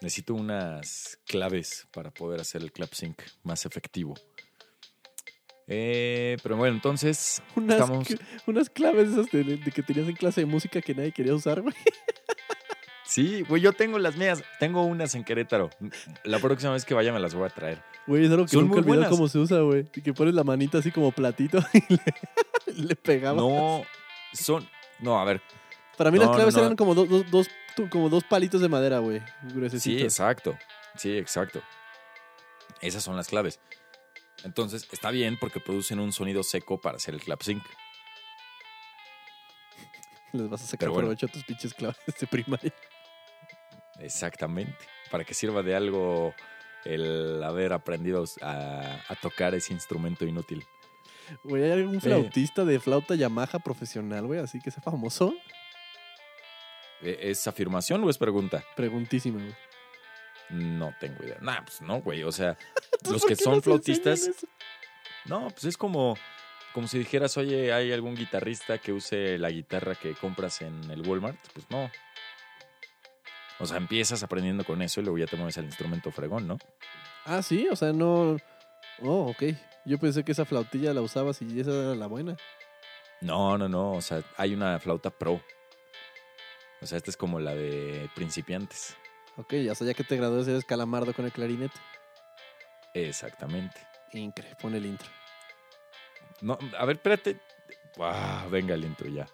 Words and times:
necesito 0.00 0.34
unas 0.34 1.18
claves 1.26 1.86
para 1.92 2.10
poder 2.10 2.40
hacer 2.40 2.62
el 2.62 2.72
clap 2.72 2.92
sync 2.92 3.22
más 3.42 3.64
efectivo. 3.66 4.14
Eh, 5.66 6.36
pero 6.42 6.56
bueno, 6.58 6.74
entonces 6.74 7.42
Unas, 7.56 7.80
estamos. 7.80 8.06
unas 8.46 8.68
claves 8.68 9.10
esas 9.12 9.30
de, 9.30 9.44
de 9.44 9.70
que 9.70 9.82
tenías 9.82 10.06
en 10.08 10.14
clase 10.16 10.42
de 10.42 10.46
música 10.46 10.82
que 10.82 10.94
nadie 10.94 11.12
quería 11.12 11.34
usar, 11.34 11.60
güey. 11.62 11.74
Sí, 13.06 13.42
güey, 13.42 13.60
yo 13.60 13.72
tengo 13.74 13.98
las 13.98 14.16
mías. 14.16 14.42
Tengo 14.58 14.82
unas 14.82 15.14
en 15.14 15.24
Querétaro. 15.24 15.68
La 16.24 16.38
próxima 16.38 16.72
vez 16.72 16.84
que 16.86 16.94
vaya 16.94 17.12
me 17.12 17.20
las 17.20 17.34
voy 17.34 17.44
a 17.46 17.50
traer. 17.50 17.82
Güey, 18.06 18.24
es 18.24 18.30
algo 18.30 18.44
que 18.46 18.52
Son 18.52 18.66
nunca 18.66 18.80
buenas. 18.80 19.08
cómo 19.10 19.28
se 19.28 19.38
usa, 19.38 19.60
güey. 19.60 19.86
Y 19.94 20.00
que 20.00 20.14
pones 20.14 20.34
la 20.34 20.42
manita 20.42 20.78
así 20.78 20.90
como 20.90 21.12
platito 21.12 21.58
y 21.74 21.94
le, 22.72 22.86
le 22.86 22.96
pegaba. 22.96 23.36
No, 23.36 23.84
son. 24.32 24.66
No, 25.00 25.20
a 25.20 25.24
ver. 25.24 25.42
Para 25.98 26.10
mí 26.10 26.18
no, 26.18 26.24
las 26.24 26.34
claves 26.34 26.54
no. 26.56 26.62
eran 26.62 26.76
como 26.76 26.94
dos, 26.94 27.08
dos, 27.08 27.30
dos, 27.30 27.46
tu- 27.46 27.54
como 27.90 28.08
dos 28.08 28.24
palitos 28.24 28.60
de 28.60 28.68
madera, 28.68 28.98
güey. 28.98 29.22
Sí, 29.78 30.00
exacto. 30.00 30.56
Sí, 30.96 31.16
exacto. 31.16 31.62
Esas 32.80 33.02
son 33.02 33.16
las 33.16 33.28
claves. 33.28 33.60
Entonces, 34.44 34.86
está 34.92 35.10
bien 35.10 35.38
porque 35.38 35.60
producen 35.60 36.00
un 36.00 36.12
sonido 36.12 36.42
seco 36.42 36.80
para 36.80 36.96
hacer 36.96 37.14
el 37.14 37.20
clap 37.20 37.42
sync. 37.42 37.62
Les 40.32 40.48
vas 40.48 40.62
a 40.62 40.66
sacar 40.66 40.88
bueno. 40.90 41.08
provecho 41.08 41.26
a 41.26 41.28
tus 41.28 41.44
pinches 41.44 41.74
claves 41.74 41.98
de 42.18 42.26
primaria. 42.26 42.74
Exactamente. 44.00 44.76
Para 45.10 45.24
que 45.24 45.34
sirva 45.34 45.62
de 45.62 45.74
algo 45.74 46.34
el 46.84 47.42
haber 47.42 47.72
aprendido 47.72 48.24
a, 48.42 49.00
a 49.08 49.14
tocar 49.16 49.54
ese 49.54 49.72
instrumento 49.72 50.26
inútil. 50.26 50.64
Güey, 51.44 51.64
¿hay 51.64 51.70
algún 51.72 52.00
flautista 52.00 52.64
de 52.64 52.78
flauta 52.80 53.14
Yamaha 53.14 53.58
profesional, 53.58 54.26
güey? 54.26 54.40
Así 54.40 54.60
que 54.60 54.70
sea 54.70 54.82
famoso. 54.82 55.34
¿E- 57.04 57.30
¿Es 57.30 57.46
afirmación 57.46 58.02
o 58.04 58.10
es 58.10 58.18
pregunta? 58.18 58.64
Preguntísima, 58.76 59.40
güey. 59.40 59.54
No 60.50 60.94
tengo 61.00 61.22
idea. 61.24 61.38
Nah, 61.40 61.62
pues 61.62 61.80
no, 61.82 62.00
güey. 62.00 62.22
O 62.22 62.32
sea, 62.32 62.56
los 63.10 63.22
¿por 63.22 63.28
que 63.28 63.36
son 63.36 63.62
flautistas. 63.62 64.30
No, 65.26 65.48
pues 65.48 65.64
es 65.64 65.76
como, 65.76 66.16
como 66.72 66.86
si 66.88 66.98
dijeras, 66.98 67.36
oye, 67.38 67.72
¿hay 67.72 67.92
algún 67.92 68.14
guitarrista 68.14 68.78
que 68.78 68.92
use 68.92 69.38
la 69.38 69.50
guitarra 69.50 69.94
que 69.94 70.12
compras 70.14 70.60
en 70.62 70.90
el 70.90 71.00
Walmart? 71.06 71.38
Pues 71.54 71.66
no. 71.70 71.90
O 73.60 73.66
sea, 73.66 73.76
empiezas 73.76 74.22
aprendiendo 74.22 74.64
con 74.64 74.82
eso 74.82 75.00
y 75.00 75.04
luego 75.04 75.18
ya 75.18 75.26
te 75.26 75.36
mueves 75.36 75.56
al 75.58 75.64
instrumento 75.64 76.10
fregón, 76.10 76.46
¿no? 76.46 76.58
Ah, 77.24 77.42
sí, 77.42 77.68
o 77.70 77.76
sea, 77.76 77.92
no. 77.92 78.36
Oh, 79.00 79.30
ok. 79.30 79.42
Yo 79.86 79.98
pensé 79.98 80.24
que 80.24 80.32
esa 80.32 80.44
flautilla 80.44 80.92
la 80.92 81.00
usabas 81.02 81.40
y 81.40 81.60
esa 81.60 81.70
era 81.70 81.94
la 81.94 82.06
buena. 82.06 82.36
No, 83.20 83.56
no, 83.56 83.68
no. 83.68 83.92
O 83.92 84.00
sea, 84.02 84.22
hay 84.36 84.52
una 84.54 84.78
flauta 84.80 85.10
pro. 85.10 85.40
O 86.84 86.86
sea, 86.86 86.98
esta 86.98 87.10
es 87.10 87.16
como 87.16 87.40
la 87.40 87.54
de 87.54 88.10
principiantes. 88.14 88.94
Ok, 89.38 89.54
ya 89.54 89.74
sea, 89.74 89.86
ya 89.86 89.94
que 89.94 90.04
te 90.04 90.18
gradúes 90.18 90.46
eres 90.48 90.66
calamardo 90.66 91.14
con 91.14 91.24
el 91.24 91.32
clarinete. 91.32 91.80
Exactamente. 92.92 93.80
Incre, 94.12 94.54
pon 94.60 94.74
el 94.74 94.84
intro. 94.84 95.08
No, 96.42 96.58
a 96.78 96.84
ver, 96.84 96.96
espérate. 96.96 97.40
Ah, 97.98 98.46
venga 98.50 98.74
el 98.74 98.84
intro 98.84 99.08
ya. 99.08 99.26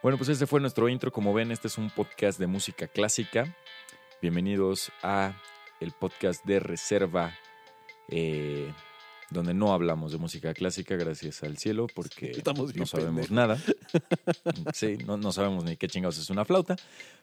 Bueno, 0.00 0.16
pues 0.16 0.30
este 0.30 0.46
fue 0.46 0.60
nuestro 0.60 0.88
intro. 0.88 1.12
Como 1.12 1.34
ven, 1.34 1.52
este 1.52 1.68
es 1.68 1.76
un 1.76 1.90
podcast 1.90 2.38
de 2.38 2.46
música 2.46 2.88
clásica. 2.88 3.54
Bienvenidos 4.22 4.90
a 5.02 5.34
el 5.80 5.92
podcast 5.92 6.44
de 6.44 6.60
reserva, 6.60 7.34
eh, 8.08 8.72
donde 9.30 9.54
no 9.54 9.72
hablamos 9.72 10.12
de 10.12 10.18
música 10.18 10.54
clásica, 10.54 10.96
gracias 10.96 11.42
al 11.42 11.58
cielo, 11.58 11.86
porque 11.94 12.30
Estamos 12.36 12.74
no 12.74 12.86
sabemos 12.86 13.30
nada. 13.30 13.58
Sí, 14.74 14.98
no, 15.06 15.16
no 15.16 15.32
sabemos 15.32 15.64
ni 15.64 15.76
qué 15.76 15.88
chingados 15.88 16.18
es 16.18 16.30
una 16.30 16.44
flauta. 16.44 16.76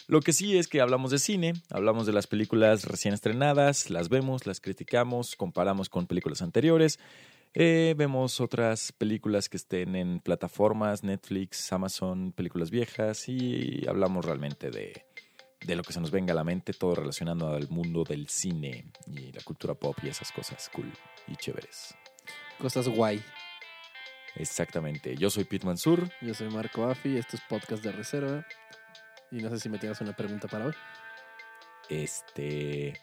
Lo 0.07 0.21
que 0.21 0.33
sí 0.33 0.57
es 0.57 0.67
que 0.67 0.81
hablamos 0.81 1.11
de 1.11 1.19
cine, 1.19 1.53
hablamos 1.69 2.05
de 2.05 2.13
las 2.13 2.27
películas 2.27 2.85
recién 2.85 3.13
estrenadas, 3.13 3.89
las 3.89 4.09
vemos, 4.09 4.45
las 4.45 4.61
criticamos, 4.61 5.35
comparamos 5.35 5.89
con 5.89 6.07
películas 6.07 6.41
anteriores. 6.41 6.99
Eh, 7.57 7.95
vemos 7.97 8.41
otras 8.41 8.91
películas 8.91 9.47
que 9.47 9.55
estén 9.55 9.95
en 9.95 10.19
plataformas, 10.19 11.03
Netflix, 11.03 11.71
Amazon, 11.71 12.33
películas 12.33 12.69
viejas 12.69 13.29
y 13.29 13.87
hablamos 13.87 14.25
realmente 14.25 14.71
de, 14.71 15.05
de 15.65 15.75
lo 15.75 15.83
que 15.83 15.93
se 15.93 15.99
nos 15.99 16.11
venga 16.11 16.33
a 16.33 16.35
la 16.35 16.43
mente, 16.43 16.73
todo 16.73 16.95
relacionando 16.95 17.49
al 17.49 17.69
mundo 17.69 18.03
del 18.03 18.29
cine 18.29 18.91
y 19.07 19.31
la 19.31 19.41
cultura 19.43 19.73
pop 19.73 19.97
y 20.03 20.09
esas 20.09 20.31
cosas 20.31 20.69
cool 20.73 20.91
y 21.27 21.35
chéveres. 21.35 21.95
Cosas 22.59 22.87
guay. 22.87 23.23
Exactamente. 24.35 25.15
Yo 25.15 25.29
soy 25.29 25.45
Pete 25.45 25.65
Mansur. 25.65 26.09
Yo 26.21 26.33
soy 26.33 26.49
Marco 26.49 26.85
Affi, 26.85 27.17
esto 27.17 27.37
es 27.37 27.41
podcast 27.47 27.83
de 27.83 27.91
reserva. 27.91 28.45
Y 29.31 29.37
no 29.37 29.49
sé 29.49 29.59
si 29.59 29.69
me 29.69 29.79
tengas 29.79 30.01
una 30.01 30.15
pregunta 30.15 30.47
para 30.47 30.67
hoy. 30.67 30.73
Este, 31.89 32.99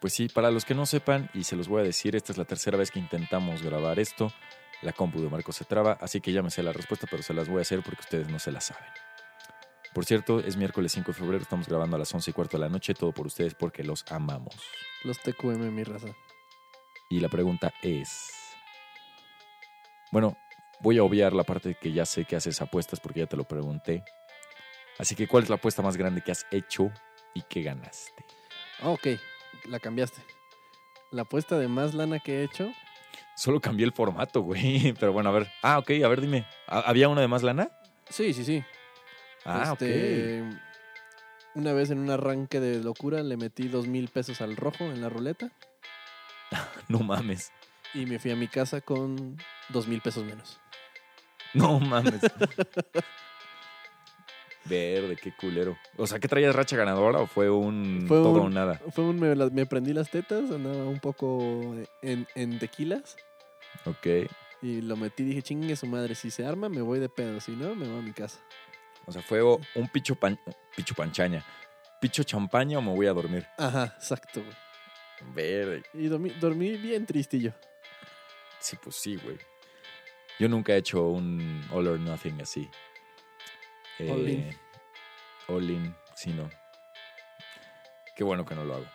pues 0.00 0.12
sí, 0.12 0.28
para 0.28 0.50
los 0.50 0.64
que 0.64 0.74
no 0.74 0.86
sepan, 0.86 1.30
y 1.34 1.44
se 1.44 1.56
los 1.56 1.68
voy 1.68 1.80
a 1.80 1.84
decir, 1.84 2.16
esta 2.16 2.32
es 2.32 2.38
la 2.38 2.44
tercera 2.44 2.76
vez 2.76 2.90
que 2.90 2.98
intentamos 2.98 3.62
grabar 3.62 3.98
esto. 3.98 4.32
La 4.82 4.92
compu 4.92 5.20
de 5.20 5.28
Marco 5.28 5.52
se 5.52 5.64
traba, 5.64 5.98
así 6.00 6.20
que 6.20 6.32
ya 6.32 6.42
me 6.42 6.50
sé 6.50 6.62
la 6.62 6.72
respuesta, 6.72 7.06
pero 7.10 7.22
se 7.22 7.34
las 7.34 7.48
voy 7.48 7.58
a 7.58 7.62
hacer 7.62 7.82
porque 7.82 8.00
ustedes 8.00 8.28
no 8.28 8.38
se 8.38 8.52
la 8.52 8.60
saben. 8.60 9.07
Por 9.94 10.04
cierto, 10.04 10.40
es 10.40 10.56
miércoles 10.56 10.92
5 10.92 11.12
de 11.12 11.18
febrero, 11.18 11.42
estamos 11.42 11.66
grabando 11.66 11.96
a 11.96 11.98
las 11.98 12.12
11 12.14 12.30
y 12.30 12.34
cuarto 12.34 12.56
de 12.56 12.62
la 12.62 12.68
noche, 12.68 12.94
todo 12.94 13.12
por 13.12 13.26
ustedes 13.26 13.54
porque 13.54 13.82
los 13.82 14.04
amamos. 14.10 14.54
Los 15.04 15.18
TQM, 15.20 15.70
mi 15.70 15.82
raza. 15.84 16.08
Y 17.08 17.20
la 17.20 17.28
pregunta 17.28 17.72
es, 17.82 18.54
bueno, 20.12 20.36
voy 20.80 20.98
a 20.98 21.02
obviar 21.04 21.32
la 21.32 21.44
parte 21.44 21.74
que 21.80 21.92
ya 21.92 22.04
sé 22.04 22.24
que 22.26 22.36
haces 22.36 22.60
apuestas 22.60 23.00
porque 23.00 23.20
ya 23.20 23.26
te 23.26 23.36
lo 23.36 23.44
pregunté. 23.44 24.04
Así 24.98 25.14
que, 25.14 25.26
¿cuál 25.26 25.44
es 25.44 25.48
la 25.48 25.56
apuesta 25.56 25.80
más 25.80 25.96
grande 25.96 26.22
que 26.22 26.32
has 26.32 26.46
hecho 26.50 26.90
y 27.34 27.42
que 27.42 27.62
ganaste? 27.62 28.24
Ah, 28.80 28.90
ok, 28.90 29.06
la 29.66 29.78
cambiaste. 29.80 30.22
La 31.10 31.22
apuesta 31.22 31.58
de 31.58 31.68
más 31.68 31.94
lana 31.94 32.18
que 32.18 32.40
he 32.40 32.44
hecho. 32.44 32.70
Solo 33.34 33.60
cambié 33.60 33.86
el 33.86 33.92
formato, 33.92 34.42
güey. 34.42 34.92
Pero 35.00 35.12
bueno, 35.12 35.30
a 35.30 35.32
ver. 35.32 35.48
Ah, 35.62 35.78
ok, 35.78 35.90
a 36.04 36.08
ver, 36.08 36.20
dime. 36.20 36.44
¿Ha- 36.66 36.80
¿Había 36.80 37.08
una 37.08 37.20
de 37.22 37.28
más 37.28 37.42
lana? 37.42 37.70
Sí, 38.10 38.34
sí, 38.34 38.44
sí. 38.44 38.62
Ah, 39.44 39.70
Este, 39.72 40.42
Una 41.54 41.72
vez 41.72 41.90
en 41.90 41.98
un 41.98 42.10
arranque 42.10 42.60
de 42.60 42.82
locura 42.82 43.22
le 43.22 43.36
metí 43.36 43.68
dos 43.68 43.86
mil 43.86 44.08
pesos 44.08 44.40
al 44.40 44.56
rojo 44.56 44.84
en 44.84 45.00
la 45.00 45.08
ruleta 45.08 45.46
ok. 45.46 45.52
No 46.88 47.00
mames. 47.00 47.50
y 47.94 48.06
me 48.06 48.18
fui 48.18 48.30
a 48.30 48.36
mi 48.36 48.48
casa 48.48 48.80
con 48.80 49.36
dos 49.70 49.86
mil 49.88 50.00
pesos 50.00 50.24
menos. 50.24 50.58
No 51.54 51.78
mames. 51.80 52.20
Verde, 54.64 55.16
qué 55.16 55.32
culero. 55.32 55.78
O 55.96 56.06
sea, 56.06 56.18
¿qué 56.18 56.28
traías 56.28 56.54
racha 56.54 56.76
ganadora 56.76 57.20
o 57.20 57.26
fue 57.26 57.48
un 57.48 58.04
Fue 58.06 58.18
todo 58.18 58.34
un- 58.34 58.40
o 58.40 58.50
nada? 58.50 58.80
Fue 58.90 59.04
un, 59.04 59.18
me, 59.18 59.34
me 59.50 59.64
prendí 59.66 59.94
las 59.94 60.10
tetas, 60.10 60.50
andaba 60.50 60.84
un 60.84 61.00
poco 61.00 61.74
en, 62.02 62.26
en 62.34 62.58
tequilas 62.58 63.16
Ok. 63.86 64.06
y 64.60 64.82
lo 64.82 64.96
metí. 64.96 65.24
Dije, 65.24 65.40
chingue 65.42 65.74
su 65.74 65.86
madre, 65.86 66.14
si 66.14 66.30
se 66.30 66.44
arma 66.44 66.68
me 66.68 66.82
voy 66.82 66.98
de 66.98 67.08
pedo, 67.08 67.40
si 67.40 67.52
no, 67.52 67.74
me 67.74 67.88
voy 67.88 67.98
a 68.00 68.02
mi 68.02 68.12
casa. 68.12 68.38
O 69.08 69.12
sea, 69.12 69.22
fue 69.22 69.42
un 69.42 69.88
picho, 69.90 70.14
pan, 70.16 70.38
picho 70.76 70.94
panchaña. 70.94 71.42
¿Picho 71.98 72.22
champaña 72.24 72.76
o 72.76 72.82
me 72.82 72.94
voy 72.94 73.06
a 73.06 73.14
dormir? 73.14 73.46
Ajá, 73.56 73.94
exacto, 73.96 74.42
güey. 74.42 74.54
Verde. 75.34 75.82
Y 75.94 76.08
dormí, 76.08 76.28
dormí 76.38 76.76
bien 76.76 77.06
tristillo. 77.06 77.54
Sí, 78.60 78.76
pues 78.82 78.96
sí, 78.96 79.16
güey. 79.16 79.38
Yo 80.38 80.46
nunca 80.46 80.74
he 80.74 80.76
hecho 80.76 81.08
un 81.08 81.66
all 81.72 81.88
or 81.88 81.98
nothing 81.98 82.38
así. 82.42 82.68
All 83.98 84.28
in. 84.28 84.40
Eh, 84.40 84.56
All 85.48 85.70
in, 85.70 85.96
sí, 86.14 86.30
no. 86.34 86.50
Qué 88.14 88.24
bueno 88.24 88.44
que 88.44 88.54
no 88.54 88.64
lo 88.64 88.74
hago. 88.74 88.86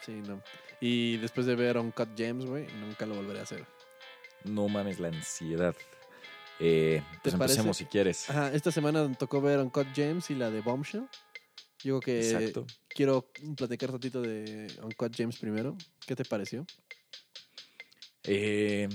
Sí, 0.00 0.20
no. 0.26 0.42
Y 0.80 1.18
después 1.18 1.46
de 1.46 1.54
ver 1.54 1.78
Uncut 1.78 2.08
Gems, 2.16 2.44
güey, 2.44 2.66
nunca 2.74 3.06
lo 3.06 3.14
volveré 3.14 3.38
a 3.38 3.44
hacer. 3.44 3.64
No 4.42 4.66
mames 4.66 4.98
la 4.98 5.08
ansiedad. 5.08 5.76
Eh, 6.60 7.02
pues 7.22 7.34
empecemos 7.34 7.76
si 7.78 7.86
quieres. 7.86 8.28
Ajá, 8.28 8.52
esta 8.52 8.70
semana 8.70 9.02
me 9.08 9.14
tocó 9.16 9.40
ver 9.40 9.58
Uncut 9.58 9.86
Gems 9.94 10.30
y 10.30 10.34
la 10.34 10.50
de 10.50 10.60
Bombshell. 10.60 11.08
Digo 11.82 12.00
que 12.00 12.20
Exacto. 12.20 12.66
quiero 12.88 13.30
platicar 13.56 13.88
un 13.88 13.94
ratito 13.94 14.20
de 14.20 14.66
Uncut 14.82 15.14
Gems 15.16 15.38
primero. 15.38 15.76
¿Qué 16.06 16.14
te 16.14 16.24
pareció? 16.26 16.66
Eh, 18.24 18.88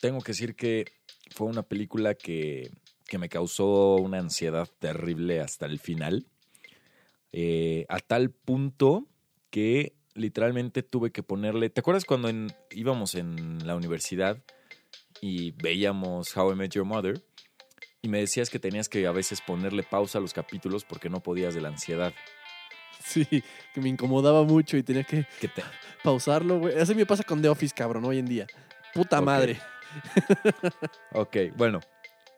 tengo 0.00 0.20
que 0.20 0.32
decir 0.32 0.54
que 0.54 0.84
fue 1.30 1.46
una 1.46 1.62
película 1.62 2.14
que, 2.14 2.70
que 3.06 3.18
me 3.18 3.28
causó 3.28 3.96
una 3.96 4.18
ansiedad 4.18 4.68
terrible 4.78 5.40
hasta 5.40 5.66
el 5.66 5.78
final. 5.78 6.26
Eh, 7.32 7.86
a 7.88 8.00
tal 8.00 8.30
punto 8.30 9.06
que 9.50 9.94
literalmente 10.14 10.82
tuve 10.82 11.12
que 11.12 11.22
ponerle. 11.22 11.70
¿Te 11.70 11.80
acuerdas 11.80 12.04
cuando 12.04 12.28
en- 12.28 12.52
íbamos 12.72 13.14
en 13.14 13.66
la 13.66 13.76
universidad 13.76 14.42
y 15.20 15.52
veíamos 15.52 16.36
How 16.36 16.52
I 16.52 16.56
Met 16.56 16.72
Your 16.72 16.84
Mother? 16.84 17.20
Y 18.02 18.08
me 18.08 18.18
decías 18.18 18.48
que 18.48 18.58
tenías 18.58 18.88
que 18.88 19.06
a 19.06 19.12
veces 19.12 19.40
ponerle 19.40 19.82
pausa 19.82 20.18
a 20.18 20.20
los 20.20 20.32
capítulos 20.32 20.84
porque 20.84 21.10
no 21.10 21.22
podías 21.22 21.54
de 21.54 21.60
la 21.60 21.68
ansiedad. 21.68 22.12
Sí, 23.02 23.24
que 23.74 23.80
me 23.80 23.88
incomodaba 23.88 24.44
mucho 24.44 24.76
y 24.76 24.82
tenía 24.82 25.04
que 25.04 25.24
te, 25.40 25.62
pausarlo, 26.04 26.58
güey. 26.58 26.78
Así 26.78 26.94
me 26.94 27.06
pasa 27.06 27.24
con 27.24 27.40
The 27.42 27.48
Office, 27.48 27.74
cabrón, 27.74 28.04
hoy 28.04 28.18
en 28.18 28.26
día. 28.26 28.46
Puta 28.94 29.20
madre. 29.20 29.58
Ok, 31.12 31.36
bueno. 31.56 31.80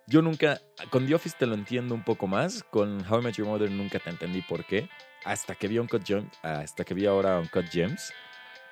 Yo 0.07 0.21
nunca, 0.21 0.61
con 0.91 1.07
The 1.07 1.15
Office 1.15 1.37
te 1.39 1.47
lo 1.47 1.55
entiendo 1.55 1.95
un 1.95 2.03
poco 2.03 2.27
más, 2.27 2.65
con 2.65 3.05
How 3.09 3.21
I 3.21 3.23
Met 3.25 3.35
Your 3.37 3.47
Mother 3.47 3.71
nunca 3.71 4.01
te 4.01 4.11
entendí 4.11 4.43
por 4.43 4.65
qué, 4.67 4.89
hasta 5.25 5.55
que 5.55 5.69
vi 5.69 5.79
Uncut 5.79 6.03
Gem- 6.05 6.29
hasta 6.43 6.85
que 6.85 6.93
vi 6.93 7.07
ahora 7.07 7.39
Uncut 7.39 7.67
Gems, 7.71 8.13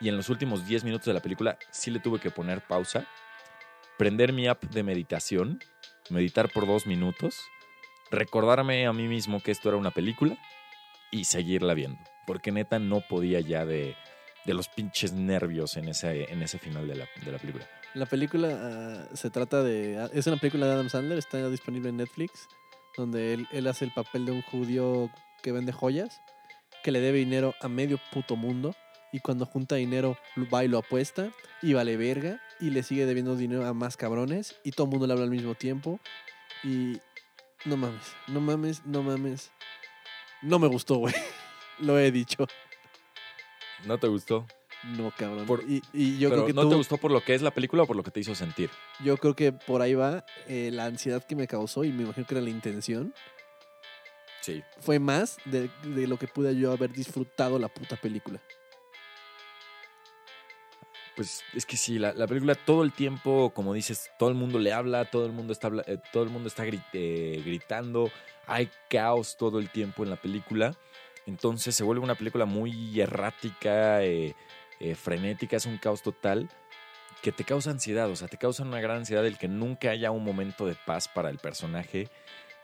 y 0.00 0.08
en 0.08 0.16
los 0.16 0.28
últimos 0.28 0.66
10 0.66 0.82
minutos 0.82 1.06
de 1.06 1.14
la 1.14 1.20
película 1.20 1.56
sí 1.70 1.92
le 1.92 2.00
tuve 2.00 2.18
que 2.18 2.30
poner 2.32 2.66
pausa, 2.66 3.06
prender 4.00 4.32
mi 4.32 4.48
app 4.48 4.64
de 4.64 4.82
meditación, 4.82 5.60
meditar 6.08 6.50
por 6.50 6.66
dos 6.66 6.86
minutos, 6.86 7.38
recordarme 8.10 8.86
a 8.86 8.94
mí 8.94 9.06
mismo 9.06 9.42
que 9.42 9.50
esto 9.50 9.68
era 9.68 9.76
una 9.76 9.90
película 9.90 10.38
y 11.10 11.24
seguirla 11.24 11.74
viendo, 11.74 12.00
porque 12.26 12.50
neta 12.50 12.78
no 12.78 13.02
podía 13.02 13.40
ya 13.40 13.66
de, 13.66 13.94
de 14.46 14.54
los 14.54 14.68
pinches 14.68 15.12
nervios 15.12 15.76
en 15.76 15.88
ese, 15.88 16.32
en 16.32 16.40
ese 16.40 16.58
final 16.58 16.88
de 16.88 16.94
la, 16.96 17.08
de 17.22 17.30
la 17.30 17.36
película. 17.36 17.68
La 17.92 18.06
película 18.06 18.48
ah, 18.50 19.14
se 19.14 19.28
trata 19.28 19.62
de. 19.62 19.98
ah, 19.98 20.08
Es 20.14 20.26
una 20.26 20.38
película 20.38 20.64
de 20.64 20.72
Adam 20.72 20.88
Sandler, 20.88 21.18
está 21.18 21.50
disponible 21.50 21.90
en 21.90 21.98
Netflix, 21.98 22.48
donde 22.96 23.34
él, 23.34 23.48
él 23.52 23.66
hace 23.66 23.84
el 23.84 23.92
papel 23.92 24.24
de 24.24 24.32
un 24.32 24.40
judío 24.40 25.10
que 25.42 25.52
vende 25.52 25.72
joyas, 25.72 26.22
que 26.82 26.90
le 26.90 27.00
debe 27.00 27.18
dinero 27.18 27.54
a 27.60 27.68
medio 27.68 28.00
puto 28.14 28.34
mundo, 28.34 28.74
y 29.12 29.20
cuando 29.20 29.46
junta 29.46 29.76
dinero 29.76 30.16
va 30.52 30.64
y 30.64 30.68
lo 30.68 30.78
apuesta, 30.78 31.30
y 31.62 31.72
vale 31.74 31.96
verga, 31.96 32.40
y 32.60 32.70
le 32.70 32.82
sigue 32.82 33.06
debiendo 33.06 33.36
dinero 33.36 33.66
a 33.66 33.74
más 33.74 33.96
cabrones, 33.96 34.56
y 34.64 34.72
todo 34.72 34.84
el 34.86 34.90
mundo 34.90 35.06
le 35.06 35.12
habla 35.12 35.24
al 35.24 35.30
mismo 35.30 35.54
tiempo, 35.54 36.00
y. 36.64 36.98
No 37.66 37.76
mames, 37.76 38.02
no 38.28 38.40
mames, 38.40 38.86
no 38.86 39.02
mames. 39.02 39.50
No 40.40 40.58
me 40.58 40.66
gustó, 40.68 40.96
güey. 40.96 41.14
Lo 41.78 41.98
he 41.98 42.10
dicho. 42.10 42.46
¿No 43.84 43.98
te 43.98 44.06
gustó? 44.08 44.46
No, 44.96 45.10
cabrón. 45.14 45.44
Por- 45.46 45.64
y, 45.68 45.82
y 45.92 46.18
yo 46.18 46.30
Pero 46.30 46.44
creo 46.44 46.46
que 46.46 46.52
¿No 46.54 46.62
tú- 46.62 46.70
te 46.70 46.76
gustó 46.76 46.96
por 46.96 47.10
lo 47.10 47.22
que 47.22 47.34
es 47.34 47.42
la 47.42 47.50
película 47.50 47.82
o 47.82 47.86
por 47.86 47.96
lo 47.96 48.02
que 48.02 48.10
te 48.10 48.20
hizo 48.20 48.34
sentir? 48.34 48.70
Yo 49.04 49.18
creo 49.18 49.36
que 49.36 49.52
por 49.52 49.82
ahí 49.82 49.92
va 49.94 50.24
eh, 50.48 50.70
la 50.72 50.86
ansiedad 50.86 51.22
que 51.22 51.36
me 51.36 51.46
causó 51.46 51.84
y 51.84 51.92
me 51.92 52.04
imagino 52.04 52.26
que 52.26 52.32
era 52.34 52.40
la 52.42 52.48
intención. 52.48 53.12
Sí. 54.40 54.62
Fue 54.80 54.98
más 54.98 55.36
de, 55.44 55.70
de 55.84 56.06
lo 56.06 56.18
que 56.18 56.26
pude 56.28 56.56
yo 56.56 56.72
haber 56.72 56.92
disfrutado 56.92 57.58
la 57.58 57.68
puta 57.68 57.96
película. 57.96 58.40
Pues 61.20 61.44
es 61.52 61.66
que 61.66 61.76
sí, 61.76 61.98
la, 61.98 62.14
la 62.14 62.26
película 62.26 62.54
todo 62.54 62.82
el 62.82 62.92
tiempo, 62.92 63.52
como 63.54 63.74
dices, 63.74 64.10
todo 64.18 64.30
el 64.30 64.34
mundo 64.34 64.58
le 64.58 64.72
habla, 64.72 65.04
todo 65.04 65.26
el 65.26 65.32
mundo 65.32 65.52
está, 65.52 65.70
eh, 65.86 65.98
todo 66.14 66.22
el 66.22 66.30
mundo 66.30 66.48
está 66.48 66.64
eh, 66.64 67.42
gritando, 67.44 68.10
hay 68.46 68.70
caos 68.88 69.36
todo 69.36 69.58
el 69.58 69.68
tiempo 69.68 70.02
en 70.02 70.08
la 70.08 70.16
película. 70.16 70.74
Entonces 71.26 71.76
se 71.76 71.84
vuelve 71.84 72.02
una 72.02 72.14
película 72.14 72.46
muy 72.46 72.98
errática, 72.98 74.02
eh, 74.02 74.34
frenética, 74.94 75.58
es 75.58 75.66
un 75.66 75.76
caos 75.76 76.00
total 76.00 76.48
que 77.20 77.32
te 77.32 77.44
causa 77.44 77.70
ansiedad, 77.70 78.08
o 78.08 78.16
sea, 78.16 78.28
te 78.28 78.38
causa 78.38 78.62
una 78.62 78.80
gran 78.80 78.96
ansiedad 78.96 79.26
el 79.26 79.36
que 79.36 79.46
nunca 79.46 79.90
haya 79.90 80.10
un 80.10 80.24
momento 80.24 80.64
de 80.64 80.74
paz 80.86 81.06
para 81.06 81.28
el 81.28 81.36
personaje. 81.36 82.08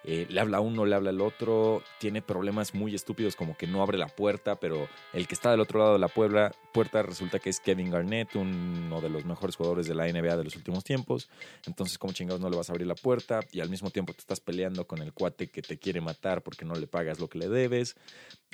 Eh, 0.08 0.25
le 0.31 0.41
habla 0.41 0.61
uno, 0.61 0.87
le 0.87 0.94
habla 0.94 1.11
al 1.11 1.20
otro, 1.20 1.82
tiene 1.99 2.23
problemas 2.23 2.75
muy 2.75 2.94
estúpidos 2.94 3.35
como 3.35 3.56
que 3.56 3.67
no 3.67 3.82
abre 3.82 3.99
la 3.99 4.06
puerta, 4.06 4.55
pero 4.55 4.88
el 5.12 5.26
que 5.26 5.35
está 5.35 5.50
del 5.50 5.58
otro 5.58 5.81
lado 5.81 5.94
de 5.94 5.99
la 5.99 6.06
puerta, 6.06 6.53
puerta 6.73 7.03
resulta 7.03 7.41
que 7.41 7.50
es 7.50 7.58
Kevin 7.58 7.91
Garnett, 7.91 8.37
uno 8.37 9.00
de 9.00 9.08
los 9.08 9.25
mejores 9.25 9.56
jugadores 9.56 9.88
de 9.88 9.97
la 9.97 10.06
NBA 10.06 10.37
de 10.37 10.44
los 10.44 10.55
últimos 10.55 10.85
tiempos. 10.85 11.29
Entonces, 11.67 11.99
como 11.99 12.12
chingados 12.12 12.41
no 12.41 12.49
le 12.49 12.56
vas 12.56 12.70
a 12.70 12.73
abrir 12.73 12.87
la 12.87 12.94
puerta? 12.94 13.41
Y 13.50 13.58
al 13.58 13.69
mismo 13.69 13.91
tiempo 13.91 14.12
te 14.12 14.20
estás 14.20 14.38
peleando 14.38 14.87
con 14.87 15.03
el 15.03 15.12
cuate 15.12 15.49
que 15.49 15.61
te 15.61 15.76
quiere 15.76 16.00
matar 16.00 16.43
porque 16.43 16.64
no 16.64 16.76
le 16.76 16.87
pagas 16.87 17.19
lo 17.19 17.29
que 17.29 17.38
le 17.38 17.49
debes. 17.49 17.97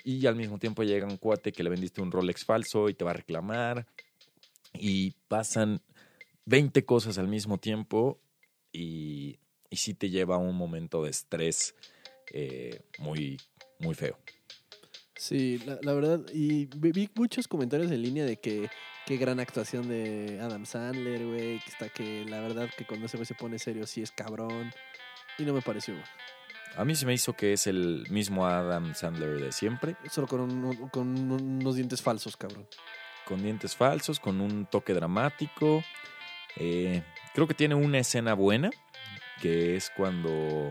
Y 0.05 0.27
al 0.27 0.37
mismo 0.37 0.59
tiempo 0.59 0.83
llega 0.85 1.07
un 1.07 1.19
cuate 1.19 1.53
que 1.53 1.63
le 1.63 1.69
vendiste 1.69 2.01
un 2.01 2.13
Rolex 2.13 2.47
falso 2.47 2.89
y 2.89 2.95
te 2.95 3.05
va 3.05 3.11
a 3.11 3.15
reclamar. 3.15 3.87
Y 4.73 5.11
pasan 5.29 5.83
20 6.47 6.87
cosas 6.87 7.19
al 7.19 7.29
mismo 7.29 7.59
tiempo 7.59 8.19
y, 8.73 9.39
y 9.73 9.77
sí 9.77 9.95
te 9.95 10.09
lleva 10.11 10.37
a 10.37 10.39
un 10.39 10.55
momento 10.55 11.03
de 11.03 11.11
estrés 11.11 11.75
eh, 12.33 12.83
muy, 12.99 13.41
muy 13.81 13.95
feo. 13.95 14.17
Sí, 15.17 15.59
la, 15.67 15.79
la 15.83 15.93
verdad, 15.93 16.21
y 16.33 16.67
vi, 16.67 16.93
vi 16.93 17.09
muchos 17.15 17.47
comentarios 17.49 17.91
en 17.93 18.03
línea 18.03 18.25
de 18.25 18.39
que 18.39 18.69
qué 19.07 19.17
gran 19.17 19.39
actuación 19.41 19.89
de 19.89 20.39
Adam 20.41 20.67
Sandler, 20.67 21.25
güey, 21.27 21.61
que 21.61 21.71
está 21.71 21.89
que 21.89 22.25
la 22.27 22.41
verdad 22.41 22.69
que 22.77 22.85
cuando 22.85 23.07
ese 23.07 23.17
güey 23.17 23.27
se 23.27 23.35
pone 23.35 23.59
serio 23.59 23.87
sí 23.87 24.03
es 24.03 24.11
cabrón. 24.11 24.73
Y 25.39 25.45
no 25.45 25.55
me 25.55 25.63
pareció, 25.63 25.95
güey. 25.95 26.07
A 26.77 26.85
mí 26.85 26.95
se 26.95 27.07
me 27.07 27.13
hizo 27.15 27.35
que 27.35 27.53
es 27.53 27.67
el 27.67 28.07
mismo 28.11 28.47
Adam 28.47 28.95
Sandler 28.95 29.41
de 29.41 29.53
siempre, 29.53 29.97
Solo 30.11 30.27
con, 30.27 30.41
un- 30.41 30.89
con 30.89 31.31
unos 31.31 31.77
dientes 31.77 32.03
falsos, 32.03 32.37
cabrón. 32.37 32.67
con 33.27 33.43
dientes 33.43 33.77
falsos, 33.77 34.19
con 34.19 34.41
un 34.41 34.67
toque 34.67 34.93
dramático. 34.95 35.85
Eh, 36.57 37.03
creo 37.35 37.47
que 37.47 37.55
tiene 37.55 37.75
una 37.75 37.99
escena 37.99 38.35
buena, 38.35 38.71
que 39.43 39.75
es 39.75 39.91
cuando, 39.91 40.71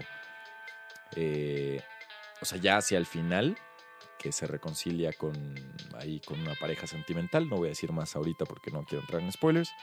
eh, 1.17 1.81
o 2.41 2.45
sea, 2.45 2.57
ya 2.57 2.77
hacia 2.77 2.97
el 2.97 3.05
final, 3.05 3.57
que 4.17 4.31
se 4.31 4.47
reconcilia 4.47 5.11
con 5.11 5.33
ahí 5.99 6.21
con 6.21 6.39
una 6.39 6.55
pareja 6.55 6.87
sentimental. 6.87 7.49
No 7.49 7.57
voy 7.57 7.67
a 7.67 7.69
decir 7.69 7.91
más 7.91 8.15
ahorita 8.15 8.45
porque 8.45 8.71
no 8.71 8.85
quiero 8.85 9.01
entrar 9.01 9.21
en 9.21 9.31
spoilers. 9.31 9.73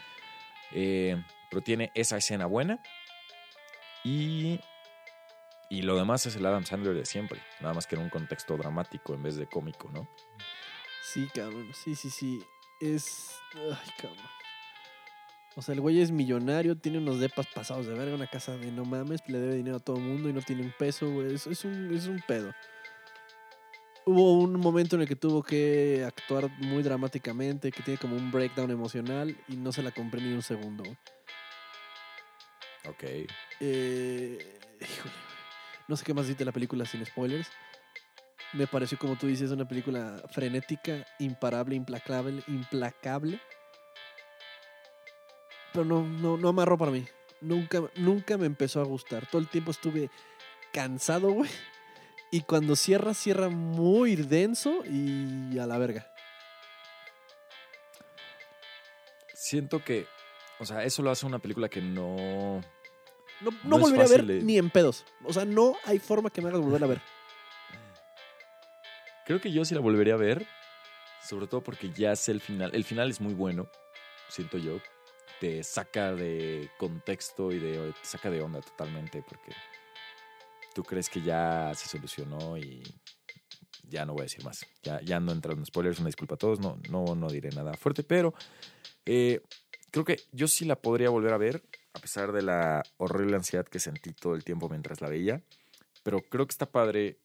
Eh, 0.73 1.23
pero 1.51 1.61
tiene 1.61 1.93
esa 1.95 2.17
escena 2.17 2.47
buena. 2.47 2.81
Y, 4.05 4.59
y 5.69 5.83
lo 5.83 5.97
demás 5.97 6.25
es 6.25 6.37
el 6.37 6.47
Adam 6.47 6.65
Sandler 6.65 6.95
de 6.95 7.05
siempre. 7.05 7.43
Nada 7.61 7.75
más 7.75 7.87
que 7.87 7.97
en 7.97 8.03
un 8.03 8.11
contexto 8.11 8.57
dramático 8.57 9.13
en 9.13 9.23
vez 9.23 9.37
de 9.37 9.49
cómico, 9.49 9.91
¿no? 9.91 10.09
Sí, 11.03 11.29
cabrón. 11.35 11.71
Sí, 11.75 11.95
sí, 11.95 12.09
sí. 12.09 12.43
Es. 12.81 13.39
Ay, 13.55 13.93
cabrón. 13.99 14.48
O 15.59 15.63
sea, 15.63 15.75
el 15.75 15.81
güey 15.81 16.01
es 16.01 16.13
millonario, 16.13 16.77
tiene 16.77 16.99
unos 16.99 17.19
depas 17.19 17.49
pasados 17.49 17.85
de 17.85 17.93
verga, 17.93 18.15
una 18.15 18.29
casa 18.29 18.57
de 18.57 18.71
no 18.71 18.85
mames, 18.85 19.21
le 19.27 19.41
debe 19.41 19.57
dinero 19.57 19.79
a 19.79 19.81
todo 19.81 19.97
el 19.97 20.03
mundo 20.03 20.29
y 20.29 20.33
no 20.33 20.41
tiene 20.41 20.63
un 20.63 20.73
peso, 20.79 21.11
güey. 21.11 21.35
Es, 21.35 21.49
es 21.49 21.65
un, 21.65 21.93
es 21.93 22.07
un 22.07 22.23
pedo. 22.29 22.55
Hubo 24.07 24.39
un 24.39 24.53
momento 24.53 24.95
en 24.95 25.03
el 25.03 25.09
que 25.09 25.17
tuvo 25.17 25.43
que 25.43 26.05
actuar 26.07 26.49
muy 26.59 26.85
dramáticamente, 26.85 27.73
que 27.73 27.83
tiene 27.83 27.99
como 27.99 28.15
un 28.15 28.31
breakdown 28.31 28.71
emocional 28.71 29.37
y 29.49 29.57
no 29.57 29.73
se 29.73 29.83
la 29.83 29.91
compré 29.91 30.21
ni 30.21 30.33
un 30.33 30.43
segundo, 30.43 30.85
güey. 30.85 30.97
Ok. 32.89 33.29
Eh, 33.59 34.61
híjole, 34.81 35.15
no 35.89 35.97
sé 35.97 36.05
qué 36.05 36.15
más 36.15 36.29
dice 36.29 36.45
la 36.45 36.53
película 36.53 36.87
sin 36.87 37.05
spoilers. 37.05 37.49
Me 38.53 38.69
pareció, 38.69 38.97
como 38.97 39.17
tú 39.17 39.27
dices, 39.27 39.51
una 39.51 39.67
película 39.67 40.23
frenética, 40.31 41.05
imparable, 41.19 41.75
implacable, 41.75 42.45
implacable. 42.47 43.41
Pero 45.73 45.85
no, 45.85 46.03
no, 46.03 46.37
no 46.37 46.49
amarró 46.49 46.79
para 46.79 46.91
mí. 46.91 47.07
Nunca, 47.41 47.83
nunca 47.97 48.37
me 48.37 48.47
empezó 48.47 48.81
a 48.81 48.85
gustar. 48.85 49.27
Todo 49.27 49.41
el 49.41 49.49
tiempo 49.49 49.71
estuve 49.71 50.11
cansado, 50.73 51.31
güey. 51.31 51.51
Y 52.31 52.43
cuando 52.43 52.77
cierra, 52.77 53.15
cierra 53.15 53.49
muy 53.49 54.17
denso 54.17 54.83
y 54.85 55.59
a 55.59 55.67
la 55.67 55.79
verga. 55.79 56.07
Siento 59.35 59.83
que, 59.85 60.07
o 60.59 60.67
sea, 60.67 60.83
eso 60.85 61.03
lo 61.03 61.11
hace 61.11 61.27
una 61.27 61.39
película 61.39 61.69
que 61.69 61.81
no... 61.81 62.61
No, 63.41 63.51
no, 63.63 63.79
volvería 63.79 64.05
a 64.05 64.09
ver 64.09 64.27
de- 64.27 64.43
ni 64.43 64.59
en 64.59 64.69
pedos. 64.69 65.05
O 65.25 65.33
sea, 65.33 65.45
no 65.45 65.77
hay 65.85 66.01
forma 66.01 66.29
que 66.29 66.43
me 66.43 66.49
hagas 66.49 66.61
volver 66.61 66.83
a 66.83 66.87
ver. 66.89 67.01
Creo 69.27 69.41
que 69.41 69.53
yo 69.53 69.65
sí 69.65 69.75
la 69.75 69.81
volvería 69.81 70.15
a 70.15 70.19
ver, 70.19 70.45
sobre 71.23 71.47
todo 71.47 71.63
porque 71.63 71.91
ya 71.93 72.17
sé 72.17 72.33
el 72.33 72.41
final. 72.41 72.75
El 72.75 72.85
final 72.85 73.11
es 73.11 73.21
muy 73.21 73.35
bueno, 73.35 73.71
siento 74.29 74.59
yo. 74.59 74.81
Te 75.41 75.63
saca 75.63 76.15
de 76.15 76.71
contexto 76.79 77.53
y 77.53 77.59
de, 77.59 77.93
te 77.93 78.05
saca 78.09 78.31
de 78.31 78.43
onda 78.43 78.61
totalmente 78.61 79.23
porque 79.23 79.53
tú 80.75 80.83
crees 80.83 81.09
que 81.09 81.23
ya 81.23 81.73
se 81.75 81.89
solucionó 81.89 82.57
y 82.57 82.83
ya 83.89 84.05
no 84.05 84.13
voy 84.13 84.23
a 84.23 84.25
decir 84.25 84.45
más. 84.45 84.67
Ya, 84.83 85.01
ya 85.01 85.21
no 85.21 85.33
entrando 85.33 85.61
en 85.61 85.67
spoilers, 85.67 85.99
una 85.99 86.09
disculpa 86.09 86.35
a 86.35 86.39
todos, 86.39 86.61
no, 86.61 86.79
no, 86.91 87.15
no 87.15 87.29
diré 87.29 87.51
nada 87.51 87.75
fuerte, 87.75 88.03
pero 88.03 88.35
eh, 89.07 89.41
creo 89.91 90.05
que 90.05 90.21
yo 90.33 90.49
sí 90.49 90.65
la 90.65 90.77
podría 90.77 91.11
volver 91.11 91.33
a 91.33 91.39
ver, 91.39 91.63
a 91.95 91.99
pesar 91.99 92.33
de 92.33 92.43
la 92.43 92.83
horrible 92.99 93.37
ansiedad 93.37 93.67
que 93.67 93.79
sentí 93.79 94.13
todo 94.13 94.35
el 94.35 94.45
tiempo 94.45 94.69
mientras 94.69 95.01
la 95.01 95.09
veía. 95.09 95.43
Pero 96.03 96.23
creo 96.23 96.47
que 96.47 96.53
está 96.53 96.67
padre 96.67 97.19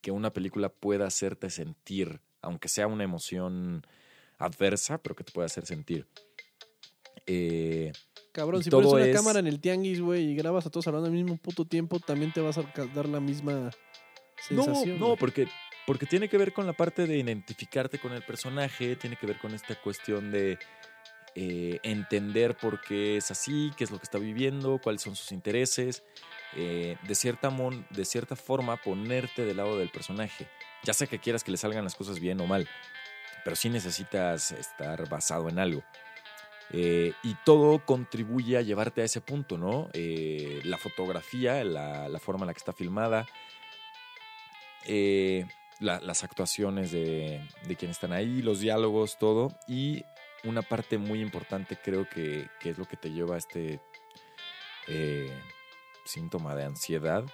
que 0.00 0.10
una 0.10 0.32
película 0.32 0.68
pueda 0.68 1.06
hacerte 1.06 1.50
sentir, 1.50 2.20
aunque 2.40 2.68
sea 2.68 2.86
una 2.86 3.04
emoción 3.04 3.86
adversa, 4.38 4.98
pero 4.98 5.14
que 5.14 5.24
te 5.24 5.32
pueda 5.32 5.46
hacer 5.46 5.66
sentir. 5.66 6.06
Eh, 7.26 7.92
Cabrón, 8.32 8.62
si 8.64 8.70
pones 8.70 8.90
una 8.92 9.04
es- 9.06 9.14
cámara 9.16 9.38
en 9.38 9.46
el 9.46 9.60
tianguis, 9.60 10.00
güey, 10.00 10.30
y 10.30 10.34
grabas 10.34 10.66
a 10.66 10.70
todos 10.70 10.86
hablando 10.86 11.06
al 11.08 11.12
mismo 11.14 11.36
puto 11.36 11.64
tiempo, 11.66 12.00
también 12.00 12.32
te 12.32 12.40
vas 12.40 12.58
a 12.58 12.62
dar 12.94 13.08
la 13.08 13.20
misma 13.20 13.70
no, 14.50 14.64
sensación. 14.64 14.98
no, 14.98 15.06
güey. 15.08 15.18
porque, 15.18 15.48
porque 15.86 16.06
tiene 16.06 16.28
que 16.28 16.38
ver 16.38 16.52
con 16.52 16.66
la 16.66 16.72
parte 16.72 17.06
de 17.06 17.18
identificarte 17.18 17.98
con 17.98 18.12
el 18.12 18.22
personaje, 18.22 18.96
tiene 18.96 19.16
que 19.16 19.26
ver 19.26 19.38
con 19.38 19.54
esta 19.54 19.74
cuestión 19.80 20.30
de 20.30 20.58
eh, 21.34 21.78
entender 21.82 22.56
por 22.56 22.80
qué 22.82 23.16
es 23.16 23.30
así, 23.30 23.70
qué 23.76 23.84
es 23.84 23.90
lo 23.90 23.98
que 23.98 24.04
está 24.04 24.18
viviendo, 24.18 24.78
cuáles 24.82 25.02
son 25.02 25.14
sus 25.16 25.32
intereses. 25.32 26.02
eh, 26.54 26.98
de, 27.08 27.14
cierta 27.14 27.48
mon- 27.48 27.86
de 27.88 28.04
cierta 28.04 28.36
forma, 28.36 28.76
ponerte 28.76 29.46
del 29.46 29.56
lado 29.56 29.78
del 29.78 29.88
personaje. 29.88 30.46
Ya 30.84 30.92
sea 30.92 31.06
que 31.06 31.18
quieras 31.18 31.42
que 31.44 31.50
le 31.50 31.56
salgan 31.56 31.82
las 31.84 31.94
cosas 31.94 32.20
bien 32.20 32.38
o 32.42 32.46
mal, 32.46 32.68
pero 33.42 33.56
sí 33.56 33.70
necesitas 33.70 34.52
estar 34.52 35.08
basado 35.08 35.48
en 35.48 35.58
algo. 35.58 35.82
Eh, 36.72 37.12
y 37.22 37.34
todo 37.44 37.84
contribuye 37.84 38.56
a 38.56 38.62
llevarte 38.62 39.02
a 39.02 39.04
ese 39.04 39.20
punto, 39.20 39.58
¿no? 39.58 39.90
Eh, 39.92 40.62
la 40.64 40.78
fotografía, 40.78 41.62
la, 41.64 42.18
forma 42.18 42.44
en 42.44 42.46
la 42.48 42.54
que 42.54 42.58
está 42.58 42.72
filmada, 42.72 43.26
eh, 44.86 45.46
la- 45.80 46.00
las 46.00 46.24
actuaciones 46.24 46.90
de, 46.90 47.46
quienes 47.78 47.96
están 47.96 48.12
ahí, 48.12 48.40
los 48.40 48.60
diálogos, 48.60 49.18
todo. 49.18 49.48
Y 49.68 50.04
una 50.44 50.62
parte 50.62 50.96
muy 50.96 51.20
importante 51.20 51.76
creo 51.76 52.08
que, 52.08 52.48
que 52.58 52.70
es 52.70 52.78
lo 52.78 52.86
que 52.86 52.96
te 52.96 53.10
lleva 53.10 53.34
a 53.34 53.38
este 53.38 53.80
síntoma 56.04 56.54
de 56.56 56.64
ansiedad, 56.64 57.24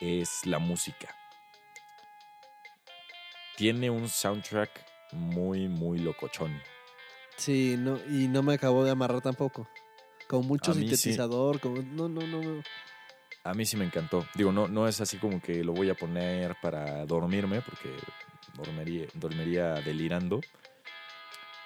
es 0.00 0.46
la 0.46 0.58
música. 0.58 1.14
Tiene 3.56 3.90
un 3.90 4.08
soundtrack 4.08 4.70
muy, 5.12 5.66
muy 5.68 5.98
locochón. 5.98 6.60
Sí, 7.36 7.76
no, 7.78 7.98
y 8.08 8.28
no 8.28 8.42
me 8.42 8.54
acabó 8.54 8.84
de 8.84 8.90
amarrar 8.90 9.20
tampoco. 9.20 9.68
Con 10.28 10.46
mucho 10.46 10.72
sí. 10.72 10.80
sintetizador, 10.80 11.60
como, 11.60 11.82
no, 11.82 12.08
no, 12.08 12.26
no. 12.26 12.40
no. 12.40 12.62
A 13.44 13.54
mí 13.54 13.64
sí 13.64 13.76
me 13.76 13.84
encantó. 13.84 14.26
Digo, 14.34 14.50
no, 14.50 14.66
no 14.66 14.88
es 14.88 15.00
así 15.00 15.18
como 15.18 15.40
que 15.40 15.62
lo 15.62 15.72
voy 15.72 15.88
a 15.90 15.94
poner 15.94 16.56
para 16.60 17.06
dormirme, 17.06 17.60
porque 17.60 17.90
dormiría, 18.54 19.06
dormiría 19.14 19.74
delirando. 19.74 20.40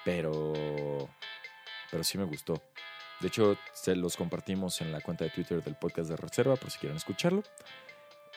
Pero. 0.05 1.09
Pero 1.89 2.03
sí 2.03 2.17
me 2.17 2.25
gustó. 2.25 2.61
De 3.19 3.27
hecho, 3.27 3.57
se 3.73 3.95
los 3.95 4.15
compartimos 4.15 4.81
en 4.81 4.91
la 4.91 5.01
cuenta 5.01 5.23
de 5.23 5.29
Twitter 5.31 5.63
del 5.63 5.75
podcast 5.75 6.09
de 6.09 6.17
Reserva, 6.17 6.55
por 6.55 6.71
si 6.71 6.79
quieren 6.79 6.97
escucharlo. 6.97 7.43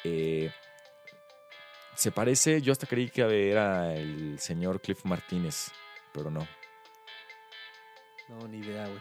Eh, 0.05 0.51
se 1.95 2.11
parece, 2.11 2.61
yo 2.61 2.73
hasta 2.73 2.87
creí 2.87 3.09
que 3.09 3.51
era 3.51 3.95
el 3.95 4.39
señor 4.39 4.81
Cliff 4.81 5.05
Martínez, 5.05 5.71
pero 6.13 6.31
no. 6.31 6.47
No, 8.41 8.49
ni 8.49 8.59
idea, 8.59 8.87
güey. 8.89 9.01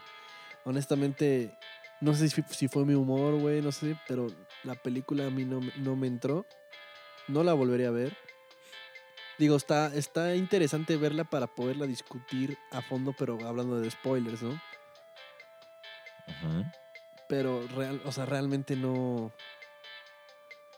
Honestamente, 0.65 1.57
no 1.99 2.13
sé 2.13 2.29
si, 2.29 2.41
si 2.43 2.67
fue 2.67 2.85
mi 2.85 2.93
humor, 2.93 3.35
güey, 3.35 3.61
no 3.61 3.71
sé, 3.71 3.95
pero 4.07 4.27
la 4.63 4.75
película 4.75 5.25
a 5.25 5.29
mí 5.29 5.43
no, 5.45 5.59
me- 5.61 5.73
no 5.77 5.95
me 5.95 6.07
entró. 6.07 6.45
No 7.27 7.43
la 7.43 7.53
volvería 7.53 7.87
a 7.87 7.91
ver. 7.91 8.15
Digo, 9.39 9.55
está, 9.55 9.93
está 9.95 10.35
interesante 10.35 10.95
verla 10.97 11.23
para 11.23 11.47
poderla 11.47 11.87
discutir 11.87 12.57
a 12.71 12.81
fondo, 12.81 13.13
pero 13.17 13.37
hablando 13.47 13.79
de 13.79 13.89
spoilers, 13.89 14.43
¿no? 14.43 14.61
Pero, 17.27 17.65
real, 17.67 18.01
o 18.05 18.11
sea, 18.11 18.25
realmente 18.25 18.75
no... 18.75 19.31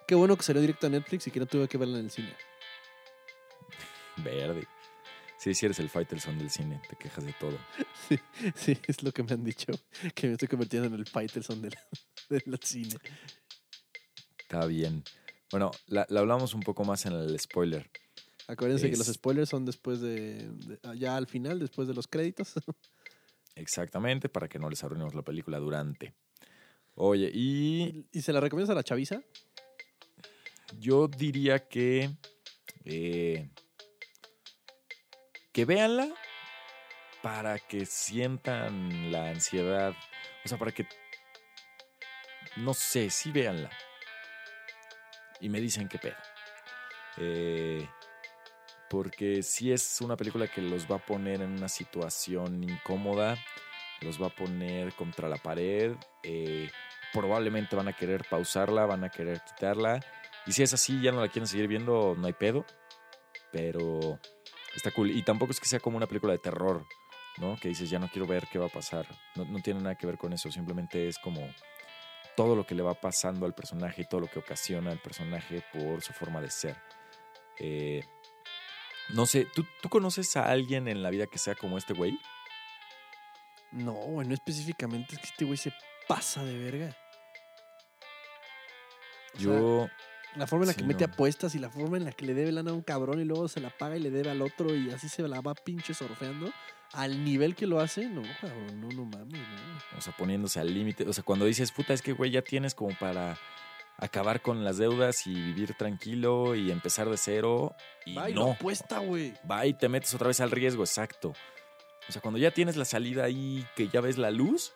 Qué 0.07 0.15
bueno 0.15 0.37
que 0.37 0.43
salió 0.43 0.61
directo 0.61 0.87
a 0.87 0.89
Netflix 0.91 1.27
y 1.27 1.31
que 1.31 1.39
no 1.39 1.47
tuve 1.47 1.67
que 1.67 1.77
verla 1.77 1.97
en 1.99 2.05
el 2.05 2.11
cine. 2.11 2.35
Verde. 4.17 4.67
Sí, 5.45 5.53
sí 5.53 5.67
eres 5.67 5.77
el 5.77 5.89
Faitelson 5.91 6.39
del 6.39 6.49
cine, 6.49 6.81
te 6.89 6.95
quejas 6.95 7.23
de 7.23 7.33
todo. 7.33 7.55
Sí, 8.09 8.17
sí, 8.55 8.77
es 8.87 9.03
lo 9.03 9.11
que 9.11 9.21
me 9.21 9.33
han 9.33 9.43
dicho, 9.43 9.71
que 10.15 10.25
me 10.25 10.33
estoy 10.33 10.47
convirtiendo 10.47 10.87
en 10.87 10.95
el 10.95 11.05
Faitelson 11.05 11.61
del, 11.61 11.75
del 12.29 12.59
cine. 12.63 12.95
Está 14.39 14.65
bien. 14.65 15.03
Bueno, 15.51 15.69
la, 15.85 16.07
la 16.09 16.21
hablamos 16.21 16.55
un 16.55 16.61
poco 16.61 16.83
más 16.83 17.05
en 17.05 17.13
el 17.13 17.39
spoiler. 17.39 17.87
Acuérdense 18.47 18.89
que 18.89 18.97
los 18.97 19.05
spoilers 19.05 19.47
son 19.49 19.65
después 19.65 20.01
de, 20.01 20.49
de- 20.49 20.79
ya 20.97 21.15
al 21.15 21.27
final, 21.27 21.59
después 21.59 21.87
de 21.87 21.93
los 21.93 22.07
créditos. 22.07 22.53
Exactamente, 23.55 24.27
para 24.29 24.47
que 24.47 24.57
no 24.57 24.67
les 24.67 24.83
arruinemos 24.83 25.13
la 25.13 25.21
película 25.21 25.59
durante. 25.59 26.15
Oye, 26.95 27.29
y 27.31 28.07
¿Y 28.11 28.21
se 28.23 28.33
la 28.33 28.39
recomiendas 28.39 28.71
a 28.71 28.75
la 28.75 28.83
chaviza? 28.83 29.21
yo 30.79 31.07
diría 31.07 31.67
que. 31.67 32.09
eh, 32.83 33.47
que 35.55 35.63
véanla 35.63 36.09
para 37.23 37.57
que 37.59 37.85
sientan 37.85 39.09
la 39.09 39.29
ansiedad. 39.29 39.93
O 40.43 40.49
sea, 40.49 40.57
para 40.57 40.73
que. 40.73 40.85
No 42.57 42.73
sé, 42.73 43.09
sí 43.09 43.31
véanla. 43.31 43.69
Y 45.39 45.47
me 45.47 45.61
dicen 45.61 45.87
qué 45.87 45.97
pedo. 45.97 46.17
Eh, 47.17 47.87
porque 48.89 49.43
si 49.43 49.71
es 49.71 50.01
una 50.01 50.17
película 50.17 50.49
que 50.49 50.61
los 50.61 50.91
va 50.91 50.97
a 50.97 51.05
poner 51.05 51.41
en 51.41 51.51
una 51.51 51.69
situación 51.69 52.61
incómoda, 52.61 53.37
los 54.01 54.21
va 54.21 54.27
a 54.27 54.35
poner 54.35 54.93
contra 54.93 55.29
la 55.29 55.37
pared, 55.37 55.95
eh, 56.23 56.69
probablemente 57.13 57.77
van 57.77 57.87
a 57.87 57.95
querer 57.95 58.25
pausarla, 58.29 58.85
van 58.85 59.05
a 59.05 59.09
querer 59.09 59.39
quitarla, 59.41 60.01
y 60.45 60.51
si 60.51 60.63
es 60.63 60.73
así, 60.73 61.01
ya 61.01 61.13
no 61.13 61.21
la 61.21 61.29
quieren 61.29 61.47
seguir 61.47 61.69
viendo, 61.69 62.13
no 62.17 62.27
hay 62.27 62.33
pedo, 62.33 62.65
pero 63.51 64.19
está 64.75 64.91
cool. 64.91 65.11
Y 65.11 65.23
tampoco 65.23 65.51
es 65.51 65.59
que 65.59 65.67
sea 65.67 65.79
como 65.79 65.97
una 65.97 66.07
película 66.07 66.33
de 66.33 66.39
terror, 66.39 66.85
¿no? 67.37 67.57
Que 67.57 67.69
dices, 67.69 67.89
ya 67.89 67.99
no 67.99 68.09
quiero 68.09 68.27
ver 68.27 68.47
qué 68.51 68.59
va 68.59 68.67
a 68.67 68.69
pasar, 68.69 69.07
no, 69.35 69.45
no 69.45 69.59
tiene 69.59 69.81
nada 69.81 69.95
que 69.95 70.07
ver 70.07 70.17
con 70.17 70.33
eso, 70.33 70.51
simplemente 70.51 71.07
es 71.07 71.17
como 71.19 71.41
todo 72.35 72.55
lo 72.55 72.65
que 72.65 72.75
le 72.75 72.83
va 72.83 72.93
pasando 72.93 73.45
al 73.45 73.53
personaje 73.53 74.01
y 74.01 74.07
todo 74.07 74.21
lo 74.21 74.27
que 74.27 74.39
ocasiona 74.39 74.91
al 74.91 74.99
personaje 74.99 75.63
por 75.73 76.01
su 76.01 76.13
forma 76.13 76.41
de 76.41 76.49
ser. 76.49 76.75
Eh, 77.57 78.03
no 79.13 79.25
sé, 79.25 79.47
¿tú, 79.53 79.65
¿tú 79.81 79.89
conoces 79.89 80.35
a 80.35 80.49
alguien 80.49 80.87
en 80.87 81.01
la 81.01 81.09
vida 81.09 81.27
que 81.27 81.37
sea 81.37 81.55
como 81.55 81.77
este 81.77 81.93
güey? 81.93 82.19
No, 83.71 83.93
bueno, 83.93 84.33
específicamente 84.33 85.15
es 85.15 85.19
que 85.21 85.27
este 85.27 85.45
güey 85.45 85.57
se 85.57 85.73
pasa 86.07 86.43
de 86.43 86.57
verga. 86.57 86.97
O 89.35 89.39
sea, 89.39 89.43
Yo, 89.43 89.89
La 90.35 90.47
forma 90.47 90.63
en 90.63 90.67
la 90.67 90.73
sí, 90.73 90.79
que 90.81 90.85
mete 90.85 91.07
no. 91.07 91.13
apuestas 91.13 91.55
y 91.55 91.59
la 91.59 91.69
forma 91.69 91.97
en 91.97 92.05
la 92.05 92.11
que 92.11 92.25
le 92.25 92.33
debe 92.33 92.51
lana 92.51 92.71
a 92.71 92.73
un 92.73 92.81
cabrón 92.81 93.21
y 93.21 93.25
luego 93.25 93.47
se 93.47 93.61
la 93.61 93.69
paga 93.69 93.95
y 93.95 93.99
le 94.01 94.11
debe 94.11 94.29
al 94.31 94.41
otro 94.41 94.75
y 94.75 94.89
así 94.91 95.07
se 95.09 95.25
la 95.27 95.41
va 95.41 95.53
pinche 95.55 95.93
sorfeando. 95.93 96.51
Al 96.93 97.23
nivel 97.23 97.55
que 97.55 97.67
lo 97.67 97.79
hace, 97.79 98.07
no, 98.07 98.21
cabrón, 98.39 98.79
no, 98.79 98.89
no 98.89 99.05
mames, 99.05 99.39
no. 99.39 99.97
o 99.97 100.01
sea, 100.01 100.15
poniéndose 100.15 100.59
al 100.59 100.73
límite, 100.73 101.07
o 101.07 101.13
sea, 101.13 101.23
cuando 101.23 101.45
dices, 101.45 101.71
puta, 101.71 101.93
es 101.93 102.01
que 102.01 102.13
güey, 102.13 102.31
ya 102.31 102.41
tienes 102.41 102.75
como 102.75 102.95
para 102.97 103.37
acabar 103.97 104.41
con 104.41 104.63
las 104.63 104.77
deudas 104.77 105.25
y 105.25 105.33
vivir 105.33 105.73
tranquilo 105.73 106.53
y 106.55 106.71
empezar 106.71 107.09
de 107.09 107.17
cero, 107.17 107.75
y 108.05 108.13
Va 108.13 108.29
y 108.29 108.33
lo 108.33 108.45
no, 108.45 108.51
apuesta, 108.53 108.99
güey. 108.99 109.33
va 109.49 109.65
y 109.65 109.73
te 109.73 109.89
metes 109.89 110.13
otra 110.13 110.27
vez 110.27 110.39
al 110.41 110.51
riesgo, 110.51 110.83
exacto. 110.83 111.33
O 112.07 112.11
sea, 112.11 112.21
cuando 112.21 112.39
ya 112.39 112.51
tienes 112.51 112.77
la 112.77 112.85
salida 112.85 113.23
ahí, 113.23 113.65
que 113.75 113.87
ya 113.89 113.99
ves 113.99 114.17
la 114.17 114.31
luz, 114.31 114.73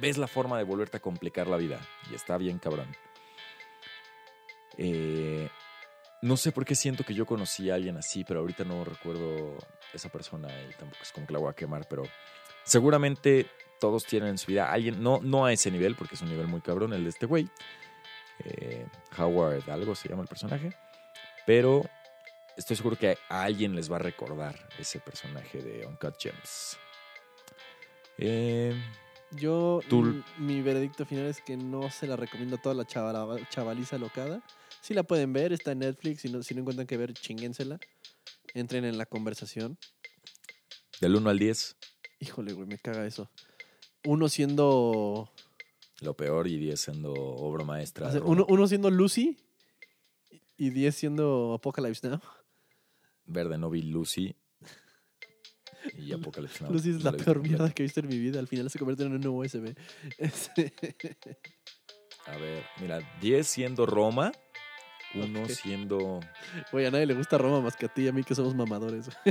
ves 0.00 0.16
la 0.16 0.28
forma 0.28 0.58
de 0.58 0.64
volverte 0.64 0.98
a 0.98 1.00
complicar 1.00 1.48
la 1.48 1.56
vida. 1.56 1.80
Y 2.10 2.14
está 2.14 2.38
bien 2.38 2.58
cabrón. 2.58 2.86
Eh, 4.76 5.48
no 6.22 6.36
sé 6.36 6.52
por 6.52 6.64
qué 6.64 6.74
siento 6.74 7.04
que 7.04 7.14
yo 7.14 7.24
conocí 7.26 7.70
a 7.70 7.74
alguien 7.74 7.96
así, 7.96 8.24
pero 8.24 8.40
ahorita 8.40 8.64
no 8.64 8.84
recuerdo 8.84 9.56
esa 9.92 10.08
persona 10.10 10.48
y 10.68 10.72
tampoco 10.74 11.02
es 11.02 11.12
como 11.12 11.26
que 11.26 11.32
la 11.32 11.38
voy 11.38 11.50
a 11.50 11.54
quemar, 11.54 11.86
pero 11.88 12.02
seguramente 12.64 13.46
todos 13.80 14.04
tienen 14.04 14.28
en 14.30 14.38
su 14.38 14.46
vida 14.48 14.66
a 14.68 14.72
alguien, 14.72 15.02
no, 15.02 15.20
no 15.22 15.46
a 15.46 15.52
ese 15.52 15.70
nivel, 15.70 15.96
porque 15.96 16.14
es 16.16 16.22
un 16.22 16.28
nivel 16.28 16.46
muy 16.46 16.60
cabrón 16.60 16.92
el 16.92 17.04
de 17.04 17.10
este 17.10 17.24
güey. 17.26 17.48
Eh, 18.44 18.86
Howard, 19.18 19.68
algo 19.70 19.94
se 19.94 20.08
llama 20.08 20.22
el 20.22 20.28
personaje, 20.28 20.74
pero 21.46 21.82
estoy 22.56 22.76
seguro 22.76 22.96
que 22.96 23.16
a 23.28 23.42
alguien 23.42 23.74
les 23.74 23.90
va 23.90 23.96
a 23.96 24.00
recordar 24.00 24.54
ese 24.78 25.00
personaje 25.00 25.62
de 25.62 25.86
Uncut 25.86 26.16
Gems. 26.18 26.76
Eh, 28.18 28.74
Yo, 29.32 29.80
Tú- 29.88 30.24
mi 30.38 30.60
veredicto 30.60 31.06
final 31.06 31.26
es 31.26 31.40
que 31.40 31.56
no 31.56 31.88
se 31.90 32.06
la 32.08 32.16
recomiendo 32.16 32.56
a 32.56 32.58
toda 32.60 32.74
la 32.74 32.84
chavaliza 32.84 33.96
locada. 33.96 34.42
Si 34.82 34.94
la 34.94 35.02
pueden 35.02 35.32
ver, 35.32 35.52
está 35.52 35.72
en 35.72 35.80
Netflix. 35.80 36.22
Si 36.22 36.30
no, 36.30 36.42
si 36.42 36.54
no 36.54 36.60
encuentran 36.60 36.86
que 36.86 36.96
ver, 36.96 37.12
chinguénsela. 37.12 37.78
Entren 38.54 38.84
en 38.84 38.98
la 38.98 39.06
conversación. 39.06 39.78
del 41.00 41.16
1 41.16 41.30
al 41.30 41.38
10, 41.38 41.76
Híjole, 42.20 42.52
güey, 42.52 42.66
me 42.66 42.78
caga 42.78 43.06
eso. 43.06 43.30
Uno 44.04 44.28
siendo. 44.28 45.30
lo 46.00 46.16
peor 46.16 46.46
y 46.48 46.58
10 46.58 46.80
siendo 46.80 47.12
obra 47.12 47.64
maestra. 47.64 48.08
o 48.08 48.10
sea, 48.10 48.20
de 48.20 48.26
uno, 48.26 48.44
uno 48.48 48.66
siendo 48.66 48.90
Lucy 48.90 49.38
y 50.58 50.70
10 50.70 50.94
siendo 50.94 51.54
Apocalypse 51.54 52.06
Now. 52.08 52.20
Verde, 53.24 53.56
no 53.58 53.70
vi 53.70 53.82
Lucy. 53.82 54.34
Y 55.98 56.12
Apocalypse 56.12 56.62
Now. 56.64 56.72
Lucy 56.72 56.90
es 56.90 56.96
no 56.96 57.04
la 57.04 57.12
peor 57.12 57.36
completa. 57.38 57.48
mierda 57.48 57.70
que 57.74 57.82
he 57.82 57.84
visto 57.84 58.00
en 58.00 58.08
mi 58.08 58.18
vida. 58.18 58.38
Al 58.38 58.48
final 58.48 58.68
se 58.70 58.78
convierte 58.78 59.04
en 59.04 59.12
un 59.12 59.26
USB. 59.26 59.74
A 62.26 62.36
ver, 62.36 62.64
mira, 62.80 63.00
10 63.22 63.46
siendo 63.46 63.86
Roma, 63.86 64.30
uno 65.14 65.46
siendo. 65.48 66.20
Güey, 66.72 66.86
a 66.86 66.90
nadie 66.90 67.06
le 67.06 67.14
gusta 67.14 67.36
Roma 67.38 67.60
más 67.60 67.76
que 67.76 67.86
a 67.86 67.88
ti 67.88 68.02
y 68.02 68.08
a 68.08 68.12
mí 68.12 68.22
que 68.24 68.34
somos 68.34 68.54
mamadores. 68.54 69.08
Ah, 69.26 69.30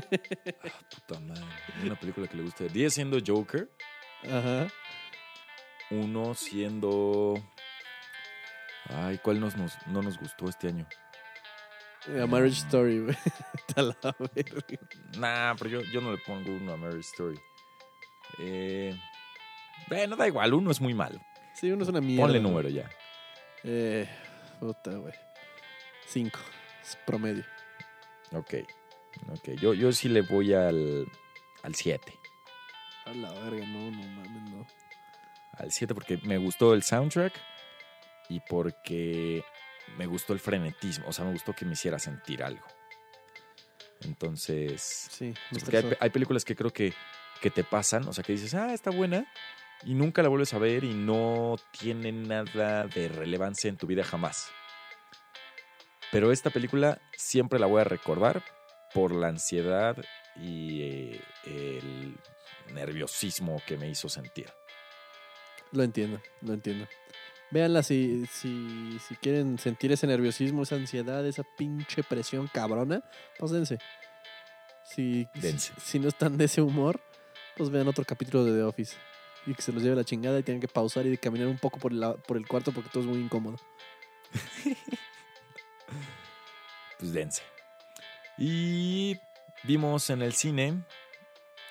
puta 0.94 1.20
madre. 1.22 1.44
Una 1.84 1.96
película 1.96 2.28
que 2.28 2.38
le 2.38 2.44
guste. 2.44 2.68
10 2.70 2.94
siendo 2.94 3.18
Joker, 3.26 3.70
Ajá. 4.26 4.68
uno 5.92 6.34
siendo. 6.36 7.36
Ay, 8.90 9.20
¿cuál 9.20 9.40
nos, 9.40 9.56
nos- 9.56 9.78
no 9.88 10.02
nos 10.02 10.18
gustó 10.18 10.50
este 10.50 10.68
año? 10.68 10.88
A 12.22 12.26
Marriage 12.26 12.62
Mm. 12.64 12.66
Story, 12.68 13.00
güey. 13.02 13.16
Está 13.68 13.82
la 13.84 13.96
verga. 14.34 14.64
Nah, 15.18 15.56
pero 15.58 15.70
yo, 15.70 15.82
yo 15.92 16.02
no 16.02 16.12
le 16.12 16.18
pongo 16.20 16.52
uno 16.56 16.74
a 16.74 16.78
Mary 16.78 17.00
Story. 17.02 17.40
Eh, 18.40 18.98
bueno, 19.88 20.16
da 20.16 20.28
igual, 20.28 20.54
uno 20.54 20.72
es 20.72 20.80
muy 20.82 20.94
malo. 20.94 21.20
Sí, 21.54 21.70
uno 21.72 21.84
es 21.84 21.90
una 21.90 22.02
mierda. 22.02 22.24
Ponle 22.24 22.40
número 22.40 22.70
ya. 22.70 22.90
Eh, 23.64 24.08
puta, 24.60 24.92
güey. 24.92 25.14
Cinco. 26.10 26.40
Es 26.82 26.98
promedio. 27.06 27.44
Ok. 28.32 28.56
Ok, 29.32 29.50
yo, 29.60 29.74
yo 29.74 29.92
sí 29.92 30.10
le 30.10 30.22
voy 30.22 30.54
al 30.54 31.08
7. 31.74 32.14
A 33.06 33.14
la 33.14 33.32
verga, 33.32 33.66
no, 33.66 33.92
no 33.92 34.08
mames, 34.08 34.52
no. 34.52 34.68
Al 35.54 35.72
7 35.72 35.94
porque 35.94 36.18
me 36.24 36.38
gustó 36.38 36.74
el 36.74 36.84
soundtrack 36.84 37.34
y 38.30 38.40
porque 38.42 39.44
me 39.98 40.06
gustó 40.06 40.34
el 40.34 40.40
frenetismo. 40.40 41.08
O 41.08 41.14
sea, 41.14 41.26
me 41.26 41.32
gustó 41.32 41.54
que 41.54 41.66
me 41.66 41.74
hiciera 41.74 42.00
sentir 42.00 42.44
algo. 42.44 42.66
Entonces, 44.02 44.82
Sí, 45.10 45.34
me 45.52 45.60
porque 45.60 45.78
hay, 45.78 45.98
hay 46.00 46.10
películas 46.10 46.46
que 46.46 46.56
creo 46.56 46.72
que, 46.72 46.94
que 47.42 47.50
te 47.50 47.64
pasan, 47.64 48.08
o 48.08 48.14
sea, 48.14 48.24
que 48.24 48.32
dices, 48.32 48.54
ah, 48.54 48.74
está 48.74 48.92
buena, 48.92 49.26
y 49.84 49.94
nunca 49.94 50.24
la 50.24 50.30
vuelves 50.30 50.54
a 50.54 50.58
ver 50.58 50.84
y 50.84 50.94
no 50.94 51.58
tiene 51.78 52.12
nada 52.12 52.86
de 52.88 53.10
relevancia 53.10 53.70
en 53.70 53.78
tu 53.78 53.88
vida 53.88 54.04
jamás. 54.04 54.52
Pero 56.12 56.32
esta 56.32 56.50
película 56.50 57.00
siempre 57.16 57.60
la 57.60 57.68
voy 57.68 57.82
a 57.82 57.86
recordar 57.86 58.44
por 58.94 59.14
la 59.14 59.28
ansiedad 59.28 59.96
y 60.36 60.82
eh, 60.82 61.22
el 61.46 62.16
nerviosismo 62.74 63.62
que 63.68 63.78
me 63.78 63.90
hizo 63.90 64.10
sentir. 64.10 64.48
Lo 65.72 65.84
entiendo, 65.84 66.20
lo 66.42 66.54
entiendo. 66.54 66.88
Véanla 67.52 67.84
si, 67.84 68.26
si, 68.28 68.98
si 69.08 69.16
quieren 69.16 69.58
sentir 69.60 69.92
ese 69.92 70.08
nerviosismo, 70.08 70.64
esa 70.64 70.76
ansiedad, 70.76 71.26
esa 71.28 71.44
pinche 71.58 72.04
presión 72.04 72.48
cabrona, 72.48 73.04
pues 73.38 73.52
dense. 73.52 73.78
Si, 74.84 75.28
Dense. 75.36 75.74
si, 75.76 75.82
si 75.82 76.00
no 76.00 76.08
están 76.10 76.38
de 76.38 76.46
ese 76.46 76.62
humor, 76.62 77.00
pues 77.56 77.70
vean 77.70 77.88
otro 77.88 78.04
capítulo 78.06 78.46
de 78.46 78.54
The 78.58 78.64
Office. 78.64 78.96
Y 79.46 79.54
que 79.54 79.62
se 79.62 79.72
los 79.72 79.82
lleve 79.84 79.96
la 79.96 80.04
chingada 80.04 80.40
y 80.40 80.44
tienen 80.44 80.62
que 80.62 80.68
pausar 80.68 81.06
y 81.06 81.18
caminar 81.18 81.48
un 81.48 81.58
poco 81.58 81.80
por 81.80 81.92
el, 81.92 82.00
la- 82.00 82.16
por 82.18 82.38
el 82.38 82.48
cuarto 82.48 82.72
porque 82.72 82.90
todo 82.92 83.04
es 83.04 83.10
muy 83.10 83.20
incómodo. 83.20 83.58
Pues 87.00 87.14
dense. 87.14 87.42
Y 88.38 89.18
vimos 89.64 90.10
en 90.10 90.22
el 90.22 90.34
cine, 90.34 90.84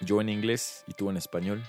yo 0.01 0.21
en 0.21 0.29
inglés 0.29 0.85
y 0.87 0.95
tú 0.95 1.11
en 1.11 1.17
español. 1.17 1.63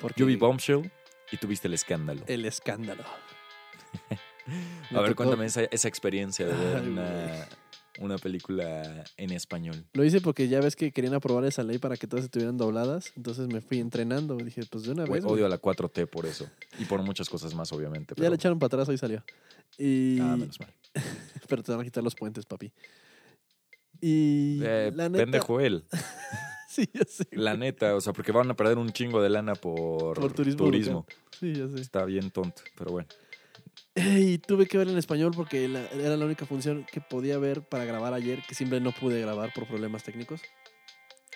Porque 0.00 0.20
Yo 0.20 0.26
vi 0.26 0.36
Bombshell 0.36 0.90
y 1.32 1.36
tú 1.38 1.46
viste 1.48 1.68
el 1.68 1.74
escándalo. 1.74 2.22
el 2.26 2.44
escándalo. 2.44 3.04
A 4.90 5.00
ver, 5.00 5.10
tocó- 5.12 5.24
cuéntame 5.24 5.46
esa, 5.46 5.62
esa 5.64 5.88
experiencia 5.88 6.46
de 6.46 6.52
ver 6.52 6.76
Ay, 6.82 6.88
una, 6.88 7.48
una 8.00 8.18
película 8.18 9.04
en 9.16 9.30
español. 9.30 9.86
Lo 9.94 10.04
hice 10.04 10.20
porque 10.20 10.48
ya 10.48 10.60
ves 10.60 10.76
que 10.76 10.92
querían 10.92 11.14
aprobar 11.14 11.44
esa 11.46 11.62
ley 11.62 11.78
para 11.78 11.96
que 11.96 12.06
todas 12.06 12.26
estuvieran 12.26 12.58
dobladas. 12.58 13.12
Entonces 13.16 13.46
me 13.48 13.60
fui 13.62 13.80
entrenando. 13.80 14.36
Dije, 14.36 14.62
pues 14.68 14.84
de 14.84 14.90
una 14.92 15.04
vez. 15.06 15.24
odio 15.24 15.46
a 15.46 15.48
la 15.48 15.58
4T 15.60 16.06
por 16.08 16.26
eso. 16.26 16.50
Y 16.78 16.84
por 16.84 17.02
muchas 17.02 17.30
cosas 17.30 17.54
más, 17.54 17.72
obviamente. 17.72 18.14
Ya 18.18 18.28
le 18.28 18.36
echaron 18.36 18.58
para 18.58 18.66
atrás, 18.66 18.88
hoy 18.88 18.98
salió. 18.98 19.24
Y... 19.78 20.20
Ah, 20.20 20.36
menos 20.36 20.60
mal. 20.60 20.72
Pero 21.48 21.62
te 21.62 21.72
van 21.72 21.80
a 21.80 21.84
quitar 21.84 22.04
los 22.04 22.14
puentes, 22.14 22.44
papi. 22.44 22.70
Y 24.00 24.60
Eh, 24.62 24.92
la 24.94 25.08
neta, 25.08 25.24
pendejo 25.24 25.60
él. 25.60 25.84
Sí, 26.68 26.88
ya 26.92 27.04
sé. 27.06 27.28
La 27.30 27.56
neta, 27.56 27.94
o 27.94 28.00
sea, 28.00 28.12
porque 28.12 28.32
van 28.32 28.50
a 28.50 28.54
perder 28.54 28.78
un 28.78 28.90
chingo 28.90 29.22
de 29.22 29.28
lana 29.30 29.54
por, 29.54 30.18
Por 30.18 30.32
turismo 30.32 31.06
Sí, 31.38 31.54
ya 31.54 31.68
sé. 31.68 31.80
Está 31.80 32.04
bien 32.04 32.32
tonto, 32.32 32.62
pero 32.76 32.90
bueno. 32.90 33.08
Y 33.94 34.38
tuve 34.38 34.66
que 34.66 34.76
ver 34.78 34.88
en 34.88 34.98
español 34.98 35.30
porque 35.36 35.68
la- 35.68 35.86
era 35.90 36.16
la 36.16 36.24
única 36.24 36.46
función 36.46 36.84
que 36.90 37.00
podía 37.00 37.38
ver 37.38 37.62
para 37.62 37.84
grabar 37.84 38.12
ayer, 38.12 38.42
que 38.48 38.56
siempre 38.56 38.80
no 38.80 38.90
pude 38.90 39.20
grabar 39.20 39.52
por 39.54 39.68
problemas 39.68 40.02
técnicos, 40.02 40.40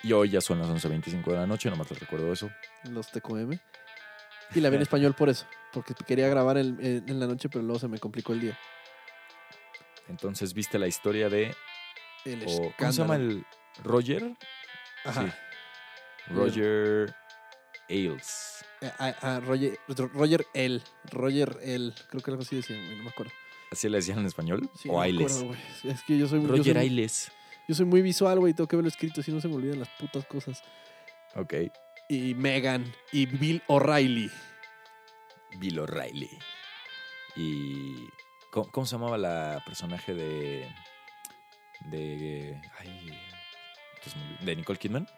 Y 0.02 0.12
hoy 0.12 0.30
ya 0.30 0.40
son 0.40 0.58
las 0.58 0.68
11.25 0.68 1.30
de 1.30 1.36
la 1.36 1.46
noche, 1.46 1.70
nomás 1.70 1.88
les 1.90 2.00
recuerdo 2.00 2.32
eso. 2.32 2.50
los 2.90 3.08
TQM. 3.12 3.60
Y 4.56 4.60
la 4.60 4.70
vi 4.70 4.76
en 4.76 4.82
español 4.90 5.14
por 5.14 5.28
eso, 5.28 5.46
porque 5.72 5.94
quería 6.04 6.28
grabar 6.28 6.58
en, 6.58 6.84
en- 6.84 7.08
en 7.08 7.20
la 7.20 7.28
noche, 7.28 7.48
pero 7.48 7.62
luego 7.62 7.78
se 7.78 7.86
me 7.86 8.00
complicó 8.00 8.32
el 8.32 8.40
día. 8.40 8.58
Entonces, 10.08 10.52
¿viste 10.52 10.80
la 10.80 10.88
historia 10.88 11.28
de... 11.28 11.54
El 12.24 12.42
o- 12.46 12.72
¿Cómo 12.78 12.92
se 12.92 13.00
llama 13.02 13.16
el... 13.16 13.44
¿Roger? 13.82 14.36
Ajá. 15.04 15.26
Sí. 15.26 15.32
Roger 16.34 17.14
Ailes. 17.88 18.64
Eh, 18.80 18.90
ah, 18.98 19.14
ah, 19.22 19.40
Roger, 19.40 19.78
Roger 20.12 20.46
L. 20.54 20.82
Roger 21.10 21.58
L. 21.62 21.92
Creo 22.10 22.22
que 22.22 22.30
algo 22.30 22.42
así 22.42 22.56
decían, 22.56 22.98
no 22.98 23.04
me 23.04 23.10
acuerdo. 23.10 23.32
¿Así 23.70 23.88
le 23.88 23.98
decían 23.98 24.18
en 24.18 24.26
español? 24.26 24.68
Sí, 24.74 24.88
¿O 24.88 24.92
no 24.92 25.00
Ailes? 25.02 25.32
acuerdo, 25.36 25.46
güey. 25.48 25.92
Es 25.94 26.02
que 26.02 26.18
yo 26.18 26.26
soy, 26.28 26.42
yo 26.42 26.48
Roger 26.48 26.74
soy- 26.74 26.82
Ailes. 26.82 27.32
Yo 27.68 27.74
soy 27.74 27.84
muy 27.86 28.00
visual, 28.02 28.38
güey, 28.40 28.54
tengo 28.54 28.66
que 28.68 28.76
verlo 28.76 28.88
escrito, 28.88 29.22
si 29.22 29.30
no 29.30 29.40
se 29.40 29.48
me 29.48 29.54
olvidan 29.56 29.78
las 29.78 29.90
putas 29.90 30.24
cosas. 30.26 30.62
Ok. 31.34 31.54
Y 32.08 32.34
Megan 32.34 32.90
y 33.12 33.26
Bill 33.26 33.62
O'Reilly. 33.66 34.30
Bill 35.58 35.78
O'Reilly. 35.80 36.30
Y... 37.36 38.08
¿cómo, 38.50 38.70
cómo 38.72 38.86
se 38.86 38.96
llamaba 38.96 39.18
la 39.18 39.62
personaje 39.66 40.14
de... 40.14 40.66
De... 41.86 42.60
Ay... 42.78 43.18
pues. 44.02 44.14
¿De 44.44 44.56
Nicole 44.56 44.78
Kidman? 44.78 45.08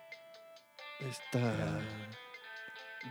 Esta. 1.00 1.80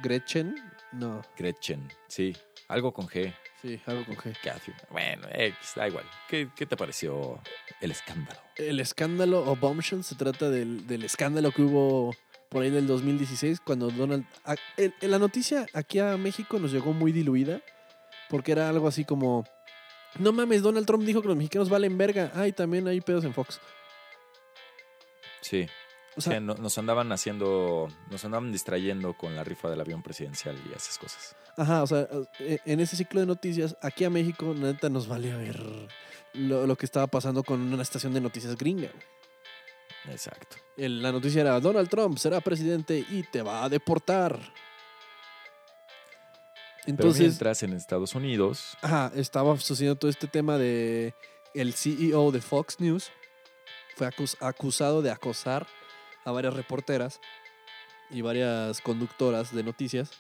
Gretchen. 0.02 0.56
No, 0.92 1.22
Gretchen. 1.38 1.92
Sí. 2.08 2.36
Algo 2.68 2.94
con 2.94 3.08
G. 3.08 3.34
sí, 3.62 3.82
algo 3.88 4.06
con 4.06 4.16
G. 4.16 4.36
Catherine. 4.44 4.80
Bueno, 4.92 5.28
X, 5.34 5.74
da 5.76 5.88
igual. 5.88 6.06
¿Qué, 6.28 6.50
qué 6.56 6.68
te 6.68 6.78
pareció 6.78 7.42
el 7.82 7.90
escándalo? 7.92 8.40
El 8.56 8.80
escándalo 8.80 9.44
o 9.50 9.56
Bombshell 9.56 10.04
se 10.04 10.14
trata 10.16 10.52
del, 10.52 10.86
del 10.86 11.04
escándalo 11.04 11.52
que 11.52 11.64
hubo 11.64 12.16
por 12.50 12.62
ahí 12.64 12.70
del 12.70 12.86
2016 12.86 13.60
cuando 13.62 13.90
Donald... 13.90 14.26
a- 14.46 14.56
el- 14.78 14.94
el- 15.02 15.10
la 15.12 15.18
noticia 15.18 15.66
aquí 15.74 15.98
a 15.98 16.16
México 16.18 16.60
nos 16.60 16.72
llegó 16.72 16.94
muy 16.94 17.12
diluida 17.12 17.60
porque 18.30 18.52
era 18.52 18.70
algo 18.70 18.88
así 18.88 19.04
como... 19.06 19.44
No 20.18 20.32
mames, 20.32 20.62
Donald 20.64 20.86
Trump 20.88 21.04
dijo 21.04 21.22
que 21.22 21.28
los 21.28 21.38
mexicanos 21.38 21.70
valen 21.70 21.98
verga. 21.98 22.32
Ay, 22.36 22.52
también 22.52 22.88
hay 22.88 23.00
pedos 23.02 23.24
en 23.26 23.34
Fox. 23.34 23.60
Sí. 25.42 25.68
O 26.16 26.22
sea, 26.22 26.40
no- 26.40 26.56
nos 26.56 26.78
andaban 26.78 27.12
haciendo, 27.12 27.88
nos 28.10 28.26
andaban 28.26 28.52
distrayendo 28.52 29.14
con 29.14 29.36
la 29.36 29.44
rifa 29.44 29.70
del 29.70 29.80
avión 29.80 30.02
presidencial 30.04 30.58
y 30.70 30.74
esas 30.76 30.98
cosas. 30.98 31.36
Ajá, 31.56 31.84
o 31.84 31.88
sea, 31.88 32.08
eh, 32.40 32.58
en 32.66 32.80
ese 32.80 32.96
ciclo 32.98 33.20
de 33.22 33.26
noticias, 33.26 33.78
aquí 33.82 34.04
a 34.04 34.10
México, 34.10 34.54
neta, 34.56 34.90
nos 34.90 35.08
vale 35.08 35.32
a 35.32 35.38
ver 35.38 35.62
lo, 36.34 36.66
lo 36.68 36.76
que 36.76 36.86
estaba 36.86 37.08
pasando 37.08 37.44
con 37.44 37.62
una 37.72 37.82
estación 37.84 38.14
de 38.14 38.22
noticias 38.22 38.58
gringa. 38.58 38.90
Exacto. 40.10 40.58
El- 40.76 41.02
la 41.02 41.12
noticia 41.12 41.42
era, 41.42 41.60
Donald 41.60 41.90
Trump 41.90 42.18
será 42.18 42.42
presidente 42.42 43.06
y 43.10 43.24
te 43.24 43.42
va 43.42 43.64
a 43.64 43.70
deportar. 43.70 44.40
Pero 46.98 47.10
Entonces, 47.10 47.28
mientras 47.28 47.64
en 47.64 47.74
Estados 47.74 48.16
Unidos, 48.16 48.78
ajá, 48.82 49.12
estaba 49.16 49.58
sucediendo 49.60 49.98
todo 49.98 50.10
este 50.12 50.28
tema 50.28 50.58
de 50.58 51.14
el 51.54 51.74
CEO 51.74 52.32
de 52.32 52.42
Fox 52.42 52.80
News 52.80 53.12
fue 53.96 54.08
acus- 54.08 54.38
acusado 54.40 55.02
de 55.02 55.12
acosar 55.12 55.68
a 56.26 56.32
varias 56.32 56.54
reporteras 56.54 57.20
y 58.10 58.22
varias 58.22 58.82
conductoras 58.82 59.54
de 59.54 59.64
noticias. 59.64 60.12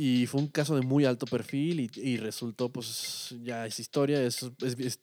Y 0.00 0.26
fue 0.26 0.40
un 0.40 0.46
caso 0.46 0.76
de 0.76 0.82
muy 0.82 1.04
alto 1.04 1.26
perfil 1.26 1.80
y, 1.80 1.90
y 1.96 2.16
resultó, 2.18 2.68
pues, 2.70 3.34
ya 3.42 3.66
es 3.66 3.80
historia, 3.80 4.22
es, 4.22 4.48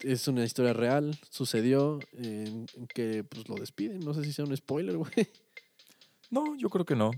es, 0.03 0.27
una 0.29 0.45
historia 0.45 0.71
real, 0.71 1.19
sucedió, 1.29 1.99
en, 2.13 2.65
en 2.77 2.87
que 2.87 3.25
pues 3.25 3.49
lo 3.49 3.55
despiden, 3.55 3.99
no 3.99 4.13
sé 4.13 4.23
si 4.23 4.31
sea 4.31 4.45
un 4.45 4.55
spoiler, 4.55 4.95
güey. 4.95 5.11
no, 6.29 6.55
yo 6.55 6.69
creo 6.69 6.85
que 6.85 6.95
no. 6.95 7.11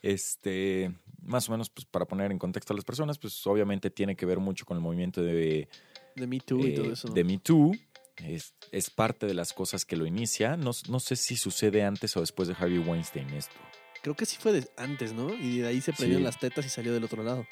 Este, 0.00 0.94
más 1.22 1.48
o 1.48 1.52
menos, 1.52 1.70
pues 1.70 1.86
para 1.86 2.04
poner 2.04 2.30
en 2.32 2.38
contexto 2.38 2.72
a 2.72 2.76
las 2.76 2.84
personas, 2.84 3.18
pues 3.18 3.46
obviamente 3.46 3.90
tiene 3.90 4.16
que 4.16 4.26
ver 4.26 4.38
mucho 4.38 4.64
con 4.66 4.76
el 4.76 4.82
movimiento 4.82 5.22
de, 5.22 5.68
De 6.16 6.26
Me 6.26 6.40
Too 6.40 6.58
y 6.60 6.66
eh, 6.70 6.74
todo 6.74 6.92
eso. 6.92 7.08
de 7.08 7.24
Me 7.24 7.38
Too. 7.38 7.72
Es, 8.18 8.54
es 8.72 8.90
parte 8.90 9.26
de 9.26 9.34
las 9.34 9.52
cosas 9.52 9.84
que 9.84 9.96
lo 9.96 10.04
inicia. 10.06 10.56
No, 10.56 10.70
no 10.88 11.00
sé 11.00 11.16
si 11.16 11.36
sucede 11.36 11.82
antes 11.82 12.16
o 12.16 12.20
después 12.20 12.46
de 12.48 12.54
Harvey 12.58 12.78
Weinstein 12.78 13.30
esto. 13.30 13.54
Creo 14.02 14.14
que 14.14 14.26
sí 14.26 14.36
fue 14.38 14.52
de 14.52 14.68
antes, 14.76 15.12
¿no? 15.12 15.32
Y 15.34 15.58
de 15.60 15.68
ahí 15.68 15.80
se 15.80 15.92
prendieron 15.92 16.22
Sí. 16.22 16.24
las 16.24 16.38
tetas 16.38 16.66
y 16.66 16.68
salió 16.68 16.92
del 16.92 17.04
otro 17.04 17.22
lado. 17.22 17.46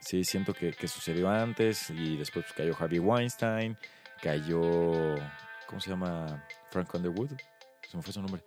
Sí, 0.00 0.24
siento 0.24 0.54
que, 0.54 0.72
que 0.72 0.88
sucedió 0.88 1.28
antes 1.28 1.90
y 1.90 2.16
después 2.16 2.44
pues, 2.46 2.54
cayó 2.56 2.74
Harvey 2.78 2.98
Weinstein, 2.98 3.76
cayó, 4.22 4.60
¿cómo 5.66 5.80
se 5.80 5.90
llama? 5.90 6.44
Frank 6.70 6.94
Underwood, 6.94 7.32
se 7.88 7.96
me 7.96 8.02
fue 8.02 8.12
su 8.12 8.22
nombre. 8.22 8.42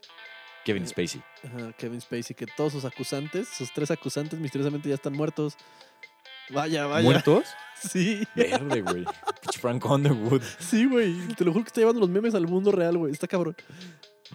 Kevin 0.64 0.88
Spacey. 0.88 1.22
Ajá, 1.44 1.74
Kevin 1.74 2.00
Spacey, 2.02 2.36
que 2.36 2.46
todos 2.46 2.74
sus 2.74 2.86
acusantes, 2.86 3.48
sus 3.50 3.72
tres 3.74 3.92
acusantes 3.92 4.40
misteriosamente 4.40 4.90
ya 4.90 4.96
están 4.96 5.14
muertos. 5.14 5.56
Vaya, 6.50 6.86
vaya. 6.88 7.04
¿Muertos? 7.04 7.46
Sí, 7.84 8.26
Verde, 8.34 8.82
güey. 8.82 9.04
Frank 9.60 9.84
Underwood. 9.84 10.42
sí, 10.58 10.86
güey. 10.86 11.18
Te 11.36 11.44
lo 11.44 11.52
juro 11.52 11.66
que 11.66 11.68
está 11.68 11.82
llevando 11.82 12.00
los 12.00 12.10
memes 12.10 12.34
al 12.34 12.48
mundo 12.48 12.72
real, 12.72 12.98
güey. 12.98 13.12
Está 13.12 13.28
cabrón. 13.28 13.58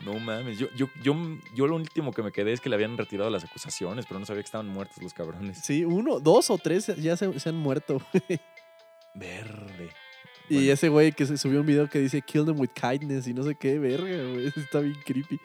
No 0.05 0.19
mames. 0.19 0.59
Yo, 0.59 0.67
yo, 0.77 0.89
yo, 1.03 1.15
yo 1.55 1.67
lo 1.67 1.77
último 1.77 2.13
que 2.13 2.23
me 2.23 2.31
quedé 2.31 2.53
es 2.53 2.61
que 2.61 2.69
le 2.69 2.75
habían 2.75 2.99
retirado 2.99 3.31
las 3.31 3.45
acusaciones, 3.45 4.05
pero 4.07 4.21
no 4.21 4.27
sabía 4.27 4.43
que 4.43 4.47
estaban 4.47 4.69
muertos 4.69 5.03
los 5.03 5.15
cabrones. 5.15 5.61
Sí, 5.63 5.83
uno, 5.87 6.21
dos 6.21 6.51
o 6.51 6.59
tres 6.59 6.89
ya 6.99 7.17
se, 7.17 7.41
se 7.41 7.49
han 7.49 7.57
muerto. 7.57 8.03
güey. 8.13 8.41
Verde. 9.15 9.89
Y 10.51 10.55
Bueno, 10.57 10.73
ese 10.73 10.89
güey 10.91 11.13
que 11.13 11.25
se 11.25 11.39
subió 11.39 11.61
un 11.61 11.67
video 11.67 11.89
que 11.89 11.99
dice 12.01 12.21
kill 12.21 12.45
them 12.45 12.59
with 12.61 12.71
kindness 12.71 13.27
y 13.29 13.33
no 13.35 13.45
sé 13.45 13.55
qué, 13.55 13.79
verga, 13.79 14.25
güey. 14.31 14.47
Está 14.57 14.81
bien 14.81 14.99
creepy. 15.07 15.41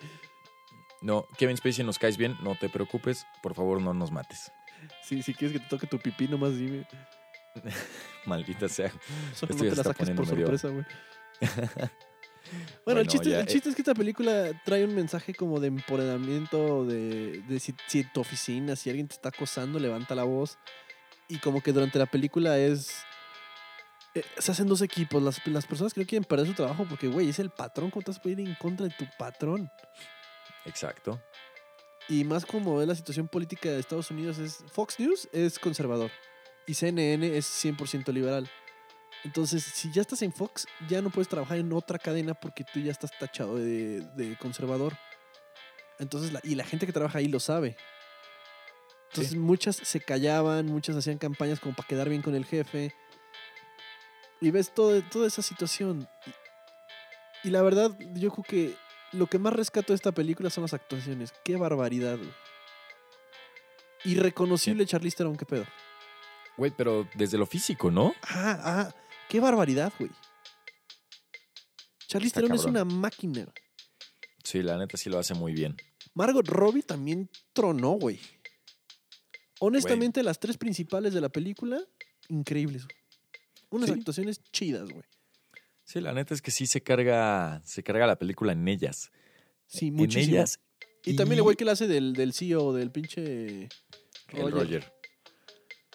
No, 1.04 1.28
Kevin 1.38 1.58
Spacey, 1.58 1.86
nos 1.86 2.00
caes 2.00 2.18
bien, 2.18 2.36
no 2.42 2.56
te 2.56 2.70
preocupes. 2.70 3.28
Por 3.42 3.54
favor, 3.54 3.82
no 3.82 3.94
nos 3.94 4.12
mates. 4.12 4.52
Sí, 5.04 5.22
si 5.22 5.34
quieres 5.34 5.58
que 5.58 5.64
te 5.64 5.70
toque 5.70 5.86
tu 5.86 6.00
pipí, 6.00 6.28
nomás 6.28 6.58
dime. 6.58 6.88
Maldita 8.26 8.70
sea. 8.70 8.90
Solo 9.36 9.52
Esto 9.52 9.64
no 9.66 9.70
te 9.70 9.76
la 9.76 9.84
saques 9.84 10.10
por 10.12 10.26
medio- 10.28 10.48
sorpresa, 10.48 10.70
güey. 10.70 10.86
Bueno, 12.86 13.00
el, 13.00 13.08
chiste, 13.08 13.30
ya, 13.30 13.40
el 13.40 13.44
eh. 13.46 13.48
chiste 13.48 13.70
es 13.70 13.76
que 13.76 13.82
esta 13.82 13.96
película 13.96 14.52
trae 14.66 14.84
un 14.84 14.94
mensaje 14.94 15.34
como 15.34 15.62
de 15.62 15.68
empoderamiento, 15.68 16.86
de, 16.86 17.42
de 17.48 17.60
si, 17.60 17.74
si 17.88 18.02
en 18.02 18.12
tu 18.12 18.20
oficina, 18.20 18.76
si 18.76 18.90
alguien 18.90 19.08
te 19.08 19.16
está 19.16 19.30
acosando, 19.30 19.80
levanta 19.80 20.14
la 20.14 20.26
voz. 20.26 20.58
Y 21.30 21.38
como 21.40 21.62
que 21.64 21.72
durante 21.72 21.98
la 21.98 22.06
película 22.06 22.58
es... 22.60 23.06
eh, 24.14 24.24
se 24.38 24.52
hacen 24.52 24.68
dos 24.68 24.82
equipos, 24.82 25.24
las, 25.24 25.46
las 25.48 25.66
personas 25.66 25.94
que 25.94 26.02
no 26.02 26.06
quieren 26.06 26.26
perder 26.26 26.48
su 26.48 26.54
trabajo 26.54 26.86
porque, 26.88 27.08
güey, 27.08 27.30
es 27.30 27.40
el 27.40 27.50
patrón, 27.50 27.90
¿cómo 27.90 28.04
te 28.04 28.12
vas 28.12 28.22
a 28.24 28.30
ir 28.30 28.40
en 28.42 28.54
contra 28.56 28.88
de 28.88 28.94
tu 28.94 29.06
patrón? 29.18 29.72
Exacto. 30.66 31.22
Y 32.10 32.24
más 32.26 32.46
como 32.46 32.82
es 32.82 32.88
la 32.88 32.96
situación 32.96 33.28
política 33.28 33.70
de 33.70 33.80
Estados 33.80 34.12
Unidos, 34.12 34.38
es 34.38 34.58
Fox 34.72 35.00
News 35.00 35.30
es 35.32 35.58
conservador 35.60 36.12
y 36.68 36.74
CNN 36.74 37.38
es 37.38 37.46
100% 37.64 38.12
liberal. 38.14 38.50
Entonces, 39.24 39.64
si 39.64 39.90
ya 39.94 40.02
estás 40.02 40.22
en 40.22 40.34
Fox, 40.34 40.68
ya 40.90 41.02
no 41.02 41.10
puedes 41.10 41.30
trabajar 41.30 41.58
en 41.58 41.72
otra 41.72 41.98
cadena 41.98 42.34
porque 42.34 42.66
tú 42.66 42.80
ya 42.82 42.92
estás 42.92 43.12
tachado 43.18 43.56
de, 43.56 44.02
de 44.16 44.38
conservador. 44.38 44.98
Entonces, 46.00 46.34
la- 46.34 46.42
y 46.44 46.56
la 46.56 46.66
gente 46.66 46.86
que 46.86 46.92
trabaja 46.92 47.20
ahí 47.20 47.28
lo 47.30 47.40
sabe. 47.40 47.78
Entonces, 49.10 49.32
Sí. 49.34 49.38
muchas 49.40 49.78
se 49.78 50.02
callaban, 50.02 50.66
muchas 50.66 50.96
hacían 50.98 51.20
campañas 51.20 51.60
como 51.62 51.74
para 51.76 51.88
quedar 51.88 52.10
bien 52.10 52.22
con 52.22 52.36
el 52.36 52.46
jefe. 52.46 52.94
Y 54.42 54.52
ves 54.52 54.74
todo, 54.74 55.02
toda 55.04 55.28
esa 55.28 55.42
situación. 55.42 56.10
Y, 57.44 57.48
y 57.48 57.52
la 57.52 57.62
verdad, 57.62 57.92
yo 58.16 58.32
creo 58.32 58.44
que 58.44 58.76
lo 59.14 59.28
que 59.28 59.40
más 59.40 59.54
rescato 59.54 59.94
de 59.94 59.96
esta 59.96 60.12
película 60.12 60.50
son 60.50 60.64
las 60.64 60.74
actuaciones. 60.74 61.34
Qué 61.44 61.56
barbaridad, 61.56 62.18
güey. 62.18 62.32
Irreconocible 64.06 64.86
Charlize 64.86 65.18
Theron, 65.18 65.38
qué 65.38 65.46
pedo. 65.46 65.66
Güey, 66.58 66.72
pero 66.76 67.08
desde 67.16 67.38
lo 67.38 67.46
físico, 67.46 67.90
¿no? 67.90 68.14
Ah, 68.24 68.60
ah, 68.64 68.96
qué 69.30 69.40
barbaridad, 69.40 69.92
güey. 69.98 70.12
Charlize 72.08 72.28
Está 72.28 72.42
Theron 72.42 72.56
es 72.56 72.66
una 72.66 72.84
máquina. 72.86 73.46
Sí, 74.44 74.62
la 74.62 74.78
neta 74.78 74.98
sí 74.98 75.10
lo 75.10 75.20
hace 75.20 75.34
muy 75.34 75.54
bien. 75.54 75.76
Margot 76.14 76.48
Robbie 76.48 76.84
también 76.84 77.30
tronó, 77.54 77.92
güey. 77.92 78.20
Honestamente, 79.60 80.22
las 80.22 80.40
tres 80.40 80.58
principales 80.58 81.14
de 81.14 81.22
la 81.22 81.30
película, 81.30 81.80
increíbles. 82.28 82.84
güey. 82.86 82.98
Unas 83.70 83.90
Sí. 83.90 83.96
actuaciones 83.98 84.42
chidas, 84.52 84.90
güey. 84.90 85.06
Sí, 85.84 86.00
la 86.00 86.14
neta 86.14 86.34
es 86.34 86.42
que 86.42 86.52
sí 86.52 86.66
se 86.66 86.82
carga, 86.82 87.62
se 87.66 87.84
carga 87.84 88.08
la 88.08 88.18
película 88.18 88.54
en 88.54 88.68
ellas. 88.68 89.12
Sí, 89.68 89.88
en 89.88 89.96
muchísimo. 89.96 90.36
ellas. 90.38 90.60
y, 91.04 91.16
también 91.16 91.40
el 91.40 91.44
güey 91.44 91.56
que 91.56 91.66
le 91.66 91.72
hace 91.72 91.88
del, 91.88 92.14
del 92.14 92.34
CEO, 92.34 92.74
del 92.74 92.92
pinche 92.92 93.70
El 94.30 94.52
Roger. 94.52 94.94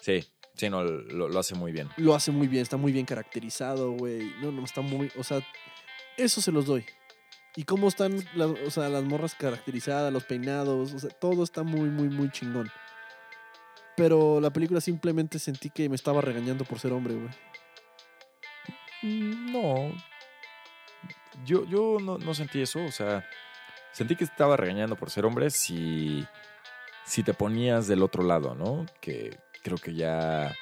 Sí, 0.01 0.23
sí, 0.55 0.69
no, 0.69 0.83
lo, 0.83 1.27
lo 1.27 1.39
hace 1.39 1.55
muy 1.55 1.71
bien. 1.71 1.89
Lo 1.97 2.13
hace 2.15 2.31
muy 2.31 2.47
bien, 2.47 2.61
está 2.61 2.77
muy 2.77 2.91
bien 2.91 3.05
caracterizado, 3.05 3.91
güey. 3.91 4.31
No, 4.41 4.51
no, 4.51 4.63
está 4.63 4.81
muy. 4.81 5.11
O 5.17 5.23
sea, 5.23 5.41
eso 6.17 6.41
se 6.41 6.51
los 6.51 6.65
doy. 6.65 6.85
Y 7.55 7.63
cómo 7.63 7.87
están 7.87 8.23
las, 8.35 8.51
o 8.65 8.71
sea, 8.71 8.89
las 8.89 9.03
morras 9.03 9.35
caracterizadas, 9.35 10.13
los 10.13 10.23
peinados, 10.23 10.93
o 10.93 10.99
sea, 10.99 11.09
todo 11.09 11.43
está 11.43 11.63
muy, 11.63 11.89
muy, 11.89 12.09
muy 12.09 12.31
chingón. 12.31 12.69
Pero 13.97 14.39
la 14.39 14.53
película 14.53 14.79
simplemente 14.79 15.39
sentí 15.39 15.69
que 15.69 15.89
me 15.89 15.95
estaba 15.95 16.21
regañando 16.21 16.63
por 16.63 16.79
ser 16.79 16.93
hombre, 16.93 17.15
güey. 17.15 17.29
Mm, 19.01 19.51
No. 19.51 19.93
Yo, 21.45 21.65
yo 21.65 21.97
no, 22.01 22.17
no 22.17 22.33
sentí 22.33 22.61
eso. 22.61 22.83
O 22.83 22.91
sea, 22.91 23.25
sentí 23.91 24.15
que 24.15 24.23
estaba 24.25 24.57
regañando 24.57 24.95
por 24.95 25.09
ser 25.09 25.25
hombre 25.25 25.49
si, 25.49 26.25
si 27.05 27.23
te 27.23 27.33
ponías 27.33 27.87
del 27.87 28.03
otro 28.03 28.23
lado, 28.23 28.55
¿no? 28.55 28.85
Que 28.99 29.39
creo 29.63 29.77
que 29.77 29.93
ya 29.93 30.53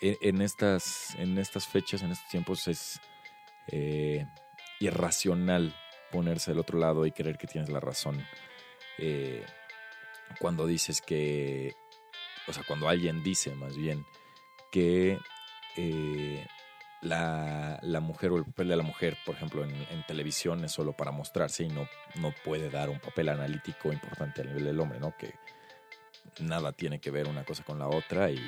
en, 0.00 0.16
en 0.20 0.42
estas, 0.42 1.14
en 1.16 1.38
estas 1.38 1.66
fechas, 1.66 2.02
en 2.02 2.12
estos 2.12 2.28
tiempos, 2.28 2.68
es 2.68 3.00
eh, 3.68 4.26
irracional 4.80 5.74
ponerse 6.10 6.50
del 6.50 6.60
otro 6.60 6.78
lado 6.78 7.06
y 7.06 7.12
creer 7.12 7.38
que 7.38 7.46
tienes 7.46 7.70
la 7.70 7.80
razón. 7.80 8.22
Eh, 8.98 9.44
cuando 10.38 10.66
dices 10.66 11.00
que, 11.00 11.74
o 12.46 12.52
sea, 12.52 12.64
cuando 12.66 12.88
alguien 12.88 13.22
dice 13.22 13.54
más 13.54 13.76
bien 13.76 14.04
que 14.70 15.18
eh, 15.76 16.46
la, 17.02 17.80
la 17.82 18.00
mujer 18.00 18.30
o 18.30 18.36
el 18.36 18.44
papel 18.44 18.68
de 18.68 18.76
la 18.76 18.82
mujer, 18.84 19.18
por 19.26 19.34
ejemplo, 19.34 19.64
en, 19.64 20.06
televisión 20.06 20.64
es 20.64 20.72
solo 20.72 20.92
para 20.92 21.10
mostrarse 21.10 21.64
y 21.64 21.68
no, 21.68 21.88
no 22.16 22.32
puede 22.44 22.70
dar 22.70 22.90
un 22.90 23.00
papel 23.00 23.28
analítico 23.28 23.92
importante 23.92 24.42
a 24.42 24.44
nivel 24.44 24.64
del 24.64 24.80
hombre, 24.80 25.00
¿no? 25.00 25.14
Que 25.16 25.34
nada 26.40 26.72
tiene 26.72 27.00
que 27.00 27.10
ver 27.10 27.28
una 27.28 27.44
cosa 27.44 27.64
con 27.64 27.78
la 27.78 27.88
otra 27.88 28.30
y, 28.30 28.40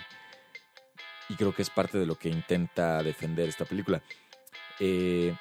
y 1.28 1.34
creo 1.34 1.54
que 1.54 1.62
es 1.62 1.70
parte 1.70 1.98
de 1.98 2.06
lo 2.06 2.16
que 2.16 2.28
intenta 2.28 3.02
defender 3.02 3.48
esta 3.48 3.64
película. 3.64 4.02
Eh, 4.78 5.34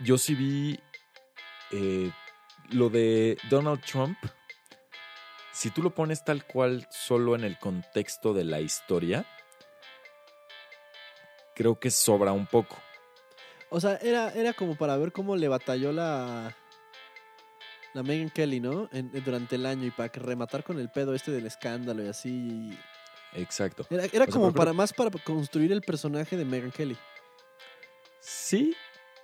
yo 0.00 0.18
sí 0.18 0.34
vi 0.34 0.80
eh, 1.72 2.10
lo 2.70 2.90
de 2.90 3.38
Donald 3.50 3.80
Trump. 3.84 4.18
Si 5.52 5.70
tú 5.70 5.82
lo 5.82 5.94
pones 5.94 6.24
tal 6.24 6.46
cual 6.46 6.86
solo 6.90 7.34
en 7.34 7.44
el 7.44 7.58
contexto 7.58 8.34
de 8.34 8.44
la 8.44 8.60
historia, 8.60 9.26
creo 11.54 11.78
que 11.78 11.90
sobra 11.90 12.32
un 12.32 12.46
poco. 12.46 12.76
O 13.70 13.80
sea, 13.80 13.96
era, 14.02 14.30
era 14.34 14.52
como 14.52 14.76
para 14.76 14.96
ver 14.96 15.12
cómo 15.12 15.36
le 15.36 15.48
batalló 15.48 15.92
la. 15.92 16.56
La 17.94 18.02
Megan 18.02 18.30
Kelly, 18.30 18.58
¿no? 18.60 18.88
En- 18.92 19.10
en- 19.14 19.24
durante 19.24 19.56
el 19.56 19.66
año 19.66 19.86
y 19.86 19.90
para 19.90 20.10
rematar 20.14 20.64
con 20.64 20.78
el 20.78 20.90
pedo 20.90 21.14
este 21.14 21.30
del 21.30 21.46
escándalo 21.46 22.02
y 22.02 22.08
así. 22.08 22.78
Exacto. 23.34 23.86
Era, 23.90 24.04
era 24.06 24.24
sea, 24.24 24.26
como 24.26 24.46
pero 24.46 24.56
para 24.56 24.72
más 24.72 24.92
para 24.94 25.10
construir 25.10 25.72
el 25.72 25.82
personaje 25.82 26.36
de 26.36 26.44
Megan 26.44 26.70
Kelly. 26.70 26.96
Sí, 28.20 28.74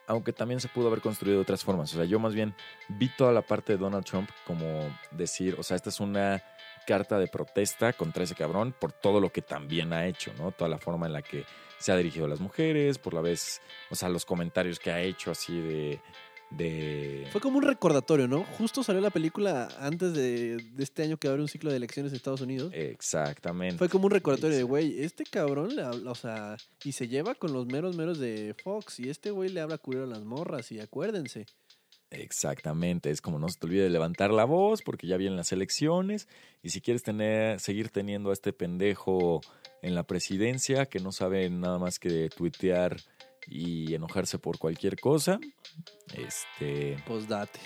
aunque 0.06 0.32
también 0.32 0.60
se 0.60 0.68
pudo 0.68 0.88
haber 0.88 1.00
construido 1.00 1.36
de 1.36 1.42
otras 1.42 1.62
formas. 1.64 1.92
O 1.94 1.96
sea, 1.96 2.04
yo 2.04 2.18
más 2.18 2.34
bien 2.34 2.54
vi 2.88 3.08
toda 3.16 3.32
la 3.32 3.42
parte 3.42 3.72
de 3.72 3.78
Donald 3.78 4.04
Trump 4.04 4.28
como 4.46 4.94
decir, 5.12 5.56
o 5.58 5.62
sea, 5.62 5.76
esta 5.76 5.88
es 5.90 6.00
una 6.00 6.42
carta 6.88 7.18
de 7.18 7.26
protesta 7.26 7.92
contra 7.92 8.24
ese 8.24 8.34
cabrón 8.34 8.74
por 8.80 8.92
todo 8.92 9.20
lo 9.20 9.30
que 9.30 9.42
también 9.42 9.92
ha 9.92 10.06
hecho, 10.06 10.32
¿no? 10.38 10.52
Toda 10.52 10.70
la 10.70 10.78
forma 10.78 11.06
en 11.06 11.12
la 11.12 11.20
que 11.20 11.44
se 11.78 11.92
ha 11.92 11.96
dirigido 11.96 12.24
a 12.24 12.28
las 12.28 12.40
mujeres, 12.40 12.96
por 12.96 13.12
la 13.12 13.20
vez, 13.20 13.60
o 13.90 13.94
sea, 13.94 14.08
los 14.08 14.24
comentarios 14.24 14.78
que 14.78 14.90
ha 14.90 15.02
hecho 15.02 15.30
así 15.30 15.60
de... 15.60 16.00
de 16.50 17.28
Fue 17.30 17.42
como 17.42 17.58
un 17.58 17.64
recordatorio, 17.64 18.26
¿no? 18.26 18.42
Justo 18.56 18.82
salió 18.82 19.02
la 19.02 19.10
película 19.10 19.68
antes 19.78 20.14
de, 20.14 20.56
de 20.56 20.82
este 20.82 21.02
año 21.02 21.18
que 21.18 21.28
va 21.28 21.32
a 21.32 21.34
haber 21.34 21.42
un 21.42 21.48
ciclo 21.48 21.70
de 21.70 21.76
elecciones 21.76 22.10
en 22.12 22.16
Estados 22.16 22.40
Unidos. 22.40 22.72
Exactamente. 22.74 23.76
Fue 23.76 23.90
como 23.90 24.06
un 24.06 24.12
recordatorio 24.12 24.56
de, 24.56 24.62
güey, 24.62 25.04
este 25.04 25.24
cabrón 25.24 25.76
le 25.76 25.82
habla, 25.82 26.10
o 26.10 26.14
sea, 26.14 26.56
y 26.82 26.92
se 26.92 27.06
lleva 27.06 27.34
con 27.34 27.52
los 27.52 27.66
meros 27.66 27.96
meros 27.96 28.18
de 28.18 28.56
Fox, 28.64 28.98
y 28.98 29.10
este 29.10 29.30
güey 29.30 29.50
le 29.50 29.60
habla 29.60 29.76
culero 29.76 30.04
a 30.04 30.08
las 30.08 30.24
morras, 30.24 30.72
y 30.72 30.80
acuérdense. 30.80 31.44
Exactamente, 32.10 33.10
es 33.10 33.20
como 33.20 33.38
no 33.38 33.48
se 33.48 33.58
te 33.58 33.66
olvide 33.66 33.82
de 33.82 33.90
levantar 33.90 34.30
la 34.32 34.44
voz 34.44 34.82
porque 34.82 35.06
ya 35.06 35.16
vienen 35.18 35.36
las 35.36 35.52
elecciones 35.52 36.26
y 36.62 36.70
si 36.70 36.80
quieres 36.80 37.02
tener, 37.02 37.60
seguir 37.60 37.90
teniendo 37.90 38.30
a 38.30 38.32
este 38.32 38.52
pendejo 38.52 39.40
en 39.82 39.94
la 39.94 40.04
presidencia 40.04 40.86
que 40.86 41.00
no 41.00 41.12
sabe 41.12 41.50
nada 41.50 41.78
más 41.78 41.98
que 41.98 42.30
tuitear 42.30 42.96
y 43.46 43.94
enojarse 43.94 44.38
por 44.38 44.58
cualquier 44.58 44.98
cosa, 44.98 45.38
este, 46.14 46.96
Pues 47.06 47.28
date. 47.28 47.60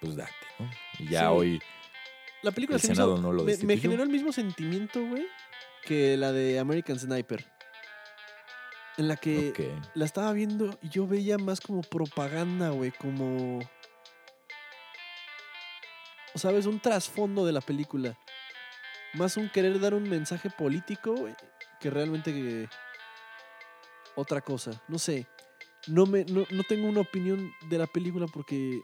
pues 0.00 0.16
date, 0.16 0.32
¿no? 0.58 0.70
Y 0.98 1.08
ya 1.10 1.20
Sí. 1.20 1.26
hoy 1.28 1.60
La 2.42 2.50
película 2.50 2.76
El 2.76 2.82
Senado 2.82 3.14
hizo- 3.14 3.22
no 3.22 3.32
lo 3.32 3.44
me, 3.44 3.56
me 3.58 3.76
generó 3.78 4.02
el 4.02 4.08
mismo 4.08 4.32
sentimiento, 4.32 5.00
güey, 5.06 5.24
que 5.84 6.16
la 6.16 6.32
de 6.32 6.58
American 6.58 6.98
Sniper. 6.98 7.44
En 8.98 9.08
la 9.08 9.16
que 9.16 9.54
la 9.94 10.04
estaba 10.04 10.32
viendo 10.32 10.78
y 10.82 10.90
yo 10.90 11.06
veía 11.06 11.38
más 11.38 11.60
como 11.60 11.82
propaganda, 11.82 12.70
güey, 12.70 12.90
como... 12.92 13.60
O 16.34 16.38
sabes, 16.38 16.66
un 16.66 16.80
trasfondo 16.80 17.44
de 17.46 17.52
la 17.52 17.60
película. 17.60 18.18
Más 19.14 19.36
un 19.36 19.48
querer 19.50 19.78
dar 19.80 19.94
un 19.94 20.08
mensaje 20.08 20.50
político, 20.50 21.14
güey, 21.14 21.34
que 21.80 21.90
realmente 21.90 22.32
que- 22.32 22.68
otra 24.14 24.40
cosa. 24.40 24.82
No 24.88 24.98
sé. 24.98 25.26
No, 25.86 26.06
me, 26.06 26.24
no, 26.24 26.44
no 26.50 26.62
tengo 26.64 26.88
una 26.88 27.00
opinión 27.00 27.52
de 27.68 27.78
la 27.78 27.86
película 27.86 28.26
porque... 28.26 28.80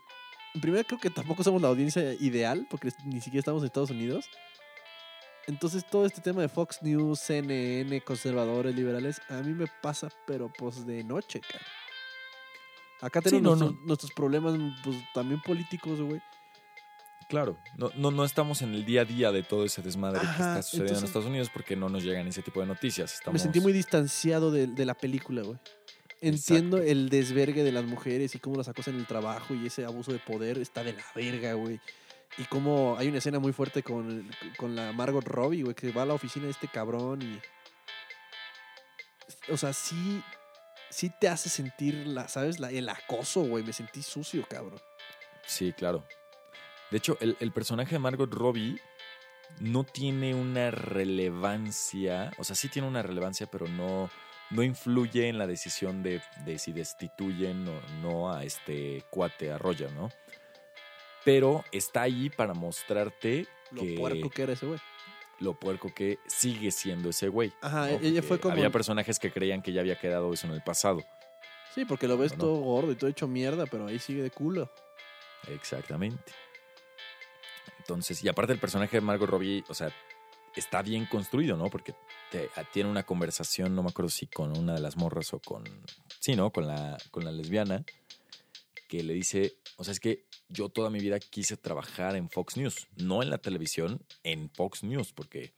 En 0.55 0.63
primera 0.63 0.83
creo 0.85 0.99
que 0.99 1.11
tampoco 1.11 1.45
somos 1.45 1.61
la 1.61 1.69
audiencia 1.69 2.15
ideal, 2.15 2.67
porque 2.71 2.91
ni 3.05 3.21
siquiera 3.21 3.41
estamos 3.41 3.63
en 3.63 3.67
Estados 3.67 3.91
Unidos. 3.91 4.29
Entonces 5.49 5.85
todo 5.85 6.05
este 6.07 6.21
tema 6.21 6.43
de 6.43 6.49
Fox 6.49 6.83
News, 6.83 7.19
CNN, 7.21 8.01
conservadores, 8.03 8.75
liberales, 8.75 9.21
a 9.31 9.41
mí 9.41 9.53
me 9.55 9.67
pasa, 9.83 10.09
pero 10.27 10.53
pues 10.57 10.87
de 10.87 11.03
noche, 11.03 11.41
cara. 11.41 11.65
Acá 13.01 13.21
Sí, 13.23 13.31
tenemos 13.31 13.59
no, 13.59 13.65
nuestros, 13.65 13.87
nuestros 13.87 14.13
problemas, 14.13 14.55
pues 14.85 14.97
también 15.15 15.41
políticos, 15.41 16.01
güey. 16.01 16.21
claro, 17.31 17.59
no, 17.79 17.91
no, 17.97 18.11
no 18.11 18.25
estamos 18.25 18.61
en 18.63 18.75
el 18.75 18.85
día 18.85 19.03
a 19.03 19.05
día 19.05 19.33
de 19.33 19.43
todo 19.43 19.65
ese 19.65 19.81
desmadre 19.83 20.21
que 20.21 20.27
está 20.27 20.63
sucediendo 20.63 20.85
entonces- 20.95 20.99
en 20.99 21.05
Estados 21.07 21.27
Unidos 21.27 21.51
porque 21.53 21.77
no 21.77 21.89
nos 21.89 22.05
llegan 22.05 22.27
ese 22.27 22.43
tipo 22.43 22.61
de 22.61 22.67
noticias. 22.67 23.15
Estamos... 23.15 23.35
Me 23.35 23.39
sentí 23.43 23.61
muy 23.61 23.73
distanciado 23.73 24.51
de, 24.51 24.67
de 24.67 24.85
la 24.85 24.95
película, 24.95 25.43
güey. 25.43 25.59
Entiendo 26.21 26.79
Exacto. 26.79 26.91
el 26.93 27.09
desvergue 27.09 27.63
de 27.63 27.71
las 27.73 27.85
mujeres 27.85 28.35
y 28.35 28.39
cómo 28.41 28.57
las 28.57 28.69
acosan 28.69 28.95
en 28.95 29.01
el 29.01 29.07
trabajo 29.07 29.55
y 29.55 29.67
ese 29.67 29.85
abuso 29.85 30.13
de 30.13 30.19
poder 30.19 30.59
está 30.59 30.83
de 30.83 30.93
la 30.95 31.05
verga, 31.15 31.53
güey. 31.55 31.81
Y 32.37 32.45
cómo 32.45 32.97
hay 32.99 33.09
una 33.09 33.19
escena 33.19 33.39
muy 33.39 33.53
fuerte 33.53 33.83
con, 33.83 34.31
con 34.57 34.77
la 34.77 34.93
Margot 34.93 35.25
Robbie, 35.25 35.63
güey, 35.63 35.75
que 35.75 35.91
va 35.93 36.03
a 36.03 36.07
la 36.07 36.15
oficina 36.15 36.45
de 36.45 36.53
este 36.53 36.69
cabrón 36.69 37.23
y... 37.23 37.41
O 39.51 39.57
sea, 39.57 39.73
sí... 39.73 40.23
sí 40.91 41.11
te 41.21 41.29
hace 41.29 41.49
sentir, 41.49 41.95
la, 42.07 42.29
¿sabes? 42.29 42.61
La, 42.61 42.71
el 42.71 42.89
acoso, 42.89 43.41
güey. 43.41 43.65
Me 43.65 43.73
sentí 43.73 44.03
sucio, 44.03 44.47
cabrón. 44.49 44.81
Sí, 45.47 45.73
claro. 45.73 46.07
De 46.91 46.99
hecho, 46.99 47.17
el, 47.21 47.37
el 47.41 47.53
personaje 47.53 47.93
de 47.93 47.99
Margot 47.99 48.33
Robbie 48.33 48.81
no 49.61 49.85
tiene 49.85 50.35
una 50.35 50.71
relevancia, 50.71 52.31
o 52.39 52.45
sea, 52.45 52.55
sí 52.55 52.69
tiene 52.69 52.87
una 52.87 53.03
relevancia, 53.03 53.47
pero 53.51 53.67
no, 53.67 54.11
no 54.51 54.63
influye 54.63 55.29
en 55.29 55.39
la 55.39 55.47
decisión 55.47 56.03
de, 56.03 56.23
de 56.45 56.59
si 56.59 56.73
destituyen 56.73 57.67
o 57.67 57.81
no 58.03 58.33
a 58.33 58.45
este 58.45 59.05
cuate, 59.11 59.51
a 59.51 59.59
Roger, 59.59 59.91
¿no? 59.93 60.11
Pero 61.29 61.63
está 61.73 62.03
ahí 62.03 62.31
para 62.31 62.55
mostrarte 62.55 63.47
Lo 63.71 63.83
que 63.83 63.97
puerco 63.99 64.31
que 64.31 64.43
era 64.43 64.55
ese 64.55 64.65
güey. 64.67 64.81
lo 65.41 65.53
puerco 65.59 65.93
que 65.95 66.19
sigue 66.27 66.71
siendo 66.71 67.11
ese 67.11 67.29
güey. 67.29 67.53
Ajá, 67.61 67.89
¿no? 67.91 67.99
ella 68.01 68.23
fue 68.23 68.41
como. 68.41 68.55
Había 68.55 68.71
personajes 68.71 69.19
que 69.19 69.31
creían 69.31 69.61
que 69.61 69.73
ya 69.75 69.81
había 69.83 69.99
quedado 69.99 70.33
eso 70.33 70.47
en 70.47 70.55
el 70.55 70.63
pasado. 70.63 71.05
Sí, 71.75 71.85
porque 71.85 72.09
lo 72.09 72.17
ves 72.17 72.33
¿no? 72.33 72.39
todo 72.39 72.57
gordo 72.61 72.93
y 72.93 72.97
todo 72.97 73.11
hecho 73.11 73.29
mierda, 73.29 73.67
pero 73.67 73.87
ahí 73.87 73.99
sigue 73.99 74.23
de 74.23 74.31
culo. 74.31 74.73
Exactamente. 75.49 76.33
Entonces, 77.79 78.23
y 78.25 78.29
aparte 78.29 78.53
el 78.53 78.59
personaje 78.59 78.97
de 78.97 79.01
Margot 79.01 79.29
Robbie, 79.29 79.65
o 79.69 79.75
sea, 79.75 79.93
está 80.57 80.83
bien 80.83 81.07
construido, 81.07 81.57
¿no? 81.57 81.69
Porque 81.71 81.95
te- 82.31 82.51
tiene 82.73 82.91
una 82.91 83.03
conversación, 83.05 83.75
no 83.75 83.83
me 83.83 83.91
acuerdo 83.91 84.09
si 84.11 84.27
con 84.27 84.57
una 84.59 84.75
de 84.75 84.81
las 84.81 84.97
morras 84.97 85.33
o 85.35 85.41
con, 85.41 85.65
sí, 86.21 86.37
¿no? 86.37 86.51
Con 86.51 86.67
la, 86.67 86.99
con 87.11 87.25
la 87.25 87.31
lesbiana, 87.33 87.85
que 88.89 89.03
le 89.03 89.13
dice, 89.15 89.53
o 89.77 89.85
sea, 89.85 89.93
es 89.93 90.01
que 90.01 90.25
yo 90.49 90.69
toda 90.71 90.91
mi 90.91 90.99
vida 90.99 91.21
quise 91.21 91.57
trabajar 91.57 92.17
en 92.17 92.29
Fox 92.31 92.57
News, 92.57 92.89
no 92.97 93.23
en 93.23 93.31
la 93.31 93.39
televisión, 93.39 94.01
en 94.25 94.51
Fox 94.51 94.83
News, 94.83 95.13
porque 95.13 95.53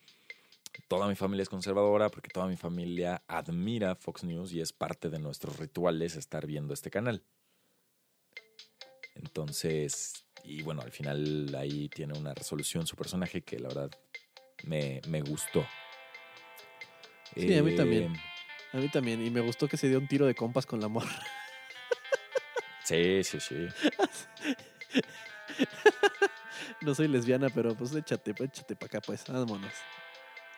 toda 0.89 1.09
mi 1.09 1.15
familia 1.15 1.45
es 1.45 1.49
conservadora, 1.49 2.09
porque 2.09 2.29
toda 2.29 2.47
mi 2.47 2.57
familia 2.57 3.23
admira 3.29 3.95
Fox 3.95 4.25
News 4.25 4.53
y 4.53 4.61
es 4.61 4.73
parte 4.73 5.09
de 5.11 5.19
nuestros 5.21 5.59
rituales 5.59 6.17
estar 6.17 6.47
viendo 6.47 6.75
este 6.75 6.91
canal. 6.91 7.23
Entonces, 9.15 10.25
y 10.45 10.63
bueno, 10.63 10.83
al 10.83 10.91
final 10.91 11.55
ahí 11.57 11.89
tiene 11.89 12.19
una 12.19 12.35
resolución 12.35 12.87
su 12.87 12.97
personaje 12.97 13.43
que 13.43 13.59
la 13.59 13.69
verdad 13.69 13.91
me, 14.65 15.01
me 15.09 15.21
gustó. 15.23 15.65
Sí, 17.35 17.55
a 17.57 17.63
mí 17.63 17.73
Eh, 17.73 17.77
también. 17.77 18.15
A 18.73 18.79
mí 18.79 18.89
también. 18.89 19.25
Y 19.25 19.31
me 19.31 19.41
gustó 19.41 19.69
que 19.69 19.77
se 19.77 19.89
dio 19.89 19.99
un 19.99 20.09
tiro 20.09 20.27
de 20.27 20.35
compas 20.35 20.67
con 20.67 20.81
la 20.81 20.89
morra. 20.89 21.23
Sí, 22.91 23.23
sí, 23.25 23.39
sí. 23.41 23.69
No 26.83 26.95
soy 26.95 27.09
lesbiana, 27.09 27.49
pero 27.51 27.75
pues 27.75 27.95
échate, 27.95 28.31
échate 28.43 28.75
para 28.75 28.87
acá, 28.87 29.01
pues. 29.01 29.25
Vámonos. 29.29 29.73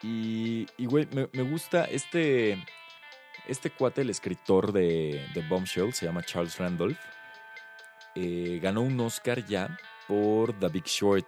Y, 0.02 0.66
y 0.76 0.86
güey, 0.86 1.06
me, 1.12 1.28
me 1.32 1.42
gusta 1.42 1.84
este, 1.84 2.64
este 3.48 3.70
cuate, 3.70 4.02
el 4.02 4.10
escritor 4.10 4.72
de, 4.72 5.26
de 5.34 5.42
Bombshell, 5.48 5.92
se 5.92 6.06
llama 6.06 6.22
Charles 6.22 6.58
Randolph. 6.58 6.98
eh, 8.14 8.60
ganó 8.62 8.82
un 8.82 8.98
Oscar 9.00 9.44
ya 9.46 9.76
por 10.06 10.58
The 10.58 10.68
Big 10.68 10.84
Short. 10.84 11.26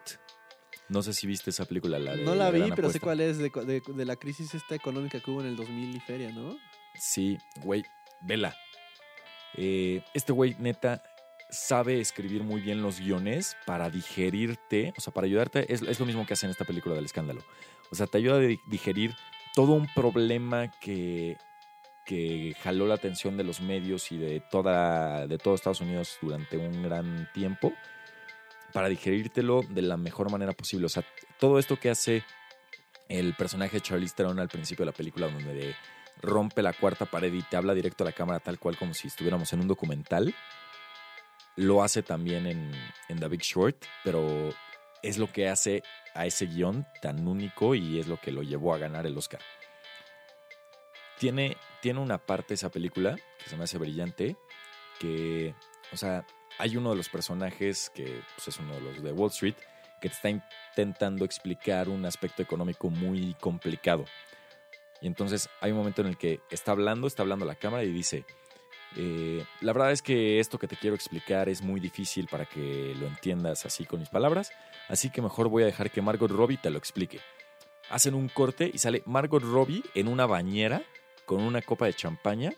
No 0.88 1.02
sé 1.02 1.12
si 1.12 1.26
viste 1.26 1.50
esa 1.50 1.64
película, 1.64 1.98
la 1.98 2.14
de 2.14 2.22
No 2.22 2.34
la 2.34 2.50
vi, 2.50 2.70
pero 2.76 2.90
sé 2.90 3.00
cuál 3.00 3.20
es 3.20 3.38
de, 3.38 3.50
de- 3.50 3.82
de 3.86 4.04
la 4.04 4.16
crisis 4.16 4.54
esta 4.54 4.74
económica 4.76 5.18
que 5.20 5.30
hubo 5.30 5.40
en 5.40 5.48
el 5.48 5.56
2000 5.56 5.96
y 5.96 6.00
feria, 6.00 6.30
¿no? 6.30 6.56
Sí, 7.00 7.36
güey, 7.62 7.84
vela. 8.20 8.54
Eh, 9.56 10.02
este 10.14 10.32
güey, 10.32 10.56
neta, 10.58 11.02
sabe 11.50 12.00
escribir 12.00 12.42
muy 12.42 12.60
bien 12.60 12.82
los 12.82 12.98
guiones 13.00 13.56
para 13.66 13.90
digerirte, 13.90 14.92
o 14.96 15.00
sea, 15.00 15.12
para 15.12 15.26
ayudarte. 15.26 15.72
Es, 15.72 16.00
lo 16.00 16.06
mismo 16.06 16.26
que 16.26 16.34
hace 16.34 16.46
en 16.46 16.50
esta 16.52 16.64
película 16.64 16.94
del 16.94 17.04
escándalo. 17.04 17.42
O 17.90 17.94
sea, 17.94 18.06
te 18.06 18.18
ayuda 18.18 18.36
a 18.36 18.40
di- 18.40 18.58
digerir 18.66 19.14
todo 19.54 19.72
un 19.72 19.86
problema 19.94 20.72
que, 20.80 21.36
que 22.06 22.56
jaló 22.62 22.86
la 22.86 22.94
atención 22.94 23.36
de 23.36 23.44
los 23.44 23.60
medios 23.60 24.10
y 24.10 24.18
de, 24.18 24.40
toda, 24.50 25.26
de 25.28 25.38
todo 25.38 25.54
Estados 25.54 25.80
Unidos 25.80 26.18
durante 26.20 26.56
un 26.56 26.82
gran 26.82 27.30
tiempo, 27.32 27.72
para 28.72 28.88
digerírtelo 28.88 29.60
de 29.68 29.82
la 29.82 29.96
mejor 29.96 30.30
manera 30.32 30.52
posible. 30.52 30.86
O 30.86 30.88
sea, 30.88 31.04
todo 31.38 31.60
esto 31.60 31.78
que 31.78 31.90
hace 31.90 32.24
el 33.08 33.34
personaje 33.34 33.76
de 33.76 33.80
Charlize 33.82 34.14
Theron 34.16 34.40
al 34.40 34.48
principio 34.48 34.84
de 34.84 34.90
la 34.90 34.96
película, 34.96 35.28
donde 35.28 35.54
de- 35.54 35.74
rompe 36.20 36.62
la 36.62 36.72
cuarta 36.72 37.06
pared 37.06 37.32
y 37.32 37.42
te 37.42 37.56
habla 37.56 37.74
directo 37.74 38.04
a 38.04 38.06
la 38.06 38.12
cámara 38.12 38.40
tal 38.40 38.58
cual 38.58 38.76
como 38.76 38.94
si 38.94 39.08
estuviéramos 39.08 39.52
en 39.52 39.60
un 39.60 39.68
documental. 39.68 40.34
Lo 41.56 41.82
hace 41.82 42.02
también 42.02 42.46
en, 42.46 42.72
The 43.18 43.28
Big 43.28 43.42
Short, 43.42 43.84
pero 44.02 44.50
es 45.02 45.18
lo 45.18 45.30
que 45.30 45.48
hace 45.48 45.82
a 46.14 46.26
ese 46.26 46.46
guion 46.46 46.86
tan 47.00 47.26
único 47.26 47.74
y 47.74 48.00
es 48.00 48.08
lo 48.08 48.20
que 48.20 48.32
lo 48.32 48.42
llevó 48.42 48.74
a 48.74 48.78
ganar 48.78 49.06
el 49.06 49.16
Oscar. 49.16 49.40
Tiene, 51.18 51.56
tiene 51.80 52.00
una 52.00 52.18
parte 52.18 52.54
esa 52.54 52.70
película 52.70 53.16
que 53.38 53.48
se 53.48 53.56
me 53.56 53.64
hace 53.64 53.78
brillante, 53.78 54.36
que, 54.98 55.54
o 55.92 55.96
sea, 55.96 56.26
hay 56.58 56.76
uno 56.76 56.90
de 56.90 56.96
los 56.96 57.08
personajes 57.08 57.90
que 57.90 58.20
pues, 58.34 58.48
es 58.48 58.58
uno 58.58 58.74
de 58.74 58.80
los 58.80 59.02
de 59.02 59.12
Wall 59.12 59.30
Street, 59.30 59.54
que 60.00 60.08
te 60.08 60.14
está 60.14 60.28
intentando 60.28 61.24
explicar 61.24 61.88
un 61.88 62.04
aspecto 62.04 62.42
económico 62.42 62.90
muy 62.90 63.34
complicado. 63.40 64.04
Y 65.04 65.06
entonces 65.06 65.50
hay 65.60 65.70
un 65.70 65.76
momento 65.76 66.00
en 66.00 66.08
el 66.08 66.16
que 66.16 66.40
está 66.50 66.72
hablando, 66.72 67.06
está 67.06 67.20
hablando 67.20 67.44
la 67.44 67.56
cámara 67.56 67.84
y 67.84 67.92
dice, 67.92 68.24
eh, 68.96 69.44
la 69.60 69.74
verdad 69.74 69.92
es 69.92 70.00
que 70.00 70.40
esto 70.40 70.58
que 70.58 70.66
te 70.66 70.78
quiero 70.78 70.96
explicar 70.96 71.50
es 71.50 71.60
muy 71.60 71.78
difícil 71.78 72.26
para 72.26 72.46
que 72.46 72.94
lo 72.98 73.06
entiendas 73.06 73.66
así 73.66 73.84
con 73.84 74.00
mis 74.00 74.08
palabras, 74.08 74.50
así 74.88 75.10
que 75.10 75.20
mejor 75.20 75.50
voy 75.50 75.62
a 75.62 75.66
dejar 75.66 75.90
que 75.90 76.00
Margot 76.00 76.30
Robbie 76.30 76.56
te 76.56 76.70
lo 76.70 76.78
explique. 76.78 77.20
Hacen 77.90 78.14
un 78.14 78.30
corte 78.30 78.70
y 78.72 78.78
sale 78.78 79.02
Margot 79.04 79.42
Robbie 79.42 79.82
en 79.94 80.08
una 80.08 80.24
bañera 80.24 80.82
con 81.26 81.42
una 81.42 81.60
copa 81.60 81.84
de 81.84 81.92
champaña 81.92 82.54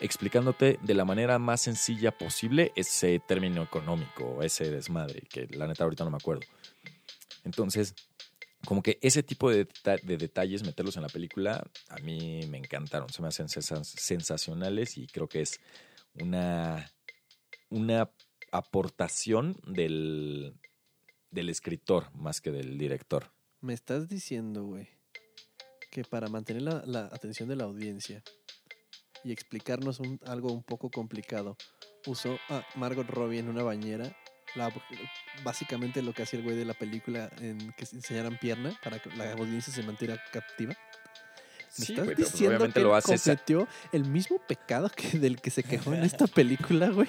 explicándote 0.00 0.78
de 0.80 0.94
la 0.94 1.04
manera 1.04 1.38
más 1.38 1.60
sencilla 1.60 2.16
posible 2.16 2.72
ese 2.76 3.18
término 3.18 3.62
económico, 3.62 4.42
ese 4.42 4.70
desmadre, 4.70 5.20
que 5.28 5.48
la 5.48 5.66
neta 5.66 5.84
ahorita 5.84 6.04
no 6.04 6.12
me 6.12 6.16
acuerdo. 6.16 6.46
Entonces, 7.44 7.94
como 8.66 8.82
que 8.82 8.98
ese 9.02 9.22
tipo 9.22 9.50
de, 9.50 9.66
deta- 9.66 10.00
de 10.02 10.16
detalles, 10.16 10.62
meterlos 10.64 10.96
en 10.96 11.02
la 11.02 11.08
película, 11.08 11.64
a 11.88 11.96
mí 11.98 12.40
me 12.48 12.58
encantaron, 12.58 13.08
se 13.10 13.22
me 13.22 13.28
hacen 13.28 13.46
sens- 13.46 13.84
sensacionales 13.84 14.96
y 14.98 15.06
creo 15.06 15.28
que 15.28 15.40
es 15.42 15.60
una, 16.14 16.90
una 17.70 18.10
aportación 18.52 19.56
del, 19.66 20.54
del 21.30 21.48
escritor 21.48 22.14
más 22.14 22.40
que 22.40 22.50
del 22.50 22.78
director. 22.78 23.32
Me 23.60 23.72
estás 23.74 24.08
diciendo, 24.08 24.64
güey, 24.64 24.88
que 25.90 26.04
para 26.04 26.28
mantener 26.28 26.62
la, 26.62 26.82
la 26.86 27.00
atención 27.06 27.48
de 27.48 27.56
la 27.56 27.64
audiencia 27.64 28.22
y 29.24 29.32
explicarnos 29.32 30.00
un- 30.00 30.20
algo 30.26 30.52
un 30.52 30.62
poco 30.62 30.90
complicado, 30.90 31.56
usó 32.06 32.36
a 32.50 32.62
Margot 32.76 33.08
Robbie 33.08 33.38
en 33.38 33.48
una 33.48 33.62
bañera. 33.62 34.16
La- 34.54 34.72
básicamente 35.42 36.00
lo 36.02 36.12
que 36.12 36.22
hacía 36.22 36.38
el 36.38 36.44
güey 36.44 36.56
de 36.56 36.64
la 36.64 36.74
película 36.74 37.30
en 37.40 37.72
que 37.72 37.86
se 37.86 37.96
enseñaran 37.96 38.38
pierna 38.38 38.72
para 38.82 38.98
que 39.00 39.10
la 39.16 39.32
audiencia 39.32 39.72
se 39.72 39.82
mantuviera 39.82 40.22
captiva. 40.32 40.74
¿Me 40.74 41.84
Sí, 41.84 41.92
estás 41.92 42.04
güey, 42.04 42.16
pero 42.16 42.58
pues 42.58 42.72
que 42.74 42.80
lo 42.80 42.94
hace 42.94 43.14
esa- 43.14 43.32
cometió 43.34 43.68
el 43.92 44.04
mismo 44.04 44.38
pecado 44.46 44.88
que 44.94 45.18
del 45.18 45.40
que 45.40 45.50
se 45.50 45.64
quejó 45.64 45.92
en 45.94 46.04
esta 46.04 46.26
película, 46.28 46.88
güey? 46.90 47.08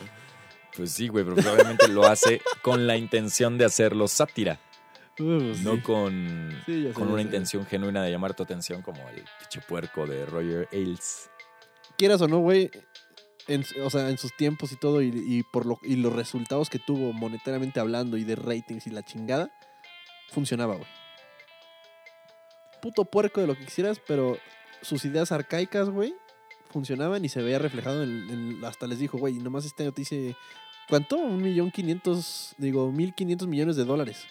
Pues 0.76 0.92
sí, 0.92 1.08
güey, 1.08 1.24
pero 1.24 1.36
probablemente 1.38 1.88
lo 1.88 2.04
hace 2.06 2.42
con 2.64 2.88
la 2.88 2.98
intención 2.98 3.58
de 3.58 3.66
hacerlo 3.66 4.08
sátira, 4.08 4.60
Uh, 5.18 5.54
sí. 5.54 5.62
no 5.64 5.82
con, 5.82 6.50
Sí, 6.66 6.84
ya 6.84 6.90
sé, 6.90 6.94
con 6.94 7.10
una 7.10 7.22
intención 7.22 7.66
genuina 7.66 8.04
de 8.04 8.12
llamar 8.12 8.34
tu 8.34 8.44
atención 8.44 8.82
como 8.82 9.08
el 9.12 9.24
pinche 9.40 9.62
puerco 9.62 10.06
de 10.06 10.26
Roger 10.26 10.68
Ailes. 10.74 11.30
quieras 11.98 12.20
o 12.22 12.28
no, 12.28 12.40
güey, 12.40 12.70
en, 13.48 13.64
o 13.84 13.90
sea, 13.90 14.10
en 14.10 14.18
sus 14.18 14.36
tiempos 14.36 14.72
y 14.72 14.76
todo, 14.76 15.02
y, 15.02 15.08
y 15.14 15.44
por 15.44 15.66
lo, 15.66 15.80
y 15.84 15.96
los 15.98 16.14
resultados 16.14 16.70
que 16.70 16.80
tuvo 16.80 17.14
monetariamente 17.14 17.80
hablando 17.80 18.18
y 18.18 18.24
de 18.24 18.36
ratings 18.36 18.88
y 18.88 18.90
la 18.92 19.04
chingada, 19.04 19.52
funcionaba, 20.32 20.76
güey. 20.76 20.88
Puto 22.82 23.06
puerco 23.06 23.42
de 23.42 23.48
lo 23.48 23.56
que 23.56 23.66
quisieras, 23.66 24.00
pero 24.06 24.38
sus 24.82 25.06
ideas 25.06 25.32
arcaicas, 25.32 25.90
güey, 25.90 26.14
funcionaban 26.70 27.24
y 27.26 27.30
se 27.30 27.42
veía 27.42 27.58
reflejado 27.60 28.04
en, 28.04 28.30
en- 28.30 28.66
hasta 28.66 28.88
les 28.88 29.00
dijo, 29.00 29.18
güey, 29.18 29.36
nomás 29.36 29.66
este 29.66 29.84
año 29.84 29.92
te 29.94 30.02
hice, 30.04 30.36
¿cuánto? 30.90 31.18
Un 31.18 31.42
millón 31.42 31.72
quinientos, 31.72 32.54
digo, 32.58 32.92
mil 32.92 33.14
quinientos 33.16 33.48
millones 33.48 33.76
de 33.76 33.86
dólares. 33.86 34.26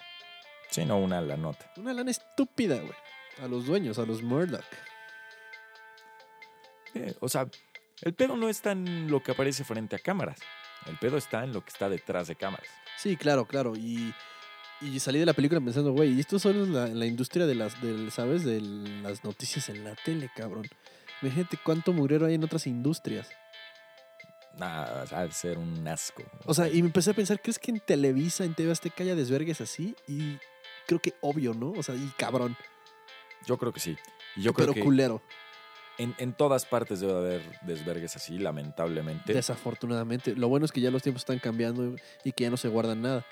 Sí, 0.71 0.85
no, 0.85 0.99
una 0.99 1.21
la 1.21 1.37
nota. 1.37 1.71
Una 1.77 1.93
lana 1.93 2.11
estúpida, 2.11 2.77
güey. 2.77 2.93
A 3.43 3.49
los 3.49 3.67
dueños, 3.67 3.99
a 3.99 4.07
los 4.07 4.23
Murdoch. 4.23 4.65
Eh, 6.95 7.15
o 7.21 7.29
sea, 7.29 7.49
el 8.03 8.15
pedo 8.15 8.37
no 8.37 8.49
está 8.49 8.73
en 8.73 9.11
lo 9.11 9.23
que 9.23 9.33
aparece 9.33 9.65
frente 9.65 9.97
a 9.97 9.99
cámaras. 9.99 10.39
El 10.87 10.99
pedo 10.99 11.17
está 11.17 11.45
en 11.45 11.53
lo 11.53 11.63
que 11.63 11.71
está 11.71 11.89
detrás 11.89 12.29
de 12.29 12.37
cámaras. 12.37 12.69
Sí, 12.99 13.17
claro, 13.17 13.47
claro. 13.47 13.75
Y, 13.77 14.15
y 14.81 15.01
salí 15.01 15.19
de 15.19 15.27
la 15.27 15.33
película 15.33 15.61
pensando, 15.61 15.93
güey, 15.93 16.13
y 16.13 16.21
esto 16.21 16.39
solo 16.39 16.65
es 16.65 16.69
la, 16.69 16.89
la 16.89 17.07
industria 17.07 17.47
de 17.47 17.55
las, 17.55 17.81
del, 17.81 18.11
¿sabes? 18.11 18.45
De 18.45 18.61
las 18.61 19.25
noticias 19.25 19.69
en 19.69 19.85
la 19.85 19.95
tele, 19.95 20.31
cabrón. 20.35 20.67
Imagínate 21.23 21.59
cuánto 21.65 21.93
mugrero 21.93 22.27
hay 22.27 22.35
en 22.35 22.45
otras 22.45 22.67
industrias. 22.67 23.31
Nada, 24.59 25.05
ha 25.11 25.27
de 25.27 25.33
ser 25.33 25.59
un 25.59 25.87
asco. 25.89 26.23
O 26.45 26.55
sea, 26.55 26.69
y 26.69 26.83
me 26.83 26.89
empecé 26.89 27.11
a 27.11 27.15
pensar, 27.15 27.41
¿crees 27.41 27.59
que 27.59 27.71
en 27.71 27.81
Televisa, 27.81 28.45
en 28.45 28.55
TV 28.55 28.71
Azteca 28.71 29.03
haya 29.03 29.15
desvergues 29.15 29.61
así? 29.61 29.97
Y 30.07 30.39
creo 30.87 31.01
que 31.01 31.15
obvio, 31.23 31.55
¿no? 31.55 31.73
O 31.73 31.83
sea, 31.83 31.95
y 31.95 32.07
cabrón. 32.17 32.57
Yo 33.47 33.59
creo 33.59 33.73
que 33.73 33.81
sí. 33.81 33.97
Yo 34.37 34.53
creo 34.53 34.69
pero 34.69 34.75
que 34.75 34.81
culero. 34.81 35.23
En, 35.99 36.15
en 36.19 36.33
todas 36.33 36.65
partes 36.65 37.01
debe 37.01 37.13
haber 37.13 37.43
desvergues 37.63 38.17
así, 38.17 38.39
lamentablemente. 38.39 39.33
Desafortunadamente. 39.33 40.35
Lo 40.35 40.49
bueno 40.49 40.67
es 40.67 40.73
que 40.73 40.81
ya 40.81 40.91
los 40.91 41.03
tiempos 41.03 41.23
están 41.23 41.39
cambiando 41.39 41.95
y 42.25 42.33
que 42.33 42.45
ya 42.45 42.51
no 42.51 42.57
se 42.57 42.69
guardan 42.69 43.03
nada. 43.03 43.25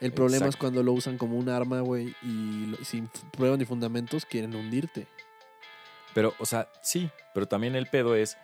El 0.00 0.12
problema 0.12 0.46
es 0.46 0.56
cuando 0.56 0.82
lo 0.82 0.92
usan 0.92 1.16
como 1.18 1.36
un 1.38 1.48
arma, 1.48 1.80
güey, 1.80 2.14
y 2.22 2.66
lo- 2.66 2.84
sin 2.84 3.08
pruebas 3.32 3.58
ni 3.58 3.64
fundamentos 3.64 4.26
quieren 4.26 4.54
hundirte. 4.54 5.06
Pero, 6.14 6.34
o 6.38 6.46
sea, 6.46 6.68
sí, 6.82 7.10
pero 7.32 7.46
también 7.46 7.74
el 7.74 7.86
pedo 7.86 8.14
es, 8.14 8.36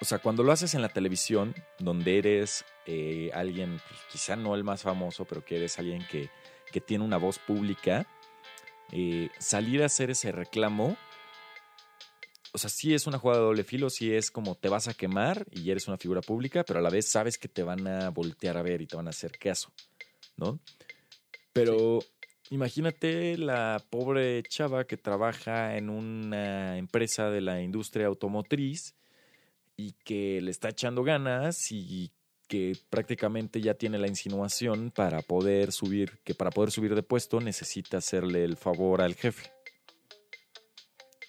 o 0.00 0.04
sea, 0.04 0.18
cuando 0.18 0.42
lo 0.42 0.52
haces 0.52 0.74
en 0.74 0.82
la 0.82 0.88
televisión, 0.88 1.54
donde 1.78 2.18
eres 2.18 2.64
eh, 2.86 3.30
alguien, 3.34 3.80
pues, 3.88 4.00
quizá 4.12 4.36
no 4.36 4.54
el 4.54 4.64
más 4.64 4.82
famoso, 4.82 5.24
pero 5.24 5.44
que 5.44 5.56
eres 5.56 5.78
alguien 5.78 6.06
que, 6.10 6.30
que 6.72 6.80
tiene 6.80 7.04
una 7.04 7.16
voz 7.16 7.38
pública, 7.38 8.06
eh, 8.92 9.28
salir 9.38 9.82
a 9.82 9.86
hacer 9.86 10.10
ese 10.10 10.30
reclamo, 10.32 10.96
o 12.56 12.58
sea, 12.58 12.70
sí 12.70 12.94
es 12.94 13.06
una 13.06 13.18
jugada 13.18 13.40
de 13.40 13.46
doble 13.48 13.64
filo, 13.64 13.90
sí 13.90 14.14
es 14.14 14.30
como 14.30 14.54
te 14.54 14.70
vas 14.70 14.88
a 14.88 14.94
quemar 14.94 15.44
y 15.52 15.70
eres 15.70 15.88
una 15.88 15.98
figura 15.98 16.22
pública, 16.22 16.64
pero 16.64 16.78
a 16.78 16.82
la 16.82 16.88
vez 16.88 17.06
sabes 17.06 17.36
que 17.36 17.48
te 17.48 17.62
van 17.62 17.86
a 17.86 18.08
voltear 18.08 18.56
a 18.56 18.62
ver 18.62 18.80
y 18.80 18.86
te 18.86 18.96
van 18.96 19.08
a 19.08 19.10
hacer 19.10 19.38
caso, 19.38 19.70
¿no? 20.38 20.58
Pero 21.52 21.98
imagínate 22.48 23.36
la 23.36 23.84
pobre 23.90 24.42
chava 24.44 24.86
que 24.86 24.96
trabaja 24.96 25.76
en 25.76 25.90
una 25.90 26.78
empresa 26.78 27.28
de 27.28 27.42
la 27.42 27.60
industria 27.60 28.06
automotriz 28.06 28.94
y 29.76 29.92
que 29.92 30.40
le 30.40 30.50
está 30.50 30.70
echando 30.70 31.04
ganas 31.04 31.70
y 31.70 32.10
que 32.48 32.72
prácticamente 32.88 33.60
ya 33.60 33.74
tiene 33.74 33.98
la 33.98 34.08
insinuación 34.08 34.92
para 34.92 35.20
poder 35.20 35.72
subir, 35.72 36.20
que 36.24 36.34
para 36.34 36.48
poder 36.48 36.70
subir 36.70 36.94
de 36.94 37.02
puesto 37.02 37.38
necesita 37.38 37.98
hacerle 37.98 38.44
el 38.44 38.56
favor 38.56 39.02
al 39.02 39.14
jefe. 39.14 39.55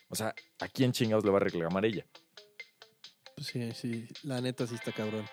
O 0.10 0.16
sea, 0.16 0.34
¿a 0.60 0.68
quién 0.68 0.92
chingados 0.92 1.26
le 1.26 1.32
va 1.32 1.38
a 1.38 1.42
reclamar 1.42 1.86
ella? 1.86 2.06
Pues 3.36 3.48
sí, 3.48 3.72
sí, 3.74 4.08
la 4.24 4.42
neta 4.42 4.66
sí 4.66 4.76
está 4.76 4.92
cabrón. 4.92 5.26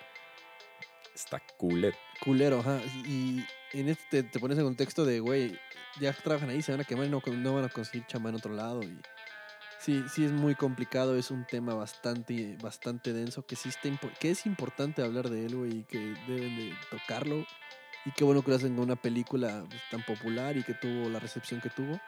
Está 1.14 1.40
culero. 1.56 1.96
Culero, 2.22 2.60
ajá. 2.60 2.80
Y 3.06 3.44
en 3.72 3.88
este 3.88 4.22
te, 4.22 4.28
te 4.30 4.40
pones 4.40 4.58
en 4.58 4.64
contexto 4.64 5.04
de, 5.04 5.20
güey, 5.20 5.58
ya 6.00 6.12
trabajan 6.12 6.50
ahí, 6.50 6.62
se 6.62 6.72
van 6.72 6.80
a 6.80 6.84
quemar 6.84 7.06
y 7.06 7.08
no, 7.08 7.22
no 7.26 7.54
van 7.54 7.64
a 7.64 7.68
conseguir 7.68 8.06
chamba 8.06 8.30
en 8.30 8.36
otro 8.36 8.52
lado. 8.52 8.82
Y 8.82 8.98
sí, 9.78 10.04
sí 10.12 10.24
es 10.24 10.32
muy 10.32 10.54
complicado, 10.54 11.16
es 11.16 11.30
un 11.30 11.46
tema 11.46 11.74
bastante, 11.74 12.56
bastante 12.60 13.12
denso, 13.12 13.46
que 13.46 13.56
sí 13.56 13.68
está 13.68 13.88
que 14.18 14.30
es 14.30 14.46
importante 14.46 15.02
hablar 15.02 15.30
de 15.30 15.46
él, 15.46 15.56
güey, 15.56 15.78
y 15.78 15.84
que 15.84 15.98
deben 16.26 16.56
de 16.56 16.74
tocarlo. 16.90 17.46
Y 18.04 18.10
qué 18.12 18.24
bueno 18.24 18.42
que 18.42 18.50
lo 18.50 18.56
hacen 18.56 18.74
con 18.74 18.84
una 18.84 18.96
película 18.96 19.64
pues, 19.68 19.80
tan 19.90 20.04
popular 20.04 20.56
y 20.56 20.62
que 20.62 20.74
tuvo 20.74 21.08
la 21.08 21.20
recepción 21.20 21.60
que 21.60 21.70
tuvo. 21.70 22.00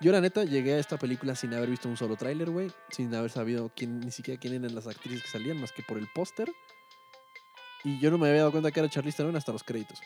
Yo, 0.00 0.12
la 0.12 0.20
neta, 0.20 0.44
llegué 0.44 0.74
a 0.74 0.78
esta 0.78 0.98
película 0.98 1.34
sin 1.34 1.54
haber 1.54 1.70
visto 1.70 1.88
un 1.88 1.96
solo 1.96 2.16
tráiler, 2.16 2.50
güey. 2.50 2.70
Sin 2.90 3.14
haber 3.14 3.30
sabido 3.30 3.70
quién, 3.74 4.00
ni 4.00 4.10
siquiera 4.10 4.38
quién 4.38 4.54
eran 4.54 4.74
las 4.74 4.86
actrices 4.86 5.22
que 5.22 5.28
salían, 5.28 5.60
más 5.60 5.72
que 5.72 5.82
por 5.82 5.98
el 5.98 6.08
póster. 6.14 6.50
Y 7.84 8.00
yo 8.00 8.10
no 8.10 8.18
me 8.18 8.28
había 8.28 8.40
dado 8.40 8.50
cuenta 8.50 8.70
que 8.70 8.80
era 8.80 8.88
Charlize 8.88 9.16
Theron 9.16 9.36
hasta 9.36 9.52
los 9.52 9.62
créditos. 9.62 10.00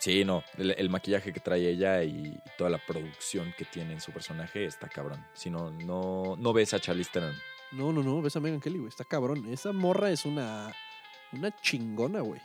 Sí, 0.00 0.24
no, 0.24 0.42
el, 0.58 0.72
el 0.72 0.90
maquillaje 0.90 1.32
que 1.32 1.38
trae 1.38 1.68
ella 1.68 2.02
y 2.02 2.36
toda 2.58 2.68
la 2.68 2.78
producción 2.78 3.54
que 3.56 3.64
tiene 3.64 3.92
en 3.92 4.00
su 4.00 4.10
personaje 4.10 4.64
está 4.64 4.88
cabrón. 4.88 5.24
Si 5.32 5.48
no, 5.48 5.70
no, 5.70 6.34
no 6.36 6.52
ves 6.52 6.74
a 6.74 6.80
Charlize 6.80 7.10
Theron. 7.12 7.36
No, 7.70 7.92
no, 7.92 8.02
no, 8.02 8.20
ves 8.20 8.36
a 8.36 8.40
Megan 8.40 8.60
Kelly, 8.60 8.78
güey. 8.78 8.88
Está 8.88 9.04
cabrón. 9.04 9.46
Esa 9.48 9.72
morra 9.72 10.10
es 10.10 10.26
una, 10.26 10.74
una 11.32 11.54
chingona, 11.60 12.20
güey. 12.20 12.40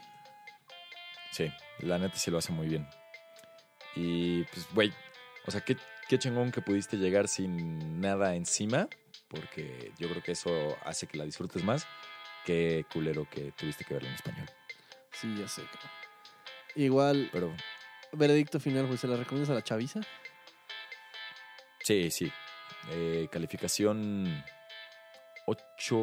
Sí, 1.32 1.52
la 1.80 1.98
neta 1.98 2.16
sí 2.16 2.30
lo 2.30 2.38
hace 2.38 2.52
muy 2.52 2.68
bien. 2.68 2.88
Y 3.94 4.44
pues, 4.44 4.72
güey, 4.72 4.92
o 5.48 5.50
sea, 5.50 5.62
qué, 5.62 5.78
qué 6.08 6.18
chingón 6.18 6.52
que 6.52 6.60
pudiste 6.60 6.98
llegar 6.98 7.26
sin 7.26 8.02
nada 8.02 8.34
encima, 8.34 8.86
porque 9.28 9.92
yo 9.98 10.06
creo 10.10 10.22
que 10.22 10.32
eso 10.32 10.76
hace 10.84 11.06
que 11.06 11.16
la 11.16 11.24
disfrutes 11.24 11.64
más. 11.64 11.86
Qué 12.44 12.84
culero 12.92 13.26
que 13.30 13.52
tuviste 13.52 13.82
que 13.86 13.94
verla 13.94 14.10
en 14.10 14.14
español. 14.14 14.46
Sí, 15.10 15.34
ya 15.38 15.48
sé, 15.48 15.62
cabrón. 15.62 15.90
Igual, 16.74 17.30
Pero 17.32 17.56
veredicto 18.12 18.60
final, 18.60 18.86
güey. 18.86 18.98
¿Se 18.98 19.08
la 19.08 19.16
recomiendas 19.16 19.48
a 19.50 19.54
la 19.54 19.64
chaviza? 19.64 20.00
sí, 21.80 22.10
sí. 22.10 22.30
Eh, 22.90 23.28
calificación 23.32 24.44
8, 25.46 25.96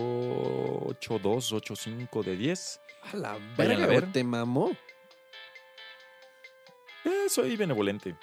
8, 0.87 1.19
2, 1.19 1.53
8, 1.53 1.75
5 1.75 2.23
de 2.23 2.35
10. 2.35 2.81
A 3.13 3.17
la 3.17 3.37
verga, 3.55 3.83
a 3.83 3.87
ver. 3.87 4.11
Te 4.11 4.23
mamó. 4.23 4.71
Eh, 7.05 7.29
soy 7.29 7.55
benevolente. 7.55 8.15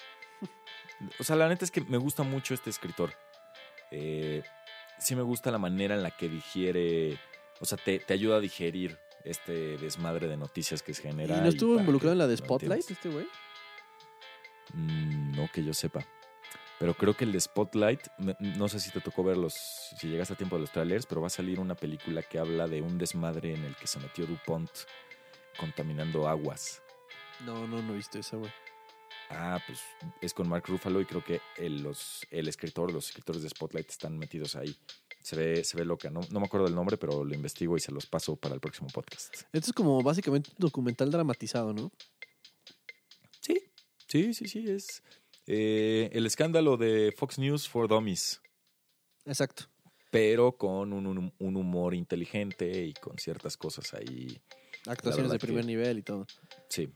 O 1.19 1.23
sea, 1.23 1.35
la 1.35 1.47
neta 1.47 1.65
es 1.65 1.71
que 1.71 1.81
me 1.81 1.97
gusta 1.97 2.23
mucho 2.23 2.53
este 2.53 2.69
escritor. 2.69 3.13
Eh, 3.91 4.43
sí 4.99 5.15
me 5.15 5.21
gusta 5.21 5.51
la 5.51 5.57
manera 5.57 5.95
en 5.95 6.03
la 6.03 6.11
que 6.11 6.29
digiere, 6.29 7.17
o 7.59 7.65
sea, 7.65 7.77
te, 7.77 7.99
te 7.99 8.13
ayuda 8.13 8.37
a 8.37 8.39
digerir 8.39 8.97
este 9.23 9.77
desmadre 9.77 10.27
de 10.27 10.37
noticias 10.37 10.81
que 10.81 10.93
se 10.93 11.07
¿Y 11.07 11.11
genera. 11.11 11.37
no 11.37 11.47
estuvo 11.49 11.79
involucrado 11.79 12.13
en 12.13 12.19
la 12.19 12.27
de 12.27 12.37
Spotlight 12.37 12.91
este 12.91 13.09
güey? 13.09 13.27
Mm, 14.73 15.35
no 15.35 15.49
que 15.51 15.63
yo 15.63 15.73
sepa. 15.73 16.05
Pero 16.79 16.95
creo 16.95 17.15
que 17.15 17.23
el 17.23 17.31
de 17.31 17.39
Spotlight, 17.39 18.07
no 18.39 18.67
sé 18.67 18.79
si 18.79 18.91
te 18.91 18.99
tocó 18.99 19.23
ver 19.23 19.37
los, 19.37 19.53
si 19.53 20.09
llegaste 20.09 20.33
a 20.33 20.37
tiempo 20.37 20.57
de 20.57 20.61
los 20.61 20.71
trailers, 20.71 21.05
pero 21.05 21.21
va 21.21 21.27
a 21.27 21.29
salir 21.29 21.59
una 21.59 21.75
película 21.75 22.23
que 22.23 22.39
habla 22.39 22.67
de 22.67 22.81
un 22.81 22.97
desmadre 22.97 23.53
en 23.53 23.63
el 23.63 23.75
que 23.75 23.87
se 23.87 23.99
metió 23.99 24.25
DuPont 24.25 24.69
contaminando 25.57 26.27
aguas. 26.27 26.81
No, 27.45 27.67
no, 27.67 27.81
no 27.81 27.93
he 27.93 27.97
visto 27.97 28.19
esa, 28.19 28.37
güey. 28.37 28.51
Ah, 29.35 29.59
pues 29.65 29.79
es 30.21 30.33
con 30.33 30.47
Mark 30.47 30.65
Ruffalo 30.67 31.01
y 31.01 31.05
creo 31.05 31.23
que 31.23 31.41
el, 31.57 31.81
los, 31.81 32.25
el 32.29 32.47
escritor, 32.47 32.91
los 32.93 33.07
escritores 33.07 33.41
de 33.41 33.49
Spotlight 33.49 33.89
están 33.89 34.17
metidos 34.17 34.55
ahí. 34.55 34.75
Se 35.21 35.35
ve, 35.35 35.63
se 35.63 35.77
ve 35.77 35.85
loca, 35.85 36.09
no, 36.09 36.21
no 36.31 36.39
me 36.39 36.45
acuerdo 36.45 36.65
del 36.67 36.75
nombre, 36.75 36.97
pero 36.97 37.23
lo 37.23 37.33
investigo 37.33 37.75
y 37.77 37.79
se 37.79 37.91
los 37.91 38.05
paso 38.05 38.35
para 38.35 38.53
el 38.55 38.61
próximo 38.61 38.87
podcast. 38.89 39.33
Esto 39.53 39.67
es 39.69 39.73
como 39.73 40.01
básicamente 40.03 40.49
un 40.51 40.57
documental 40.59 41.09
dramatizado, 41.11 41.73
¿no? 41.73 41.91
Sí, 43.39 43.59
sí, 44.07 44.33
sí, 44.33 44.47
sí, 44.47 44.69
es 44.69 45.01
eh, 45.47 46.09
el 46.13 46.25
escándalo 46.25 46.77
de 46.77 47.13
Fox 47.17 47.39
News 47.39 47.67
for 47.67 47.87
Dummies, 47.87 48.41
Exacto. 49.25 49.65
pero 50.11 50.57
con 50.57 50.93
un, 50.93 51.07
un- 51.07 51.33
un 51.39 51.55
humor 51.57 51.93
inteligente 51.95 52.83
y 52.85 52.93
con 52.93 53.17
ciertas 53.17 53.57
cosas 53.57 53.93
ahí. 53.93 54.39
Actuaciones 54.85 55.31
de 55.31 55.39
primer 55.39 55.61
que- 55.63 55.67
nivel 55.67 55.99
y 55.99 56.03
todo. 56.03 56.27
Sí, 56.69 56.89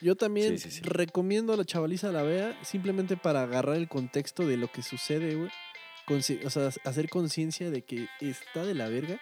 Yo 0.00 0.16
también 0.16 0.58
Sí, 0.58 0.70
sí, 0.70 0.76
sí. 0.78 0.80
recomiendo 0.82 1.52
a 1.52 1.56
la 1.56 1.64
chavaliza 1.64 2.10
la 2.10 2.22
vea 2.22 2.58
simplemente 2.62 3.16
para 3.16 3.42
agarrar 3.42 3.76
el 3.76 3.88
contexto 3.88 4.46
de 4.46 4.56
lo 4.56 4.70
que 4.72 4.82
sucede, 4.82 5.34
güey. 5.34 5.50
O 6.44 6.50
sea, 6.50 6.70
hacer 6.84 7.08
conciencia 7.08 7.70
de 7.70 7.82
que 7.82 8.08
está 8.20 8.64
de 8.64 8.74
la 8.74 8.88
verga. 8.88 9.20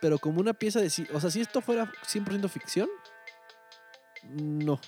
Pero 0.00 0.18
como 0.18 0.40
una 0.40 0.54
pieza 0.54 0.80
de... 0.80 0.86
O 1.12 1.20
sea, 1.20 1.30
si 1.30 1.40
esto 1.40 1.60
fuera 1.60 1.90
100% 2.06 2.48
ficción, 2.48 2.88
no. 4.22 4.80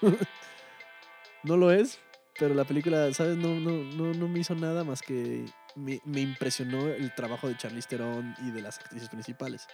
no 1.42 1.56
lo 1.56 1.72
es, 1.72 1.98
pero 2.38 2.54
la 2.54 2.64
película, 2.64 3.12
¿sabes? 3.12 3.36
No, 3.36 3.58
no, 3.58 3.72
no, 3.72 4.14
no 4.14 4.28
me 4.28 4.38
hizo 4.38 4.54
nada 4.54 4.84
más 4.84 5.02
que... 5.02 5.46
Me, 5.74 6.00
me 6.04 6.20
impresionó 6.20 6.86
el 6.88 7.14
trabajo 7.14 7.48
de 7.48 7.56
Charlize 7.56 7.88
Theron 7.88 8.36
y 8.46 8.50
de 8.50 8.62
las 8.62 8.78
actrices 8.78 9.08
principales. 9.08 9.66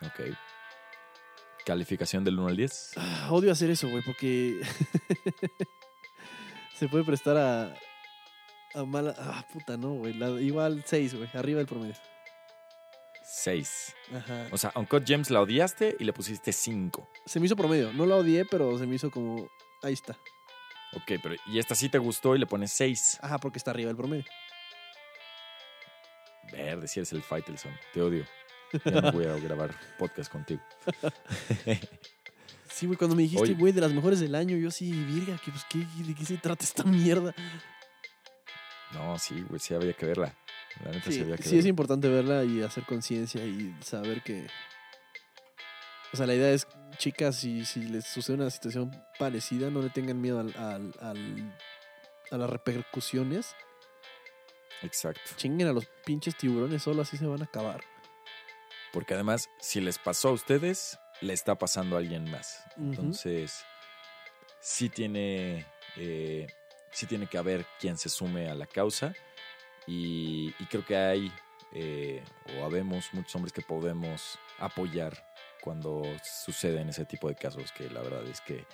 ok. 0.00 0.34
Calificación 1.68 2.24
del 2.24 2.38
1 2.38 2.48
al 2.48 2.56
10. 2.56 2.92
Ah, 2.96 3.28
odio 3.30 3.52
hacer 3.52 3.68
eso, 3.68 3.90
güey, 3.90 4.02
porque 4.02 4.58
se 6.78 6.88
puede 6.88 7.04
prestar 7.04 7.36
a, 7.36 7.74
a 8.74 8.84
mala. 8.86 9.14
Ah, 9.18 9.46
puta, 9.52 9.76
no, 9.76 9.92
güey. 9.92 10.14
Igual 10.42 10.82
6, 10.86 11.16
güey, 11.16 11.28
arriba 11.34 11.58
del 11.58 11.66
promedio. 11.66 11.94
6. 13.22 13.94
Ajá. 14.14 14.46
O 14.50 14.56
sea, 14.56 14.72
Uncut 14.76 15.06
Gems 15.06 15.28
la 15.28 15.42
odiaste 15.42 15.94
y 16.00 16.04
le 16.04 16.14
pusiste 16.14 16.52
5. 16.52 17.06
Se 17.26 17.38
me 17.38 17.44
hizo 17.44 17.54
promedio. 17.54 17.92
No 17.92 18.06
la 18.06 18.16
odié, 18.16 18.46
pero 18.46 18.78
se 18.78 18.86
me 18.86 18.94
hizo 18.94 19.10
como. 19.10 19.50
Ahí 19.82 19.92
está. 19.92 20.14
Ok, 20.94 21.20
pero 21.22 21.34
y 21.48 21.58
esta 21.58 21.74
sí 21.74 21.90
te 21.90 21.98
gustó 21.98 22.34
y 22.34 22.38
le 22.38 22.46
pones 22.46 22.72
6. 22.72 23.18
Ajá, 23.20 23.36
porque 23.36 23.58
está 23.58 23.72
arriba 23.72 23.88
del 23.88 23.96
promedio. 23.98 24.24
Verde, 26.50 26.88
si 26.88 26.98
eres 26.98 27.12
el 27.12 27.22
Faitelson. 27.22 27.72
Te 27.92 28.00
odio. 28.00 28.24
Ya 28.84 29.00
no 29.00 29.12
voy 29.12 29.24
a 29.26 29.34
grabar 29.36 29.74
podcast 29.98 30.30
contigo. 30.30 30.60
Sí, 32.70 32.86
güey, 32.86 32.96
cuando 32.98 33.16
me 33.16 33.22
dijiste, 33.22 33.54
güey, 33.54 33.72
de 33.72 33.80
las 33.80 33.92
mejores 33.92 34.20
del 34.20 34.34
año, 34.34 34.56
yo 34.56 34.70
sí, 34.70 34.90
virga, 34.92 35.38
que, 35.44 35.50
pues, 35.50 35.64
¿qué, 35.68 35.78
¿de 36.04 36.14
qué 36.14 36.24
se 36.24 36.36
trata 36.36 36.64
esta 36.64 36.84
mierda? 36.84 37.34
No, 38.92 39.18
sí, 39.18 39.44
güey, 39.48 39.58
sí 39.58 39.74
había 39.74 39.92
que 39.94 40.06
verla. 40.06 40.34
La 40.84 40.92
neta 40.92 41.06
sí, 41.10 41.14
Sí, 41.14 41.20
había 41.22 41.36
que 41.36 41.42
sí 41.42 41.58
es 41.58 41.66
importante 41.66 42.08
verla 42.08 42.44
y 42.44 42.62
hacer 42.62 42.84
conciencia 42.84 43.44
y 43.44 43.74
saber 43.82 44.22
que. 44.22 44.46
O 46.12 46.16
sea, 46.16 46.26
la 46.26 46.34
idea 46.34 46.50
es, 46.50 46.66
chicas, 46.98 47.36
si, 47.36 47.64
si 47.64 47.80
les 47.80 48.06
sucede 48.06 48.36
una 48.36 48.50
situación 48.50 48.90
parecida, 49.18 49.70
no 49.70 49.82
le 49.82 49.90
tengan 49.90 50.20
miedo 50.20 50.40
al, 50.40 50.54
al- 50.56 50.94
al- 51.00 51.58
a 52.30 52.36
las 52.38 52.48
repercusiones. 52.50 53.54
Exacto. 54.82 55.20
Chinguen 55.36 55.68
a 55.68 55.72
los 55.72 55.86
pinches 56.06 56.36
tiburones, 56.36 56.82
solo 56.82 57.02
así 57.02 57.16
se 57.16 57.26
van 57.26 57.40
a 57.42 57.44
acabar. 57.46 57.80
Porque 58.92 59.14
además, 59.14 59.48
si 59.60 59.80
les 59.80 59.98
pasó 59.98 60.28
a 60.28 60.32
ustedes, 60.32 60.98
le 61.20 61.32
está 61.32 61.56
pasando 61.56 61.96
a 61.96 61.98
alguien 61.98 62.30
más. 62.30 62.62
Entonces, 62.76 63.64
sí 64.60 64.88
tiene, 64.88 65.66
eh, 65.96 66.46
sí 66.90 67.06
tiene 67.06 67.26
que 67.26 67.38
haber 67.38 67.66
quien 67.78 67.98
se 67.98 68.08
sume 68.08 68.48
a 68.48 68.54
la 68.54 68.66
causa. 68.66 69.14
Y, 69.86 70.54
y 70.58 70.66
creo 70.66 70.84
que 70.84 70.96
hay, 70.96 71.32
eh, 71.72 72.22
o 72.56 72.64
habemos 72.64 73.12
muchos 73.12 73.34
hombres 73.34 73.52
que 73.52 73.62
podemos 73.62 74.38
apoyar 74.58 75.24
cuando 75.60 76.02
suceden 76.22 76.88
ese 76.88 77.04
tipo 77.04 77.28
de 77.28 77.34
casos 77.34 77.72
que 77.72 77.90
la 77.90 78.00
verdad 78.00 78.26
es 78.26 78.40
que 78.40 78.64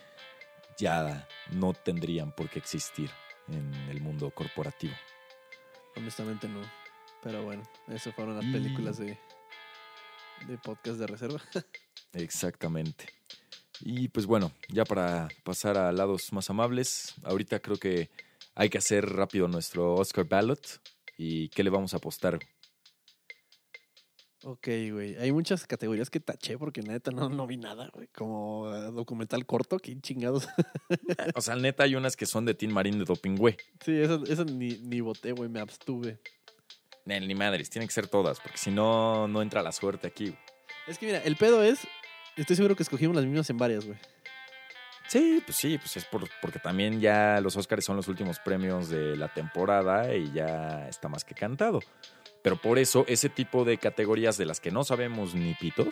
ya 0.76 1.26
no 1.50 1.72
tendrían 1.72 2.32
por 2.32 2.48
qué 2.48 2.58
existir 2.58 3.10
en 3.48 3.72
el 3.90 4.00
mundo 4.00 4.30
corporativo. 4.30 4.94
Honestamente 5.96 6.48
no. 6.48 6.60
Pero 7.22 7.42
bueno, 7.42 7.62
esas 7.88 8.14
fueron 8.14 8.36
las 8.36 8.44
películas 8.44 8.98
de, 8.98 9.18
de 10.46 10.58
podcast 10.58 10.98
de 10.98 11.06
reserva. 11.06 11.40
Exactamente. 12.12 13.06
Y 13.80 14.08
pues 14.08 14.26
bueno, 14.26 14.52
ya 14.68 14.84
para 14.84 15.28
pasar 15.42 15.76
a 15.76 15.92
lados 15.92 16.32
más 16.32 16.48
amables, 16.50 17.14
ahorita 17.24 17.60
creo 17.60 17.76
que 17.76 18.10
hay 18.54 18.70
que 18.70 18.78
hacer 18.78 19.06
rápido 19.08 19.48
nuestro 19.48 19.94
Oscar 19.94 20.26
ballot. 20.26 20.80
¿Y 21.16 21.48
qué 21.50 21.62
le 21.62 21.70
vamos 21.70 21.94
a 21.94 21.98
apostar? 21.98 22.38
ok, 24.44 24.68
güey. 24.92 25.16
Hay 25.16 25.32
muchas 25.32 25.66
categorías 25.66 26.10
que 26.10 26.20
taché 26.20 26.58
porque 26.58 26.82
neta 26.82 27.10
no, 27.10 27.28
no 27.28 27.46
vi 27.46 27.56
nada, 27.56 27.90
güey. 27.92 28.08
Como 28.08 28.72
eh, 28.74 28.90
documental 28.92 29.44
corto, 29.46 29.78
qué 29.78 29.98
chingados. 30.00 30.48
O 31.34 31.40
sea, 31.40 31.56
neta, 31.56 31.84
hay 31.84 31.96
unas 31.96 32.16
que 32.16 32.26
son 32.26 32.44
de 32.44 32.54
Tin 32.54 32.72
Marín 32.72 32.98
de 32.98 33.04
Dopingüe. 33.04 33.56
sí, 33.84 33.92
esas 33.92 34.28
esas 34.28 34.46
ni, 34.46 34.76
ni 34.78 35.00
voté, 35.00 35.32
güey. 35.32 35.48
Me 35.48 35.60
abstuve. 35.60 36.18
Nel, 37.04 37.26
Ni 37.28 37.34
madres, 37.34 37.68
tienen 37.70 37.88
que 37.88 37.94
ser 37.94 38.08
todas, 38.08 38.40
porque 38.40 38.58
si 38.58 38.70
no, 38.70 39.28
no 39.28 39.42
entra 39.42 39.62
la 39.62 39.72
suerte 39.72 40.06
aquí. 40.06 40.26
güey. 40.30 40.38
Es 40.86 40.98
que 40.98 41.06
mira, 41.06 41.18
el 41.18 41.36
pedo 41.36 41.62
es. 41.62 41.80
Estoy 42.36 42.56
seguro 42.56 42.74
que 42.76 42.82
escogimos 42.82 43.14
las 43.16 43.24
mismas 43.24 43.48
en 43.50 43.58
varias, 43.58 43.84
güey. 43.84 43.98
Sí, 45.06 45.42
pues 45.44 45.56
sí, 45.58 45.76
pues 45.78 45.96
es 45.98 46.04
por- 46.06 46.28
porque 46.40 46.58
también 46.58 47.00
ya 47.00 47.40
los 47.42 47.56
Oscars 47.56 47.84
son 47.84 47.96
los 47.96 48.08
últimos 48.08 48.38
premios 48.40 48.88
de 48.88 49.16
la 49.16 49.28
temporada 49.32 50.14
y 50.14 50.32
ya 50.32 50.88
está 50.88 51.08
más 51.08 51.24
que 51.24 51.34
cantado. 51.34 51.80
Pero 52.42 52.56
por 52.56 52.78
eso, 52.78 53.04
ese 53.06 53.28
tipo 53.28 53.64
de 53.64 53.78
categorías 53.78 54.36
de 54.38 54.46
las 54.46 54.60
que 54.60 54.70
no 54.70 54.82
sabemos 54.82 55.34
ni 55.34 55.54
pitos 55.54 55.88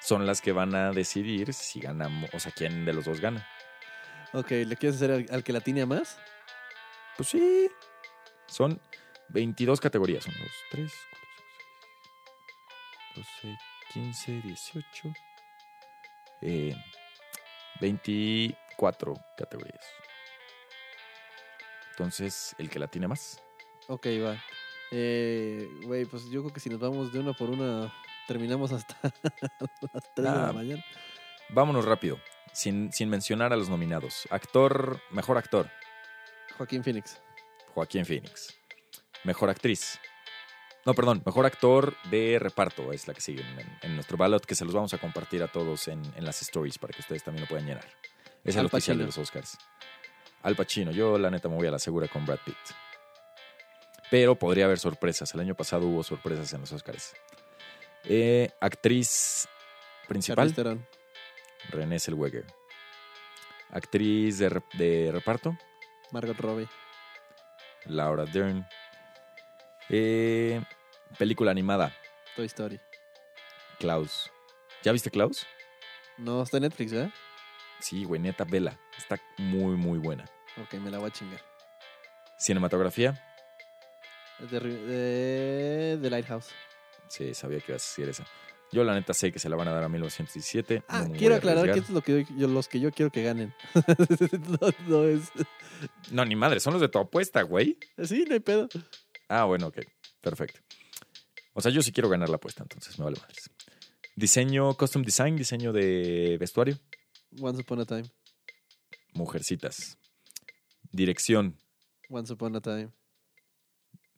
son 0.00 0.24
las 0.26 0.40
que 0.40 0.52
van 0.52 0.74
a 0.76 0.92
decidir 0.92 1.52
si 1.52 1.80
ganamos, 1.80 2.30
o 2.32 2.38
sea, 2.38 2.52
quién 2.52 2.84
de 2.84 2.92
los 2.92 3.04
dos 3.04 3.20
gana. 3.20 3.46
Ok, 4.32 4.50
¿le 4.50 4.76
quieres 4.76 4.96
hacer 4.96 5.10
al, 5.10 5.26
al 5.30 5.42
que 5.42 5.52
la 5.52 5.60
tiene 5.60 5.82
a 5.82 5.86
más? 5.86 6.18
Pues 7.16 7.28
sí, 7.30 7.68
son 8.46 8.80
22 9.30 9.80
categorías. 9.80 10.26
1, 10.26 10.36
2, 10.38 10.50
3, 10.70 10.92
4, 11.14 11.24
5, 13.14 13.28
6, 13.42 13.52
12, 13.52 13.58
15, 13.92 14.32
18. 14.42 15.12
Eh, 16.42 16.74
24 17.80 19.14
categorías. 19.36 19.84
Entonces, 21.90 22.54
el 22.58 22.70
que 22.70 22.78
la 22.78 22.86
tiene 22.88 23.08
más. 23.08 23.42
Ok, 23.88 24.06
va. 24.24 24.36
Eh, 24.90 25.68
Güey, 25.84 26.04
pues 26.04 26.24
yo 26.30 26.42
creo 26.42 26.52
que 26.52 26.60
si 26.60 26.70
nos 26.70 26.78
vamos 26.78 27.12
de 27.12 27.18
una 27.18 27.32
por 27.32 27.50
una, 27.50 27.92
terminamos 28.26 28.72
hasta 28.72 28.96
las 29.92 30.14
3 30.14 30.16
de 30.16 30.22
la 30.22 30.52
mañana. 30.52 30.84
Vámonos 31.50 31.84
rápido, 31.84 32.20
sin, 32.52 32.92
sin 32.92 33.08
mencionar 33.08 33.52
a 33.52 33.56
los 33.56 33.68
nominados. 33.68 34.28
Actor, 34.30 35.00
mejor 35.10 35.38
actor, 35.38 35.70
Joaquín 36.56 36.82
Phoenix. 36.84 37.20
Joaquín 37.74 38.04
Phoenix. 38.04 38.57
Mejor 39.24 39.50
actriz. 39.50 39.98
No, 40.86 40.94
perdón, 40.94 41.22
mejor 41.26 41.44
actor 41.44 41.96
de 42.10 42.38
reparto 42.38 42.92
es 42.92 43.06
la 43.08 43.14
que 43.14 43.20
sigue 43.20 43.42
en, 43.42 43.78
en 43.82 43.94
nuestro 43.94 44.16
ballot, 44.16 44.46
que 44.46 44.54
se 44.54 44.64
los 44.64 44.72
vamos 44.72 44.94
a 44.94 44.98
compartir 44.98 45.42
a 45.42 45.48
todos 45.48 45.88
en, 45.88 46.00
en 46.16 46.24
las 46.24 46.40
stories 46.40 46.78
para 46.78 46.92
que 46.94 47.00
ustedes 47.00 47.22
también 47.22 47.42
lo 47.42 47.48
puedan 47.48 47.66
llenar. 47.66 47.84
Es 48.44 48.54
el 48.54 48.60
Al 48.60 48.66
oficial 48.66 48.96
de 48.96 49.04
los 49.04 49.18
Oscars. 49.18 49.58
Al 50.42 50.56
Pacino, 50.56 50.92
yo 50.92 51.18
la 51.18 51.30
neta 51.30 51.48
me 51.48 51.56
voy 51.56 51.66
a 51.66 51.70
la 51.70 51.78
segura 51.78 52.08
con 52.08 52.24
Brad 52.24 52.38
Pitt. 52.44 52.56
Pero 54.10 54.36
podría 54.36 54.64
haber 54.64 54.78
sorpresas. 54.78 55.34
El 55.34 55.40
año 55.40 55.54
pasado 55.54 55.86
hubo 55.86 56.02
sorpresas 56.02 56.52
en 56.54 56.60
los 56.60 56.72
Oscars. 56.72 57.14
Eh, 58.04 58.48
actriz 58.60 59.46
principal. 60.06 60.54
Renée 61.70 61.98
Zellweger. 61.98 62.46
Actriz 63.70 64.38
de, 64.38 64.62
de 64.74 65.10
reparto, 65.12 65.58
Margot 66.12 66.38
Robbie. 66.38 66.68
Laura 67.84 68.24
Dern. 68.24 68.66
Eh, 69.90 70.60
película 71.18 71.50
animada, 71.50 71.94
Toy 72.36 72.46
Story. 72.46 72.80
Klaus. 73.78 74.30
¿Ya 74.82 74.92
viste 74.92 75.10
Klaus? 75.10 75.46
No, 76.18 76.42
está 76.42 76.56
en 76.58 76.64
Netflix, 76.64 76.92
¿verdad? 76.92 77.10
Sí, 77.80 78.04
güey, 78.04 78.20
neta, 78.20 78.44
vela. 78.44 78.78
Está 78.96 79.20
muy, 79.38 79.76
muy 79.76 79.98
buena. 79.98 80.24
Ok, 80.62 80.74
me 80.74 80.90
la 80.90 80.98
voy 80.98 81.08
a 81.08 81.12
chingar. 81.12 81.40
Cinematografía. 82.38 83.24
The 84.50 86.08
Lighthouse. 86.10 86.48
Sí, 87.08 87.34
sabía 87.34 87.60
que 87.60 87.72
ibas 87.72 87.82
a 87.82 87.86
decir 87.90 88.08
esa. 88.08 88.26
Yo, 88.70 88.84
la 88.84 88.92
neta, 88.94 89.14
sé 89.14 89.32
que 89.32 89.38
se 89.38 89.48
la 89.48 89.56
van 89.56 89.68
a 89.68 89.72
dar 89.72 89.84
a 89.84 89.88
1917. 89.88 90.82
Ah, 90.88 91.04
no 91.08 91.14
quiero 91.14 91.36
aclarar 91.36 91.64
que 91.64 91.78
esto 91.78 91.84
es 91.84 91.90
lo 91.90 92.02
que 92.02 92.24
yo, 92.24 92.36
yo- 92.36 92.48
los 92.48 92.68
que 92.68 92.80
yo 92.80 92.90
quiero 92.92 93.10
que 93.10 93.22
ganen. 93.22 93.54
no, 94.60 94.68
no 94.86 95.04
es. 95.04 95.30
No, 96.10 96.24
ni 96.26 96.36
madre, 96.36 96.60
son 96.60 96.74
los 96.74 96.82
de 96.82 96.88
tu 96.88 96.98
apuesta, 96.98 97.40
güey. 97.42 97.78
Sí, 98.04 98.24
no 98.28 98.34
hay 98.34 98.40
pedo. 98.40 98.68
Ah, 99.28 99.44
bueno, 99.44 99.68
ok. 99.68 99.78
Perfecto. 100.20 100.60
O 101.52 101.60
sea, 101.60 101.70
yo 101.72 101.82
sí 101.82 101.92
quiero 101.92 102.08
ganar 102.08 102.28
la 102.28 102.36
apuesta, 102.36 102.62
entonces 102.62 102.98
me 102.98 103.04
vale 103.04 103.18
madres. 103.20 103.50
Diseño, 104.16 104.74
custom 104.76 105.02
design, 105.02 105.36
diseño 105.36 105.72
de 105.72 106.36
vestuario. 106.38 106.78
Once 107.40 107.60
Upon 107.62 107.80
a 107.80 107.84
Time. 107.84 108.04
Mujercitas. 109.12 109.98
Dirección. 110.92 111.56
Once 112.08 112.32
Upon 112.32 112.56
a 112.56 112.60
Time. 112.60 112.90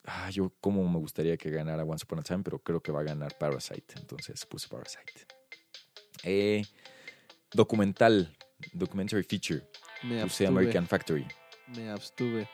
Ah, 0.04 0.30
yo 0.30 0.52
como 0.60 0.88
me 0.88 0.98
gustaría 0.98 1.36
que 1.36 1.50
ganara 1.50 1.84
Once 1.84 2.04
Upon 2.04 2.20
a 2.20 2.22
Time, 2.22 2.42
pero 2.42 2.58
creo 2.62 2.82
que 2.82 2.92
va 2.92 3.00
a 3.00 3.04
ganar 3.04 3.36
Parasite. 3.38 3.94
Entonces 3.96 4.44
puse 4.46 4.68
Parasite. 4.68 5.26
Eh, 6.22 6.62
documental. 7.52 8.36
Documentary 8.72 9.22
feature. 9.24 9.60
Me 10.02 10.22
Puse 10.22 10.44
abstuve. 10.44 10.46
American 10.48 10.86
Factory. 10.86 11.26
Me 11.74 11.88
abstuve. 11.90 12.48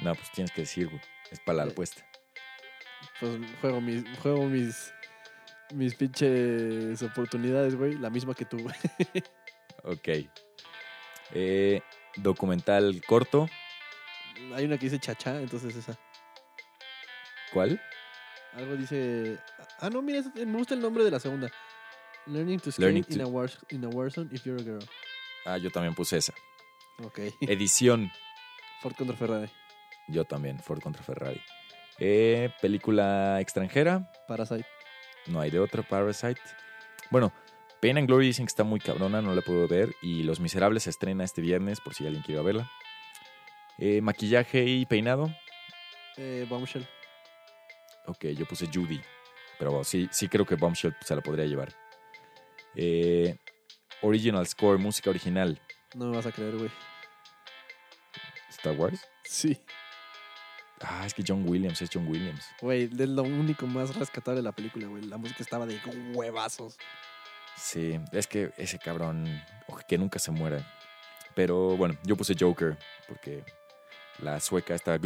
No, 0.00 0.14
pues 0.14 0.30
tienes 0.32 0.50
que 0.52 0.62
decir, 0.62 0.88
güey. 0.88 1.00
Es 1.32 1.40
para 1.40 1.64
la 1.64 1.70
apuesta. 1.72 2.04
Pues 3.18 3.32
juego 3.60 3.80
mis, 3.80 4.04
juego 4.18 4.44
mis, 4.44 4.92
mis 5.74 5.94
pinches 5.94 7.02
oportunidades, 7.02 7.74
güey. 7.74 7.94
La 7.98 8.10
misma 8.10 8.34
que 8.34 8.44
tú, 8.44 8.58
güey. 8.58 8.74
Ok. 9.84 10.08
Eh, 11.32 11.80
documental 12.16 13.02
corto. 13.04 13.48
Hay 14.54 14.64
una 14.66 14.78
que 14.78 14.86
dice 14.86 15.00
chacha, 15.00 15.40
entonces 15.40 15.74
esa. 15.74 15.98
¿Cuál? 17.52 17.80
Algo 18.54 18.76
dice. 18.76 19.38
Ah, 19.80 19.90
no, 19.90 20.02
mira, 20.02 20.22
me 20.36 20.56
gusta 20.58 20.74
el 20.74 20.80
nombre 20.80 21.02
de 21.02 21.10
la 21.10 21.18
segunda. 21.18 21.50
Learning 22.26 22.60
to 22.60 22.70
skate 22.70 22.78
Learning 22.84 23.04
in, 23.08 23.18
to- 23.18 23.24
a 23.24 23.26
war, 23.26 23.50
in 23.70 23.84
a 23.84 23.88
warzone 23.88 24.28
if 24.32 24.44
you're 24.44 24.60
a 24.60 24.64
girl. 24.64 24.84
Ah, 25.44 25.56
yo 25.58 25.70
también 25.70 25.94
puse 25.96 26.16
esa. 26.18 26.32
Ok. 27.02 27.18
Edición. 27.40 28.10
Ford 28.82 28.94
contra 28.94 29.16
Ferrari. 29.16 29.50
Yo 30.12 30.24
también, 30.24 30.58
Ford 30.60 30.80
contra 30.80 31.02
Ferrari. 31.02 31.40
Eh, 31.98 32.50
película 32.60 33.40
extranjera. 33.40 34.10
Parasite. 34.28 34.66
No 35.26 35.40
hay 35.40 35.50
de 35.50 35.58
otra, 35.58 35.82
Parasite. 35.82 36.40
Bueno, 37.10 37.32
Pain 37.80 37.98
and 37.98 38.06
Glory 38.06 38.26
dicen 38.26 38.46
que 38.46 38.50
está 38.50 38.64
muy 38.64 38.80
cabrona, 38.80 39.22
no 39.22 39.34
la 39.34 39.42
puedo 39.42 39.66
ver. 39.66 39.94
Y 40.02 40.22
Los 40.22 40.40
Miserables 40.40 40.84
se 40.84 40.90
estrena 40.90 41.24
este 41.24 41.40
viernes, 41.40 41.80
por 41.80 41.94
si 41.94 42.06
alguien 42.06 42.22
quiere 42.22 42.42
verla. 42.42 42.70
Eh, 43.78 44.00
maquillaje 44.00 44.64
y 44.64 44.86
peinado. 44.86 45.34
Eh, 46.16 46.46
Bombshell. 46.48 46.86
Ok, 48.06 48.26
yo 48.36 48.46
puse 48.46 48.68
Judy. 48.72 49.00
Pero 49.58 49.84
sí, 49.84 50.08
sí 50.12 50.28
creo 50.28 50.44
que 50.44 50.56
Bombshell 50.56 50.94
se 51.00 51.14
la 51.14 51.22
podría 51.22 51.46
llevar. 51.46 51.74
Eh, 52.74 53.36
original 54.00 54.46
Score, 54.46 54.78
música 54.78 55.10
original. 55.10 55.60
No 55.94 56.06
me 56.06 56.16
vas 56.16 56.26
a 56.26 56.32
creer, 56.32 56.56
güey. 56.56 56.70
Star 58.50 58.76
Wars. 58.76 59.08
Sí. 59.24 59.60
Ah, 60.84 61.06
es 61.06 61.14
que 61.14 61.22
John 61.26 61.48
Williams 61.48 61.80
es 61.80 61.90
John 61.92 62.06
Williams. 62.08 62.44
Güey, 62.60 62.84
es 62.84 63.08
lo 63.08 63.22
único 63.22 63.66
más 63.66 63.94
rescatable 63.94 64.38
de 64.40 64.42
la 64.42 64.52
película, 64.52 64.86
güey. 64.88 65.04
La 65.04 65.16
música 65.16 65.42
estaba 65.42 65.64
de 65.66 65.78
huevazos. 66.14 66.76
Sí, 67.56 68.00
es 68.10 68.26
que 68.26 68.52
ese 68.56 68.78
cabrón, 68.78 69.24
que 69.86 69.96
nunca 69.98 70.18
se 70.18 70.30
muera. 70.32 70.66
Pero 71.34 71.76
bueno, 71.76 71.96
yo 72.02 72.16
puse 72.16 72.34
Joker 72.38 72.76
porque 73.06 73.44
la 74.18 74.40
sueca 74.40 74.74
esta 74.74 74.98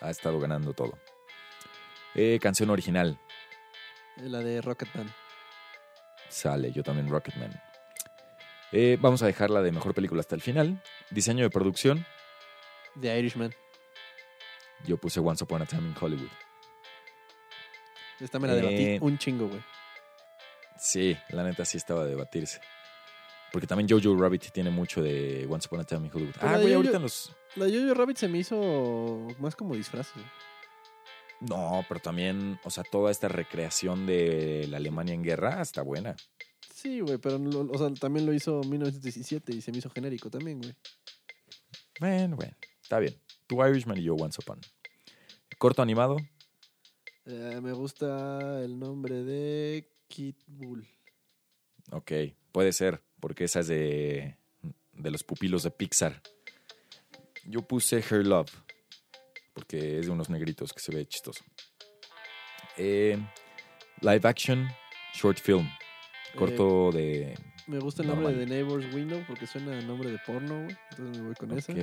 ha 0.00 0.10
estado 0.10 0.40
ganando 0.40 0.72
todo. 0.72 0.98
Eh, 2.14 2.38
canción 2.40 2.70
original, 2.70 3.18
Eh, 4.16 4.28
La 4.28 4.38
de 4.38 4.60
Rocketman. 4.62 5.12
sale, 6.28 6.72
yo 6.72 6.82
también 6.82 7.08
Rocketman. 7.08 7.60
Eh, 8.72 8.96
vamos 9.00 9.22
a 9.22 9.26
dejarla 9.26 9.60
de 9.62 9.72
mejor 9.72 9.94
película 9.94 10.20
hasta 10.20 10.34
el 10.34 10.40
final. 10.40 10.82
Diseño 11.10 11.44
de 11.44 11.50
producción, 11.50 12.06
The 13.00 13.18
Irishman. 13.18 13.54
Yo 14.86 14.96
puse 14.96 15.20
Once 15.20 15.42
Upon 15.44 15.62
a 15.62 15.66
Time 15.66 15.88
in 15.88 15.94
Hollywood. 16.00 16.30
Esta 18.20 18.38
me 18.38 18.48
la 18.48 18.54
debatí 18.54 18.74
Eh, 18.84 18.98
un 19.00 19.18
chingo, 19.18 19.48
güey. 19.48 19.60
Sí, 20.78 21.16
la 21.30 21.42
neta 21.42 21.64
sí 21.64 21.76
estaba 21.78 22.02
a 22.02 22.06
debatirse. 22.06 22.60
Porque 23.52 23.66
también 23.66 23.88
Jojo 23.88 24.16
Rabbit 24.20 24.50
tiene 24.52 24.70
mucho 24.70 25.02
de 25.02 25.46
Once 25.48 25.66
Upon 25.68 25.80
a 25.80 25.84
Time 25.84 26.06
in 26.06 26.12
Hollywood. 26.12 26.34
Pero 26.40 26.48
Ah, 26.48 26.58
güey, 26.58 26.74
ahorita 26.74 26.96
en 26.96 27.02
los... 27.02 27.32
La 27.56 27.66
Jojo 27.66 27.94
Rabbit 27.94 28.16
se 28.16 28.28
me 28.28 28.38
hizo 28.38 29.28
más 29.38 29.54
como 29.56 29.74
disfraz. 29.74 30.12
güey. 30.14 30.26
No, 31.40 31.84
pero 31.88 32.00
también, 32.00 32.58
o 32.64 32.70
sea, 32.70 32.84
toda 32.84 33.10
esta 33.10 33.28
recreación 33.28 34.06
de 34.06 34.66
la 34.68 34.78
Alemania 34.78 35.14
en 35.14 35.22
guerra 35.22 35.60
está 35.60 35.82
buena. 35.82 36.16
Sí, 36.72 37.00
güey, 37.00 37.18
pero 37.18 37.38
lo- 37.38 37.70
o 37.70 37.78
sea, 37.78 37.92
también 37.94 38.26
lo 38.26 38.32
hizo 38.32 38.60
1917 38.62 39.54
y 39.54 39.60
se 39.60 39.70
me 39.72 39.78
hizo 39.78 39.90
genérico 39.90 40.30
también, 40.30 40.58
güey. 40.60 40.74
Bueno, 42.00 42.36
bueno, 42.36 42.56
está 42.82 42.98
bien. 42.98 43.14
Tu 43.46 43.64
Irishman 43.64 43.98
y 43.98 44.02
yo 44.04 44.14
Once 44.14 44.40
Upon. 44.40 44.60
Corto 45.58 45.82
animado, 45.82 46.16
Eh, 47.26 47.58
me 47.62 47.72
gusta 47.72 48.62
el 48.62 48.78
nombre 48.78 49.22
de 49.24 49.88
Kid 50.08 50.34
Bull. 50.46 50.86
ok, 51.90 52.12
puede 52.52 52.72
ser, 52.72 53.00
porque 53.20 53.44
esa 53.44 53.60
es 53.60 53.68
de, 53.68 54.36
de 54.92 55.10
los 55.10 55.24
pupilos 55.24 55.62
de 55.62 55.70
Pixar. 55.70 56.20
Yo 57.46 57.62
puse 57.62 57.98
Her 57.98 58.26
Love, 58.26 58.52
porque 59.54 59.98
es 60.00 60.06
de 60.06 60.12
unos 60.12 60.28
negritos 60.28 60.72
que 60.74 60.80
se 60.80 60.94
ve 60.94 61.06
chistoso. 61.06 61.42
Eh, 62.76 63.16
live 64.02 64.28
action, 64.28 64.68
short 65.14 65.38
film, 65.38 65.66
corto 66.36 66.90
de... 66.92 67.38
Me 67.66 67.78
gusta 67.78 68.02
el 68.02 68.08
nombre 68.08 68.34
de 68.34 68.44
Neighbor's 68.44 68.92
Window 68.94 69.24
porque 69.26 69.46
suena 69.46 69.78
a 69.78 69.80
nombre 69.80 70.10
de 70.10 70.18
porno, 70.26 70.64
güey. 70.64 70.76
Entonces 70.90 71.18
me 71.18 71.26
voy 71.26 71.34
con 71.34 71.56
esa. 71.56 71.72
Ok. 71.72 71.78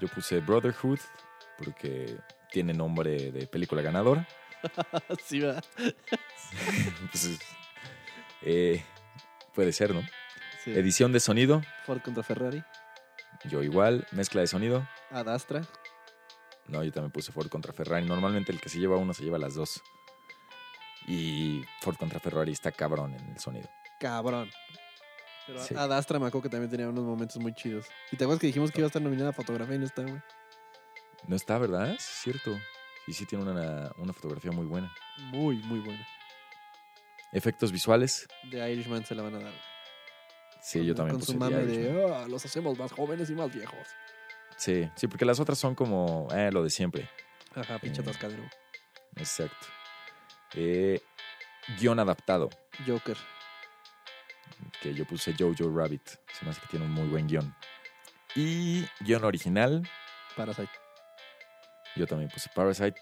Yo 0.00 0.06
puse 0.08 0.38
Brotherhood, 0.40 1.00
porque 1.58 2.16
tiene 2.52 2.72
nombre 2.74 3.30
de 3.32 3.46
película 3.46 3.82
ganadora. 3.82 4.26
sí, 5.24 5.40
va. 5.40 5.60
Pues, 7.10 7.24
es- 7.24 7.40
eh, 8.42 8.84
puede 9.54 9.72
ser, 9.72 9.94
¿no? 9.94 10.02
Sí. 10.64 10.70
Edición 10.72 11.12
de 11.12 11.20
sonido, 11.20 11.62
Ford 11.86 12.00
contra 12.02 12.22
Ferrari. 12.22 12.62
yo 13.44 13.62
igual. 13.62 14.06
Mezcla 14.12 14.40
de 14.40 14.46
sonido, 14.46 14.86
Ad 15.10 15.28
Astra. 15.28 15.62
no, 16.68 16.82
yo 16.84 16.92
también 16.92 17.10
puse 17.10 17.32
Ford 17.32 17.48
contra 17.48 17.72
Ferrari. 17.72 18.06
Normalmente 18.06 18.52
el 18.52 18.60
que 18.60 18.68
se 18.68 18.78
lleva 18.78 18.96
uno 18.96 19.12
se 19.14 19.24
lleva 19.24 19.38
las 19.38 19.54
dos. 19.54 19.82
Y 21.08 21.62
Ford 21.80 21.96
contra 21.96 22.20
Ferrari 22.20 22.52
está 22.52 22.70
cabrón 22.70 23.14
en 23.14 23.30
el 23.30 23.38
sonido. 23.40 23.68
Cabrón. 23.98 24.50
Pero 25.48 25.60
Sí. 25.64 25.74
Ad 25.76 25.92
Astra 25.92 26.20
me 26.20 26.26
acuerdo 26.26 26.42
que 26.44 26.48
también 26.50 26.70
tenía 26.70 26.88
unos 26.88 27.04
momentos 27.04 27.36
muy 27.38 27.52
chidos. 27.54 27.86
¿Y 28.12 28.16
te 28.16 28.22
acuerdas 28.24 28.40
que 28.40 28.46
dijimos 28.46 28.70
que 28.70 28.78
iba 28.78 28.86
a 28.86 28.88
estar 28.88 29.02
nominada 29.02 29.30
a 29.30 29.32
fotografía 29.32 29.74
y 29.74 29.78
no 29.80 29.86
está, 29.86 30.02
güey? 30.02 30.20
No 31.26 31.36
está, 31.36 31.58
¿verdad? 31.58 31.88
Sí, 31.90 31.94
Es 31.98 32.02
cierto. 32.22 32.58
Y 33.06 33.12
sí 33.12 33.26
tiene 33.26 33.44
una, 33.50 33.90
una 33.96 34.12
fotografía 34.12 34.52
muy 34.52 34.66
buena. 34.66 34.92
Muy, 35.18 35.56
muy 35.56 35.80
buena. 35.80 36.06
Efectos 37.32 37.72
visuales, 37.72 38.28
De 38.50 38.72
Irishman 38.72 39.04
se 39.06 39.14
la 39.14 39.22
van 39.22 39.34
a 39.36 39.38
dar. 39.40 39.52
sí, 40.60 40.78
Con- 40.78 40.86
yo 40.86 40.94
también 40.94 41.16
Con 41.18 41.26
su 41.26 41.36
mame 41.36 41.56
de, 41.64 42.14
"Ah, 42.14 42.26
los 42.28 42.44
hacemos 42.44 42.78
más 42.78 42.92
jóvenes 42.92 43.30
y 43.30 43.34
más 43.34 43.52
viejos. 43.52 43.78
Sí, 44.56 44.88
sí, 44.94 45.08
porque 45.08 45.24
las 45.24 45.40
otras 45.40 45.58
son 45.58 45.74
como 45.74 46.28
eh, 46.34 46.50
lo 46.52 46.62
de 46.62 46.70
siempre. 46.70 47.08
Ajá, 47.54 47.78
pinche 47.78 48.02
Eh. 48.02 48.50
Exacto. 49.16 49.66
Eh, 50.54 51.00
guion 51.80 51.98
adaptado, 51.98 52.50
Joker. 52.86 53.16
que 54.80 54.94
yo 54.94 55.04
puse 55.06 55.34
Jojo 55.36 55.74
Rabbit. 55.74 56.06
Se 56.32 56.44
me 56.44 56.50
hace 56.50 56.60
que 56.60 56.66
tiene 56.68 56.84
un 56.84 56.92
muy 56.92 57.08
buen 57.08 57.26
guion. 57.26 57.54
Y 58.36 58.84
guion 59.00 59.24
original, 59.24 59.88
Parasite. 60.36 60.70
Yo 61.96 62.06
también 62.06 62.30
puse 62.30 62.50
Parasite. 62.54 63.00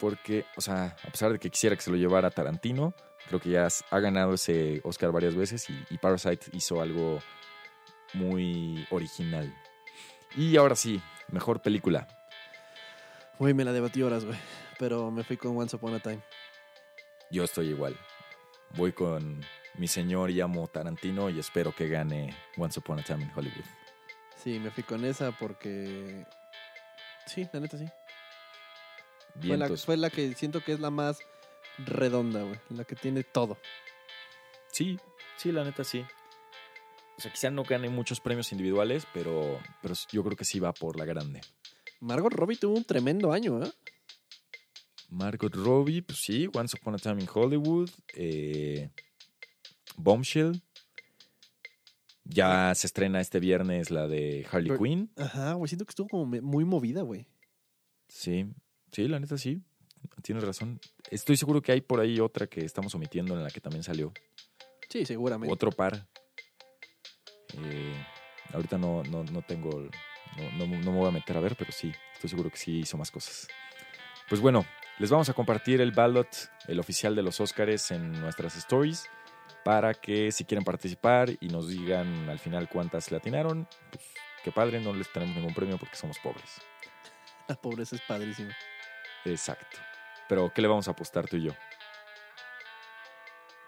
Porque, 0.00 0.44
o 0.56 0.60
sea, 0.60 0.96
a 1.06 1.10
pesar 1.10 1.32
de 1.32 1.38
que 1.38 1.50
quisiera 1.50 1.76
que 1.76 1.82
se 1.82 1.90
lo 1.90 1.96
llevara 1.96 2.30
Tarantino, 2.30 2.94
creo 3.28 3.40
que 3.40 3.50
ya 3.50 3.68
ha 3.90 4.00
ganado 4.00 4.34
ese 4.34 4.80
Oscar 4.84 5.12
varias 5.12 5.34
veces 5.34 5.68
y, 5.70 5.84
y 5.90 5.98
Parasite 5.98 6.46
hizo 6.52 6.80
algo 6.80 7.20
muy 8.14 8.86
original. 8.90 9.54
Y 10.36 10.56
ahora 10.56 10.76
sí, 10.76 11.00
mejor 11.28 11.62
película. 11.62 12.06
Güey, 13.38 13.54
me 13.54 13.64
la 13.64 13.72
debatí 13.72 14.02
horas, 14.02 14.24
güey. 14.24 14.38
Pero 14.78 15.10
me 15.10 15.24
fui 15.24 15.36
con 15.36 15.56
Once 15.56 15.74
Upon 15.76 15.94
a 15.94 16.00
Time. 16.00 16.20
Yo 17.30 17.44
estoy 17.44 17.68
igual. 17.68 17.96
Voy 18.76 18.92
con 18.92 19.40
mi 19.78 19.88
señor 19.88 20.30
y 20.30 20.40
amo 20.40 20.66
Tarantino 20.68 21.30
y 21.30 21.38
espero 21.38 21.74
que 21.74 21.88
gane 21.88 22.34
Once 22.56 22.78
Upon 22.78 22.98
a 22.98 23.02
Time 23.02 23.24
in 23.24 23.32
Hollywood. 23.34 23.64
Sí, 24.36 24.58
me 24.58 24.70
fui 24.70 24.82
con 24.84 25.04
esa 25.04 25.32
porque. 25.32 26.26
Sí, 27.26 27.48
la 27.52 27.60
neta 27.60 27.78
sí. 27.78 27.86
Fue 29.40 29.56
la, 29.56 29.66
Vientos. 29.66 29.84
fue 29.84 29.96
la 29.96 30.10
que 30.10 30.34
siento 30.34 30.62
que 30.62 30.72
es 30.72 30.80
la 30.80 30.90
más 30.90 31.18
redonda, 31.78 32.42
güey. 32.42 32.58
La 32.70 32.84
que 32.84 32.96
tiene 32.96 33.22
todo. 33.24 33.58
Sí, 34.72 34.98
sí, 35.36 35.52
la 35.52 35.64
neta 35.64 35.84
sí. 35.84 36.04
O 37.18 37.20
sea, 37.20 37.32
quizá 37.32 37.50
no 37.50 37.62
gane 37.64 37.88
muchos 37.88 38.20
premios 38.20 38.52
individuales, 38.52 39.06
pero, 39.14 39.58
pero 39.82 39.94
yo 40.12 40.22
creo 40.22 40.36
que 40.36 40.44
sí 40.44 40.58
va 40.60 40.72
por 40.72 40.98
la 40.98 41.04
grande. 41.06 41.40
Margot 42.00 42.32
Robbie 42.32 42.56
tuvo 42.56 42.74
un 42.76 42.84
tremendo 42.84 43.32
año, 43.32 43.62
¿eh? 43.64 43.72
Margot 45.08 45.54
Robbie, 45.54 46.02
pues 46.02 46.18
sí, 46.20 46.48
Once 46.52 46.76
Upon 46.78 46.94
a 46.94 46.98
Time 46.98 47.22
in 47.22 47.28
Hollywood. 47.32 47.88
eh, 48.14 48.90
Bombshell. 49.96 50.60
Ya 52.24 52.74
se 52.74 52.86
estrena 52.88 53.20
este 53.20 53.38
viernes 53.38 53.90
la 53.90 54.08
de 54.08 54.46
Harley 54.50 54.76
Quinn. 54.76 55.10
Ajá, 55.16 55.52
güey. 55.54 55.68
Siento 55.68 55.84
que 55.86 55.90
estuvo 55.90 56.08
como 56.08 56.26
muy 56.26 56.64
movida, 56.64 57.02
güey. 57.02 57.26
Sí, 58.08 58.46
sí, 58.96 59.08
la 59.08 59.18
neta 59.20 59.36
sí. 59.38 59.60
Tienes 60.22 60.44
razón. 60.44 60.80
Estoy 61.10 61.36
seguro 61.36 61.60
que 61.60 61.72
hay 61.72 61.80
por 61.80 62.00
ahí 62.00 62.20
otra 62.20 62.46
que 62.46 62.64
estamos 62.64 62.94
omitiendo 62.94 63.34
en 63.34 63.42
la 63.42 63.50
que 63.50 63.60
también 63.60 63.82
salió. 63.82 64.12
Sí, 64.88 65.04
seguramente. 65.04 65.52
Otro 65.52 65.70
par. 65.70 66.06
Eh, 67.58 68.06
ahorita 68.52 68.78
no, 68.78 69.02
no, 69.04 69.24
no 69.24 69.42
tengo. 69.42 69.70
No, 70.36 70.66
no- 70.66 70.78
no 70.78 70.92
me 70.92 70.98
voy 70.98 71.08
a 71.08 71.12
meter 71.12 71.36
a 71.36 71.40
ver, 71.40 71.56
pero 71.56 71.72
sí, 71.72 71.92
estoy 72.14 72.30
seguro 72.30 72.50
que 72.50 72.56
sí 72.56 72.80
hizo 72.80 72.96
más 72.96 73.10
cosas. 73.10 73.48
Pues 74.28 74.40
bueno, 74.40 74.64
les 74.98 75.10
vamos 75.10 75.28
a 75.28 75.32
compartir 75.34 75.80
el 75.80 75.92
ballot, 75.92 76.28
el 76.68 76.78
oficial 76.80 77.14
de 77.14 77.22
los 77.22 77.40
Óscares, 77.40 77.90
en 77.90 78.12
nuestras 78.12 78.56
stories. 78.56 79.06
Para 79.64 79.94
que 79.94 80.30
si 80.30 80.44
quieren 80.44 80.64
participar 80.64 81.30
y 81.40 81.48
nos 81.48 81.68
digan 81.68 82.28
al 82.28 82.38
final 82.38 82.68
cuántas 82.68 83.10
le 83.10 83.16
atinaron, 83.16 83.66
pues 83.90 84.04
qué 84.44 84.52
padre, 84.52 84.80
no 84.80 84.94
les 84.94 85.12
tenemos 85.12 85.34
ningún 85.34 85.54
premio 85.54 85.76
porque 85.76 85.96
somos 85.96 86.18
pobres. 86.20 86.60
La 87.48 87.56
pobreza 87.56 87.96
es 87.96 88.02
padrísima. 88.02 88.54
Exacto. 89.26 89.78
Pero, 90.28 90.52
¿qué 90.52 90.62
le 90.62 90.68
vamos 90.68 90.88
a 90.88 90.92
apostar 90.92 91.28
tú 91.28 91.36
y 91.36 91.44
yo? 91.44 91.52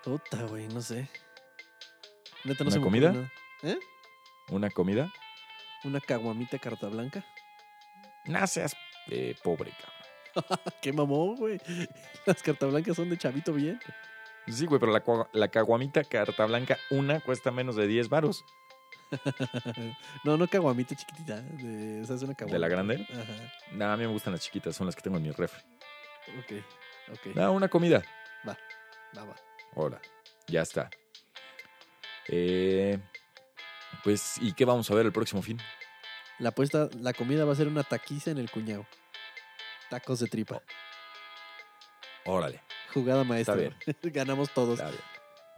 Puta, 0.03 0.43
güey, 0.45 0.69
no 0.69 0.81
sé. 0.81 1.09
Neta, 2.45 2.65
no 2.65 2.69
¿Una 2.69 2.71
se 2.71 2.79
me 2.81 2.87
ocurre 2.87 3.01
comida? 3.01 3.13
nada. 3.13 3.33
¿Eh? 3.63 3.79
¿Una 4.51 4.71
comida? 4.71 5.13
Una 5.85 6.01
caguamita 6.01 6.59
carta 6.59 6.89
blanca. 6.89 7.25
No 8.25 8.47
seas 8.47 8.77
eh, 9.09 9.35
pobre, 9.43 9.73
cabrón. 9.73 10.61
¿Qué 10.83 10.93
mamón, 10.93 11.37
güey? 11.37 11.61
Las 12.27 12.43
cartas 12.43 12.71
blancas 12.71 12.97
son 12.97 13.11
de 13.11 13.19
chavito 13.19 13.53
bien. 13.53 13.81
Sí, 14.47 14.67
güey, 14.67 14.81
pero 14.81 14.93
la, 14.93 15.05
cua- 15.05 15.29
la 15.33 15.49
caguamita 15.49 16.05
carta 16.05 16.47
blanca, 16.47 16.79
una 16.91 17.21
cuesta 17.21 17.51
menos 17.51 17.77
de 17.77 17.87
10 17.87 18.09
varos. 18.09 18.45
no, 20.25 20.37
no 20.37 20.47
caguamita 20.49 20.95
chiquitita. 20.95 21.41
De, 21.41 22.03
esa 22.03 22.15
es 22.15 22.23
una 22.23 22.35
caguamita. 22.35 22.55
¿De 22.55 22.59
la 22.59 22.69
grande? 22.69 23.07
Ajá. 23.11 23.53
No, 23.73 23.93
a 23.93 23.97
mí 23.97 24.05
me 24.05 24.13
gustan 24.13 24.33
las 24.33 24.43
chiquitas, 24.43 24.77
son 24.77 24.87
las 24.87 24.95
que 24.97 25.03
tengo 25.03 25.17
en 25.17 25.23
mi 25.23 25.31
refri. 25.31 25.63
Ok, 26.39 26.65
ok. 27.13 27.37
No, 27.37 27.53
una 27.53 27.69
comida. 27.69 28.03
Va, 28.47 28.57
va. 29.17 29.37
Hola, 29.75 30.01
ya 30.47 30.63
está. 30.63 30.91
Eh, 32.29 32.99
pues, 34.05 34.37
¿y 34.41 34.53
qué 34.53 34.65
vamos 34.65 34.91
a 34.91 34.95
ver 34.95 35.07
el 35.07 35.13
próximo 35.13 35.41
fin? 35.43 35.59
La 36.39 36.51
apuesta, 36.51 36.89
la 37.01 37.13
comida 37.13 37.45
va 37.45 37.53
a 37.53 37.57
ser 37.57 37.69
una 37.69 37.83
taquiza 37.83 38.31
en 38.31 38.39
el 38.39 38.51
cuñado. 38.51 38.87
Tacos 39.91 40.21
de 40.21 40.27
tripa. 40.29 40.63
Órale, 42.27 42.63
Jugada 42.93 43.25
maestra. 43.25 43.55
bien. 43.55 43.75
Ganamos 44.03 44.51
todos. 44.53 44.79
está 44.79 44.91
bien. 44.91 45.03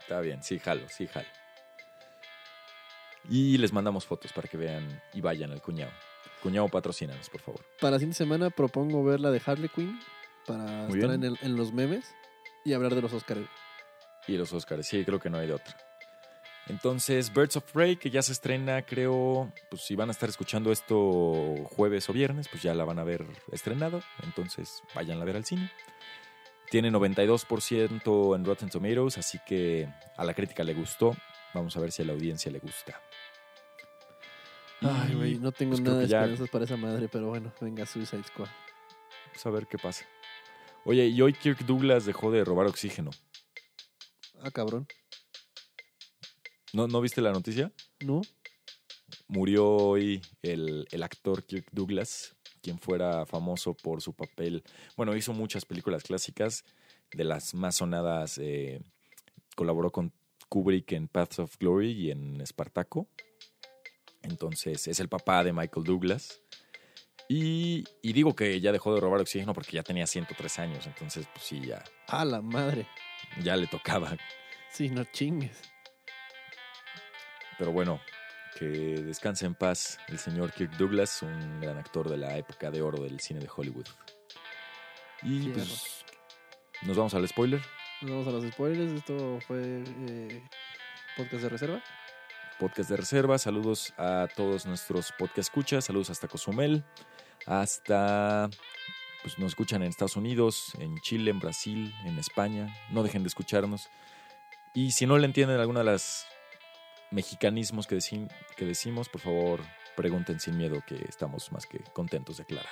Está 0.01 0.21
bien, 0.21 0.43
sí, 0.43 0.59
jalo, 0.59 0.89
sí, 0.89 1.07
jalo. 1.07 1.27
Y 3.31 3.57
les 3.59 3.73
mandamos 3.73 4.05
fotos 4.05 4.33
para 4.33 4.49
que 4.49 4.57
vean 4.59 5.01
y 5.15 5.21
vayan 5.23 5.53
al 5.53 5.63
cuñado. 5.63 5.93
Cuñado, 6.43 6.69
patrocínanos, 6.69 7.31
por 7.31 7.41
favor. 7.41 7.61
Para 7.81 7.99
fin 7.99 8.09
de 8.09 8.15
semana 8.15 8.51
propongo 8.51 9.03
ver 9.05 9.21
la 9.21 9.31
de 9.31 9.41
Harley 9.45 9.69
Quinn 9.69 9.99
para 10.47 10.65
Muy 10.89 10.99
estar 10.99 11.15
en, 11.15 11.23
el- 11.25 11.39
en 11.43 11.57
los 11.57 11.73
memes 11.73 12.05
y 12.65 12.73
hablar 12.73 12.95
de 12.95 13.03
los 13.03 13.13
Oscars. 13.13 13.41
Y 14.27 14.33
los 14.37 14.53
Oscars, 14.53 14.87
sí, 14.87 15.05
creo 15.05 15.19
que 15.21 15.31
no 15.31 15.39
hay 15.39 15.47
de 15.47 15.55
otra. 15.55 15.75
Entonces, 16.67 17.33
Birds 17.33 17.57
of 17.57 17.65
Prey, 17.73 17.97
que 17.97 18.11
ya 18.11 18.23
se 18.23 18.33
estrena, 18.33 18.83
creo, 18.83 19.53
pues 19.71 19.83
si 19.83 19.97
van 19.97 20.09
a 20.09 20.13
estar 20.13 20.29
escuchando 20.29 20.71
esto 20.71 21.55
jueves 21.65 22.09
o 22.09 22.13
viernes, 22.13 22.49
pues 22.49 22.63
ya 22.63 22.75
la 22.75 22.85
van 22.85 22.99
a 22.99 23.05
ver 23.05 23.25
estrenado. 23.51 24.03
Entonces, 24.23 24.83
vayan 24.95 25.21
a 25.21 25.25
ver 25.25 25.37
al 25.37 25.45
cine. 25.45 25.71
Tiene 26.71 26.91
92% 26.93 28.37
en 28.37 28.45
Rotten 28.45 28.71
Tomatoes, 28.71 29.19
así 29.19 29.39
que 29.47 29.89
a 30.17 30.25
la 30.25 30.35
crítica 30.35 30.63
le 30.63 30.75
gustó. 30.75 31.17
Vamos 31.55 31.77
a 31.77 31.81
ver 31.81 31.91
si 31.91 32.03
a 32.03 32.05
la 32.05 32.13
audiencia 32.13 32.53
le 32.53 32.61
gusta. 32.61 33.01
Ay, 34.83 35.15
güey, 35.15 35.39
no 35.39 35.53
tengo 35.53 35.73
pues, 35.73 35.81
nada 35.83 35.99
de 35.99 36.09
ya- 36.09 36.19
esperanzas 36.21 36.49
para 36.51 36.65
esa 36.65 36.77
madre, 36.77 37.09
pero 37.09 37.29
bueno, 37.29 37.53
venga, 37.61 37.85
Suicide 37.87 38.23
Squad. 38.25 38.49
Pues 39.33 39.45
a 39.47 39.51
ver 39.51 39.67
qué 39.67 39.79
pasa. 39.79 40.05
Oye, 40.85 41.07
y 41.07 41.21
hoy 41.21 41.35
Kirk 41.35 41.61
Douglas 41.67 42.07
dejó 42.07 42.31
de 42.31 42.45
robar 42.45 42.67
oxígeno. 42.67 43.11
Ah, 44.43 44.51
cabrón. 44.51 44.87
¿No, 46.73 46.89
¿no 46.89 47.01
viste 47.01 47.21
la 47.21 47.33
noticia? 47.33 47.73
¿No? 48.01 48.23
Murió 49.29 49.67
hoy 49.69 50.23
el, 50.43 50.87
el 50.91 51.03
actor 51.03 51.45
Kirk 51.45 51.67
Douglas, 51.73 52.35
quien 52.63 52.79
fuera 52.79 53.27
famoso 53.27 53.75
por 53.75 54.01
su 54.01 54.15
papel. 54.15 54.63
Bueno, 54.97 55.15
hizo 55.15 55.33
muchas 55.35 55.65
películas 55.67 56.03
clásicas, 56.05 56.65
de 57.13 57.25
las 57.25 57.55
más 57.55 57.77
sonadas, 57.77 58.39
eh, 58.39 58.81
colaboró 59.57 59.91
con 59.91 60.13
Kubrick 60.49 60.93
en 60.93 61.09
Paths 61.09 61.41
of 61.41 61.57
Glory 61.59 61.91
y 61.93 62.11
en 62.11 62.41
Espartaco. 62.41 63.09
Entonces 64.23 64.87
es 64.89 65.01
el 65.01 65.09
papá 65.09 65.43
de 65.45 65.53
Michael 65.53 65.85
Douglas. 65.85 66.41
Y, 67.29 67.85
y 68.03 68.13
digo 68.13 68.35
que 68.35 68.61
ya 68.61 68.73
dejó 68.73 68.93
de 68.95 69.01
robar 69.01 69.21
oxígeno 69.21 69.55
porque 69.55 69.73
ya 69.73 69.83
tenía 69.85 70.07
103 70.07 70.59
años, 70.59 70.87
entonces 70.89 71.29
pues 71.33 71.45
sí, 71.47 71.61
ya, 71.65 71.85
A 72.09 72.25
la 72.25 72.41
madre. 72.41 72.89
ya 73.41 73.55
le 73.57 73.69
tocaba. 73.69 74.17
Sí, 74.73 74.89
no 74.89 75.05
chingues. 75.05 75.57
Pero 77.57 77.71
bueno, 77.71 78.01
que 78.59 78.65
descanse 78.67 79.47
en 79.47 79.55
paz 79.55 79.99
el 80.09 80.19
señor 80.19 80.53
Kirk 80.53 80.73
Douglas, 80.77 81.23
un 81.23 81.61
gran 81.61 81.79
actor 81.79 82.09
de 82.09 82.17
la 82.17 82.37
época 82.37 82.71
de 82.71 82.83
oro 82.83 83.03
del 83.03 83.21
cine 83.21 83.39
de 83.39 83.49
Hollywood. 83.55 83.87
Y 85.23 85.51
pues 85.51 86.05
nos 86.83 86.97
vamos 86.97 87.15
al 87.15 87.29
spoiler. 87.29 87.61
Nos 88.01 88.11
vamos 88.11 88.27
a 88.29 88.31
los 88.31 88.53
spoilers. 88.53 88.93
Esto 88.93 89.39
fue 89.47 89.85
eh, 90.09 90.43
podcast 91.17 91.43
de 91.43 91.49
reserva. 91.49 91.83
Podcast 92.61 92.91
de 92.91 92.97
reserva. 92.97 93.39
Saludos 93.39 93.95
a 93.97 94.29
todos 94.37 94.67
nuestros 94.67 95.13
podcast 95.13 95.39
escuchas. 95.49 95.87
Saludos 95.87 96.11
hasta 96.11 96.29
Cozumel. 96.29 96.85
Hasta. 97.47 98.51
Pues 99.23 99.39
nos 99.39 99.49
escuchan 99.49 99.83
en 99.83 99.89
Estados 99.89 100.17
Unidos, 100.17 100.73
en 100.79 100.99
Chile, 101.01 101.31
en 101.31 101.41
Brasil, 101.41 101.93
en 102.05 102.19
España. 102.19 102.75
No 102.91 103.03
dejen 103.03 103.23
de 103.23 103.29
escucharnos. 103.29 103.89
Y 104.75 104.93
si 104.93 105.07
no 105.07 105.19
le 105.19 105.27
entienden 105.27 105.59
alguna 105.61 105.81
de 105.81 105.87
las 105.87 106.27
mexicanismos 107.11 107.87
que, 107.87 107.97
decim- 107.97 108.31
que 108.57 108.65
decimos, 108.65 109.09
por 109.09 109.21
favor, 109.21 109.61
pregunten 109.97 110.39
sin 110.41 110.57
miedo 110.57 110.83
que 110.87 110.95
estamos 111.09 111.51
más 111.53 111.67
que 111.67 111.81
contentos 111.93 112.37
de 112.39 112.45
aclarar. 112.45 112.71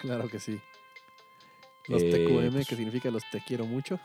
Claro 0.00 0.28
que 0.28 0.40
sí. 0.40 0.60
Los 1.88 2.02
Eh, 2.02 2.10
TQM, 2.10 2.52
pues- 2.52 2.66
que 2.68 2.76
significa 2.76 3.10
los 3.10 3.22
te 3.30 3.40
quiero 3.40 3.64
mucho. 3.66 4.00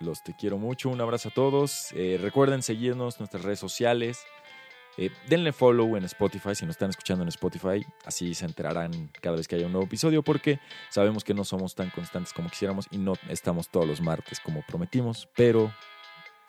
Los 0.00 0.22
te 0.22 0.34
quiero 0.34 0.58
mucho. 0.58 0.90
Un 0.90 1.00
abrazo 1.00 1.30
a 1.30 1.32
todos. 1.32 1.92
Eh, 1.92 2.18
recuerden 2.20 2.62
seguirnos 2.62 3.14
en 3.16 3.20
nuestras 3.20 3.42
redes 3.42 3.58
sociales. 3.58 4.18
Eh, 4.98 5.10
denle 5.28 5.52
follow 5.52 5.96
en 5.96 6.04
Spotify 6.04 6.54
si 6.54 6.64
nos 6.64 6.74
están 6.76 6.90
escuchando 6.90 7.22
en 7.22 7.28
Spotify. 7.28 7.84
Así 8.04 8.34
se 8.34 8.46
enterarán 8.46 9.08
cada 9.20 9.36
vez 9.36 9.46
que 9.46 9.56
haya 9.56 9.66
un 9.66 9.72
nuevo 9.72 9.86
episodio 9.86 10.22
porque 10.22 10.58
sabemos 10.90 11.22
que 11.22 11.34
no 11.34 11.44
somos 11.44 11.74
tan 11.74 11.90
constantes 11.90 12.32
como 12.32 12.48
quisiéramos 12.48 12.86
y 12.90 12.98
no 12.98 13.14
estamos 13.28 13.68
todos 13.68 13.86
los 13.86 14.00
martes 14.00 14.40
como 14.40 14.62
prometimos, 14.66 15.28
pero 15.36 15.70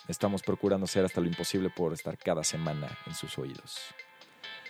estamos 0.07 0.43
procurando 0.43 0.85
hacer 0.85 1.03
hasta 1.03 1.19
lo 1.19 1.27
imposible 1.27 1.69
por 1.69 1.91
estar 1.91 2.17
cada 2.17 2.43
semana 2.45 2.87
en 3.05 3.13
sus 3.13 3.37
oídos. 3.37 3.79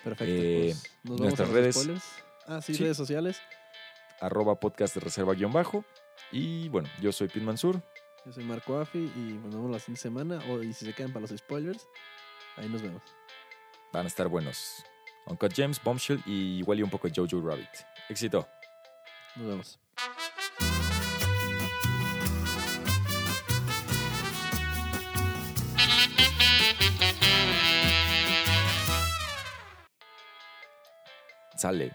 Perfecto. 0.03 0.25
Eh, 0.33 0.73
pues, 0.73 0.91
nos 1.03 1.19
vamos 1.19 1.21
nuestras 1.21 1.49
a 1.49 1.53
redes. 1.53 1.75
spoilers. 1.75 2.05
Ah, 2.47 2.61
sí, 2.61 2.73
Sí. 2.73 2.83
redes 2.83 2.97
sociales. 2.97 3.39
Arroba 4.21 4.59
podcast 4.59 4.95
de 4.95 5.01
reserva 5.01 5.33
guion 5.35 5.53
bajo. 5.53 5.85
Y 6.31 6.69
bueno, 6.69 6.89
yo 7.01 7.11
soy 7.11 7.27
Pete 7.27 7.41
Mansur. 7.45 7.79
Yo 8.25 8.33
soy 8.33 8.43
Marco 8.43 8.79
Afi 8.79 8.97
y 9.15 9.19
nos 9.43 9.53
vemos 9.53 9.69
la 9.69 9.79
siguiente 9.79 10.01
semana. 10.01 10.39
O, 10.49 10.63
y 10.63 10.73
si 10.73 10.85
se 10.85 10.93
quedan 10.93 11.13
para 11.13 11.21
los 11.27 11.37
spoilers, 11.37 11.87
ahí 12.55 12.67
nos 12.69 12.81
vemos. 12.81 13.01
Van 13.93 14.05
a 14.05 14.07
estar 14.07 14.27
buenos. 14.27 14.83
Uncut 15.25 15.53
James, 15.55 15.81
Bombshell 15.83 16.21
y 16.25 16.59
igual 16.59 16.79
y 16.79 16.83
un 16.83 16.89
poco 16.89 17.07
Jojo 17.13 17.41
Rabbit. 17.41 17.69
Éxito. 18.09 18.47
Nos 19.35 19.47
vemos. 19.47 19.79
Sale. 31.57 31.91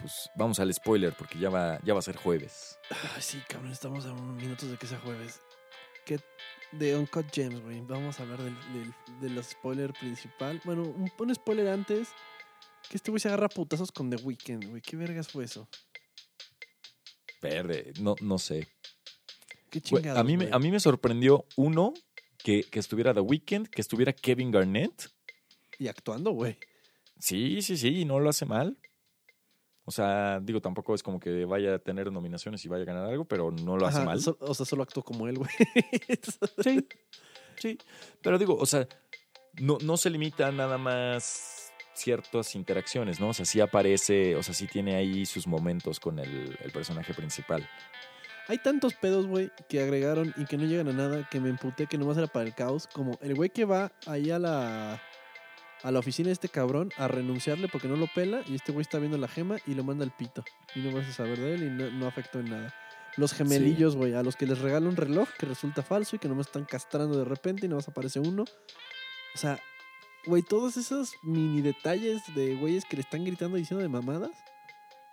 Pues 0.00 0.30
vamos 0.34 0.58
al 0.58 0.72
spoiler 0.74 1.12
porque 1.12 1.38
ya 1.38 1.48
va, 1.48 1.78
ya 1.84 1.92
va 1.92 2.00
a 2.00 2.02
ser 2.02 2.16
jueves. 2.16 2.78
Ay, 3.14 3.22
sí, 3.22 3.42
cabrón, 3.48 3.70
estamos 3.70 4.04
a 4.06 4.12
unos 4.12 4.34
minutos 4.34 4.68
de 4.68 4.76
que 4.76 4.86
sea 4.86 4.98
jueves. 4.98 5.40
¿Qué 6.72 6.78
de 6.78 6.96
Uncut 6.96 7.26
Gems, 7.32 7.60
güey? 7.60 7.80
Vamos 7.82 8.18
a 8.18 8.22
hablar 8.22 8.42
del, 8.42 8.54
del, 8.72 8.94
del 9.20 9.44
spoiler 9.44 9.92
principal. 9.92 10.60
Bueno, 10.64 10.82
un, 10.82 11.10
un 11.16 11.34
spoiler 11.34 11.68
antes. 11.68 12.08
Que 12.88 12.96
este 12.96 13.10
güey 13.10 13.20
se 13.20 13.28
agarra 13.28 13.48
putazos 13.48 13.92
con 13.92 14.10
The 14.10 14.16
Weeknd, 14.16 14.70
güey. 14.70 14.82
¿Qué 14.82 14.96
vergas 14.96 15.28
fue 15.28 15.44
eso? 15.44 15.68
Verde, 17.40 17.92
no, 18.00 18.16
no 18.20 18.38
sé. 18.38 18.68
¿Qué 19.70 19.80
Güey, 19.80 20.02
chingados, 20.02 20.20
a, 20.20 20.24
mí 20.24 20.36
me, 20.36 20.48
a 20.52 20.58
mí 20.58 20.70
me 20.70 20.80
sorprendió, 20.80 21.46
uno, 21.56 21.94
que, 22.38 22.62
que 22.64 22.78
estuviera 22.78 23.14
The 23.14 23.20
Weeknd, 23.20 23.68
que 23.68 23.80
estuviera 23.80 24.12
Kevin 24.12 24.50
Garnett. 24.50 25.10
Y 25.78 25.88
actuando, 25.88 26.32
güey. 26.32 26.58
Sí, 27.18 27.62
sí, 27.62 27.76
sí, 27.76 28.00
y 28.00 28.04
no 28.04 28.20
lo 28.20 28.30
hace 28.30 28.46
mal. 28.46 28.76
O 29.92 29.94
sea, 29.94 30.40
digo, 30.40 30.58
tampoco 30.62 30.94
es 30.94 31.02
como 31.02 31.20
que 31.20 31.44
vaya 31.44 31.74
a 31.74 31.78
tener 31.78 32.10
nominaciones 32.10 32.64
y 32.64 32.68
vaya 32.68 32.84
a 32.84 32.86
ganar 32.86 33.04
algo, 33.04 33.26
pero 33.26 33.50
no 33.50 33.76
lo 33.76 33.86
hace 33.86 34.00
mal. 34.02 34.18
so- 34.22 34.38
o 34.40 34.54
sea, 34.54 34.64
solo 34.64 34.82
actuó 34.82 35.02
como 35.02 35.28
él, 35.28 35.36
güey. 35.36 35.50
Sí, 36.64 36.88
sí. 37.58 37.78
Pero 38.22 38.38
digo, 38.38 38.56
o 38.56 38.64
sea, 38.64 38.88
no, 39.60 39.76
no 39.84 39.98
se 39.98 40.08
limita 40.08 40.46
a 40.48 40.50
nada 40.52 40.78
más 40.78 41.74
ciertas 41.92 42.54
interacciones, 42.54 43.20
¿no? 43.20 43.28
O 43.28 43.34
sea, 43.34 43.44
sí 43.44 43.60
aparece, 43.60 44.34
o 44.34 44.42
sea, 44.42 44.54
sí 44.54 44.66
tiene 44.66 44.96
ahí 44.96 45.26
sus 45.26 45.46
momentos 45.46 46.00
con 46.00 46.18
el, 46.18 46.56
el 46.62 46.72
personaje 46.72 47.12
principal. 47.12 47.68
Hay 48.48 48.56
tantos 48.56 48.94
pedos, 48.94 49.26
güey, 49.26 49.50
que 49.68 49.82
agregaron 49.82 50.32
y 50.38 50.46
que 50.46 50.56
no 50.56 50.64
llegan 50.64 50.88
a 50.88 50.92
nada, 50.94 51.28
que 51.30 51.38
me 51.38 51.50
emputé 51.50 51.86
que 51.86 51.98
nomás 51.98 52.16
era 52.16 52.28
para 52.28 52.46
el 52.46 52.54
caos. 52.54 52.88
Como 52.94 53.18
el 53.20 53.34
güey 53.34 53.50
que 53.50 53.66
va 53.66 53.92
ahí 54.06 54.30
a 54.30 54.38
la, 54.38 55.02
a 55.82 55.90
la 55.90 55.98
oficina 55.98 56.28
de 56.28 56.32
este 56.32 56.48
cabrón 56.48 56.90
a 56.96 57.08
renunciarle 57.08 57.68
porque 57.68 57.88
no 57.88 57.96
lo 57.96 58.06
pela 58.06 58.42
y 58.46 58.54
este 58.54 58.72
güey 58.72 58.82
está 58.82 58.98
viendo 58.98 59.18
la 59.18 59.28
gema 59.28 59.58
y 59.66 59.74
lo 59.74 59.84
manda 59.84 60.04
al 60.04 60.10
pito. 60.10 60.44
Y 60.74 60.80
no 60.80 60.92
vas 60.92 61.08
a 61.08 61.12
saber 61.12 61.38
de 61.38 61.54
él 61.54 61.62
y 61.64 61.70
no, 61.70 61.90
no 61.90 62.06
afectó 62.06 62.40
en 62.40 62.50
nada. 62.50 62.74
Los 63.16 63.34
gemelillos, 63.34 63.94
güey, 63.94 64.14
a 64.14 64.22
los 64.22 64.36
que 64.36 64.46
les 64.46 64.58
regala 64.58 64.88
un 64.88 64.96
reloj 64.96 65.28
que 65.38 65.46
resulta 65.46 65.82
falso 65.82 66.16
y 66.16 66.18
que 66.18 66.28
nomás 66.28 66.46
están 66.46 66.64
castrando 66.64 67.18
de 67.18 67.24
repente 67.24 67.66
y 67.66 67.68
nomás 67.68 67.88
aparece 67.88 68.20
uno. 68.20 68.44
O 69.34 69.38
sea, 69.38 69.60
güey, 70.24 70.42
todos 70.42 70.76
esos 70.76 71.12
mini 71.22 71.60
detalles 71.60 72.22
de 72.34 72.54
güeyes 72.54 72.84
que 72.84 72.96
le 72.96 73.02
están 73.02 73.24
gritando 73.24 73.56
diciendo 73.56 73.82
de 73.82 73.88
mamadas. 73.88 74.32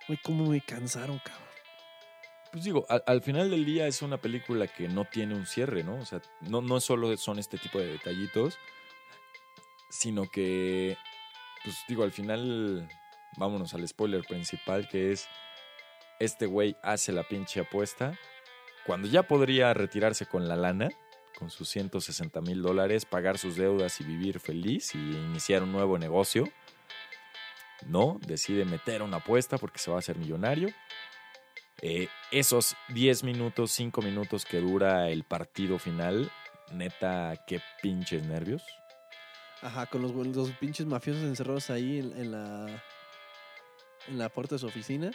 Güey, 0.06 0.18
cómo 0.22 0.46
me 0.46 0.60
cansaron, 0.62 1.18
cabrón. 1.18 1.48
Pues 2.52 2.64
digo, 2.64 2.86
al, 2.88 3.02
al 3.06 3.22
final 3.22 3.50
del 3.50 3.64
día 3.64 3.86
es 3.86 4.02
una 4.02 4.16
película 4.16 4.66
que 4.66 4.88
no 4.88 5.04
tiene 5.04 5.34
un 5.34 5.46
cierre, 5.46 5.84
¿no? 5.84 5.96
O 5.96 6.04
sea, 6.04 6.20
no, 6.40 6.62
no 6.62 6.80
solo 6.80 7.14
son 7.16 7.38
este 7.38 7.58
tipo 7.58 7.78
de 7.78 7.86
detallitos, 7.86 8.58
sino 9.90 10.30
que, 10.30 10.96
pues 11.62 11.76
digo, 11.88 12.04
al 12.04 12.12
final, 12.12 12.88
vámonos 13.36 13.74
al 13.74 13.86
spoiler 13.86 14.24
principal, 14.24 14.88
que 14.88 15.12
es, 15.12 15.28
este 16.18 16.46
güey 16.46 16.76
hace 16.82 17.12
la 17.12 17.24
pinche 17.24 17.60
apuesta, 17.60 18.18
cuando 18.86 19.08
ya 19.08 19.24
podría 19.24 19.74
retirarse 19.74 20.26
con 20.26 20.48
la 20.48 20.56
lana, 20.56 20.88
con 21.38 21.50
sus 21.50 21.68
160 21.68 22.40
mil 22.40 22.62
dólares, 22.62 23.04
pagar 23.04 23.38
sus 23.38 23.56
deudas 23.56 24.00
y 24.00 24.04
vivir 24.04 24.40
feliz 24.40 24.94
y 24.94 24.98
iniciar 24.98 25.62
un 25.62 25.72
nuevo 25.72 25.98
negocio. 25.98 26.48
No, 27.86 28.18
decide 28.26 28.64
meter 28.64 29.02
una 29.02 29.18
apuesta 29.18 29.58
porque 29.58 29.78
se 29.78 29.90
va 29.90 29.96
a 29.96 30.00
hacer 30.00 30.18
millonario. 30.18 30.68
Eh, 31.82 32.08
esos 32.30 32.76
10 32.88 33.24
minutos, 33.24 33.72
5 33.72 34.02
minutos 34.02 34.44
que 34.44 34.58
dura 34.58 35.08
el 35.08 35.24
partido 35.24 35.78
final, 35.78 36.30
neta, 36.72 37.34
qué 37.46 37.60
pinches 37.82 38.22
nervios. 38.24 38.62
Ajá, 39.62 39.86
con 39.86 40.02
los, 40.02 40.12
los 40.12 40.50
pinches 40.52 40.86
mafiosos 40.86 41.22
encerrados 41.24 41.70
ahí 41.70 41.98
en, 41.98 42.32
la 42.32 42.82
en 44.08 44.18
la 44.18 44.28
puerta 44.28 44.54
de 44.54 44.58
su 44.60 44.66
oficina. 44.66 45.10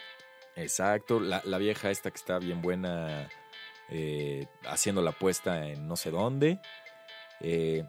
Exacto, 0.56 1.20
la, 1.20 1.42
la 1.46 1.58
vieja 1.58 1.90
esta 1.90 2.12
que 2.12 2.18
está 2.18 2.40
bien 2.40 2.62
buena 2.62 3.30
eh, 3.90 4.48
haciendo 4.66 5.02
la 5.02 5.12
apuesta 5.12 5.68
en 5.68 5.88
no 5.88 5.96
sé 5.96 6.12
dónde. 6.12 6.60
Eh, 7.42 7.84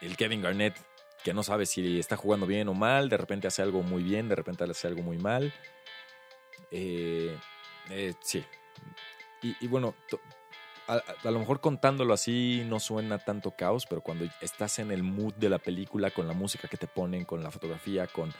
el 0.00 0.16
Kevin 0.16 0.42
Garnett 0.42 0.76
que 1.22 1.32
no 1.32 1.42
sabe 1.42 1.66
si 1.66 1.98
está 1.98 2.16
jugando 2.16 2.46
bien 2.46 2.68
o 2.68 2.74
mal, 2.74 3.08
de 3.08 3.16
repente 3.16 3.46
hace 3.46 3.62
algo 3.62 3.82
muy 3.82 4.02
bien, 4.02 4.28
de 4.28 4.34
repente 4.34 4.64
hace 4.64 4.88
algo 4.88 5.02
muy 5.02 5.18
mal. 5.18 5.52
Eh, 6.70 7.36
eh, 7.90 8.14
sí. 8.20 8.44
Y, 9.42 9.66
bueno, 9.66 9.96
a, 10.98 11.30
lo 11.30 11.38
mejor 11.38 11.60
contándolo 11.60 12.14
así 12.14 12.62
no 12.66 12.80
suena 12.80 13.18
tanto 13.18 13.52
caos, 13.52 13.86
pero 13.86 14.00
cuando 14.02 14.26
estás 14.40 14.78
en 14.78 14.90
el 14.90 15.02
mood 15.02 15.34
de 15.34 15.48
la 15.48 15.58
película, 15.58 16.10
con 16.10 16.26
la 16.26 16.34
música 16.34 16.68
que 16.68 16.76
te 16.76 16.86
ponen, 16.86 17.24
con 17.24 17.42
la 17.42 17.50
fotografía, 17.50 18.06
con, 18.06 18.32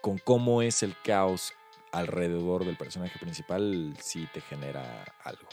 con 0.00 0.18
cómo 0.18 0.62
es 0.62 0.82
el 0.82 0.94
caos 1.02 1.52
alrededor 1.92 2.64
del 2.64 2.76
personaje 2.76 3.18
principal, 3.18 3.96
sí 4.00 4.26
te 4.32 4.40
genera 4.40 5.04
algo. 5.22 5.48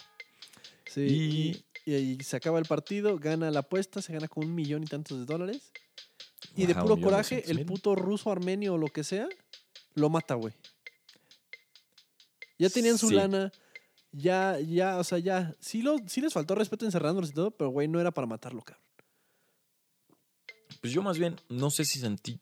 Sí. 0.85 1.01
Y- 1.01 1.65
Y, 1.83 2.23
se 2.23 2.37
acaba 2.37 2.59
el 2.59 2.65
partido, 2.65 3.17
gana 3.17 3.49
la 3.49 3.61
apuesta, 3.61 4.03
se 4.03 4.13
gana 4.13 4.27
con 4.27 4.45
un 4.45 4.53
millón 4.53 4.83
y 4.83 4.85
tantos 4.85 5.17
de 5.17 5.25
dólares. 5.25 5.71
Y 6.55 6.67
de 6.67 6.73
Ajá, 6.73 6.83
puro 6.83 7.01
coraje, 7.01 7.43
el 7.49 7.65
puto 7.65 7.95
ruso, 7.95 8.31
armenio 8.31 8.75
o 8.75 8.77
lo 8.77 8.85
que 8.87 9.03
sea, 9.03 9.27
lo 9.95 10.09
mata, 10.11 10.35
güey. 10.35 10.53
Ya 12.59 12.69
tenían 12.69 12.99
su 12.99 13.09
Sí. 13.09 13.15
lana, 13.15 13.51
ya, 14.11 14.59
ya, 14.59 14.97
o 14.97 15.03
sea, 15.03 15.19
ya. 15.19 15.55
Sí, 15.59 15.83
les 15.83 16.33
faltó 16.33 16.55
respeto 16.55 16.85
encerrándolos 16.85 17.29
y 17.31 17.33
todo, 17.33 17.51
pero 17.51 17.69
güey, 17.69 17.87
no 17.87 17.99
era 17.99 18.11
para 18.11 18.27
matarlo, 18.27 18.61
cabrón. 18.61 18.85
Pues 20.81 20.93
yo 20.93 21.01
más 21.01 21.17
bien 21.17 21.35
no 21.49 21.69
sé 21.69 21.85
si 21.85 21.99
sentí. 21.99 22.39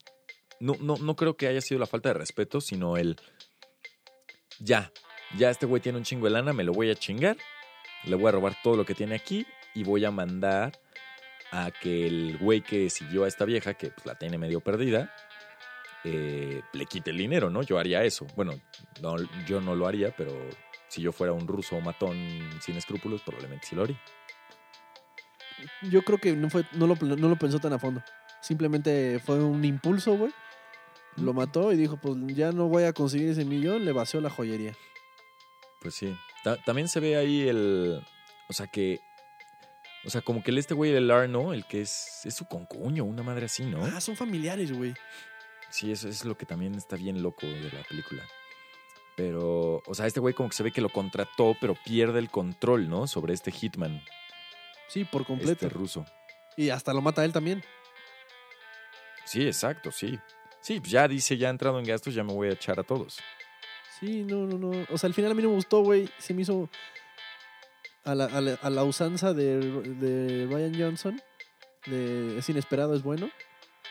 No, 0.59 0.73
no, 0.79 0.97
no 0.97 1.15
creo 1.15 1.37
que 1.37 1.47
haya 1.47 1.61
sido 1.61 1.79
la 1.79 1.85
falta 1.85 2.09
de 2.09 2.13
respeto, 2.13 2.61
sino 2.61 2.97
el. 2.97 3.17
ya, 4.59 4.91
ya 5.37 5.49
este 5.49 5.65
güey 5.65 5.81
tiene 5.81 5.97
un 5.97 6.03
chingo 6.03 6.25
de 6.25 6.31
lana, 6.31 6.53
me 6.53 6.63
lo 6.63 6.73
voy 6.73 6.89
a 6.89 6.95
chingar, 6.95 7.37
le 8.05 8.15
voy 8.15 8.27
a 8.27 8.31
robar 8.31 8.57
todo 8.63 8.75
lo 8.75 8.85
que 8.85 8.95
tiene 8.95 9.15
aquí 9.15 9.45
y 9.75 9.83
voy 9.83 10.05
a 10.05 10.11
mandar 10.11 10.79
a 11.51 11.71
que 11.71 12.07
el 12.07 12.37
güey 12.37 12.61
que 12.61 12.89
siguió 12.89 13.23
a 13.23 13.27
esta 13.27 13.45
vieja, 13.45 13.73
que 13.73 13.91
pues, 13.91 14.05
la 14.05 14.15
tiene 14.15 14.37
medio 14.37 14.59
perdida, 14.59 15.13
eh, 16.03 16.61
le 16.73 16.85
quite 16.85 17.11
el 17.11 17.17
dinero, 17.17 17.49
¿no? 17.49 17.63
Yo 17.63 17.77
haría 17.79 18.03
eso. 18.03 18.25
Bueno, 18.35 18.53
no, 19.01 19.15
yo 19.47 19.61
no 19.61 19.75
lo 19.75 19.87
haría, 19.87 20.13
pero 20.15 20.31
si 20.89 21.01
yo 21.01 21.11
fuera 21.11 21.31
un 21.33 21.47
ruso 21.47 21.79
matón 21.81 22.17
sin 22.61 22.75
escrúpulos, 22.75 23.21
probablemente 23.21 23.65
sí 23.67 23.75
lo 23.75 23.83
haría. 23.83 23.99
Yo 25.83 26.01
creo 26.03 26.17
que 26.19 26.35
no, 26.35 26.49
fue, 26.49 26.63
no, 26.73 26.87
lo, 26.87 26.95
no 26.95 27.27
lo 27.29 27.35
pensó 27.37 27.59
tan 27.59 27.73
a 27.73 27.79
fondo. 27.79 28.01
Simplemente 28.41 29.19
fue 29.19 29.43
un 29.43 29.63
impulso, 29.65 30.15
güey. 30.17 30.31
Lo 31.17 31.33
mató 31.33 31.73
y 31.73 31.77
dijo, 31.77 31.97
pues 31.97 32.15
ya 32.35 32.51
no 32.51 32.67
voy 32.67 32.83
a 32.83 32.93
conseguir 32.93 33.29
ese 33.29 33.43
millón, 33.43 33.83
le 33.83 33.91
vació 33.91 34.21
la 34.21 34.29
joyería. 34.29 34.73
Pues 35.81 35.95
sí. 35.95 36.15
Ta- 36.43 36.57
también 36.63 36.87
se 36.87 36.99
ve 36.99 37.17
ahí 37.17 37.47
el. 37.47 38.01
O 38.47 38.53
sea 38.53 38.67
que. 38.67 38.99
O 40.05 40.09
sea, 40.09 40.21
como 40.21 40.41
que 40.43 40.51
el 40.51 40.57
este 40.57 40.73
güey 40.73 40.93
del 40.93 41.11
Arno, 41.11 41.51
el 41.53 41.65
que 41.65 41.81
es, 41.81 42.21
es 42.23 42.33
su 42.33 42.45
concuño, 42.45 43.03
una 43.03 43.21
madre 43.21 43.47
así, 43.47 43.65
¿no? 43.65 43.83
Ah, 43.83 43.99
son 43.99 44.15
familiares, 44.15 44.71
güey. 44.71 44.93
Sí, 45.69 45.91
eso 45.91 46.07
es 46.07 46.23
lo 46.23 46.37
que 46.37 46.45
también 46.45 46.73
está 46.75 46.95
bien 46.95 47.21
loco 47.21 47.45
de 47.45 47.69
la 47.73 47.83
película. 47.83 48.23
Pero, 49.19 49.83
o 49.85 49.93
sea, 49.93 50.07
este 50.07 50.21
güey 50.21 50.33
como 50.33 50.47
que 50.47 50.55
se 50.55 50.63
ve 50.63 50.71
que 50.71 50.79
lo 50.79 50.87
contrató, 50.87 51.53
pero 51.59 51.75
pierde 51.83 52.19
el 52.19 52.29
control, 52.29 52.87
¿no? 52.89 53.05
Sobre 53.05 53.33
este 53.33 53.51
Hitman, 53.51 54.01
Sí, 54.87 55.03
por 55.03 55.25
completo. 55.25 55.51
este 55.51 55.67
ruso. 55.67 56.05
Y 56.55 56.69
hasta 56.69 56.93
lo 56.93 57.01
mata 57.01 57.25
él 57.25 57.33
también. 57.33 57.61
Sí, 59.25 59.45
exacto, 59.45 59.91
sí. 59.91 60.17
Sí, 60.61 60.79
pues 60.79 60.91
ya 60.91 61.05
dice, 61.09 61.35
ya 61.37 61.47
ha 61.47 61.51
entrado 61.51 61.79
en 61.79 61.85
gastos, 61.85 62.13
ya 62.13 62.23
me 62.23 62.31
voy 62.31 62.47
a 62.47 62.53
echar 62.53 62.79
a 62.79 62.83
todos. 62.83 63.19
Sí, 63.99 64.23
no, 64.23 64.45
no, 64.45 64.57
no. 64.57 64.85
O 64.89 64.97
sea, 64.97 65.07
al 65.09 65.13
final 65.13 65.31
a 65.31 65.33
mí 65.35 65.43
no 65.43 65.49
me 65.49 65.55
gustó, 65.55 65.83
güey. 65.83 66.09
Se 66.17 66.33
me 66.33 66.43
hizo 66.43 66.69
a 68.05 68.15
la, 68.15 68.23
a 68.25 68.39
la, 68.39 68.53
a 68.61 68.69
la 68.69 68.83
usanza 68.85 69.33
de, 69.33 69.59
de 69.59 70.47
Ryan 70.49 70.79
Johnson. 70.79 71.21
De 71.87 72.37
es 72.37 72.47
inesperado, 72.47 72.95
es 72.95 73.03
bueno. 73.03 73.29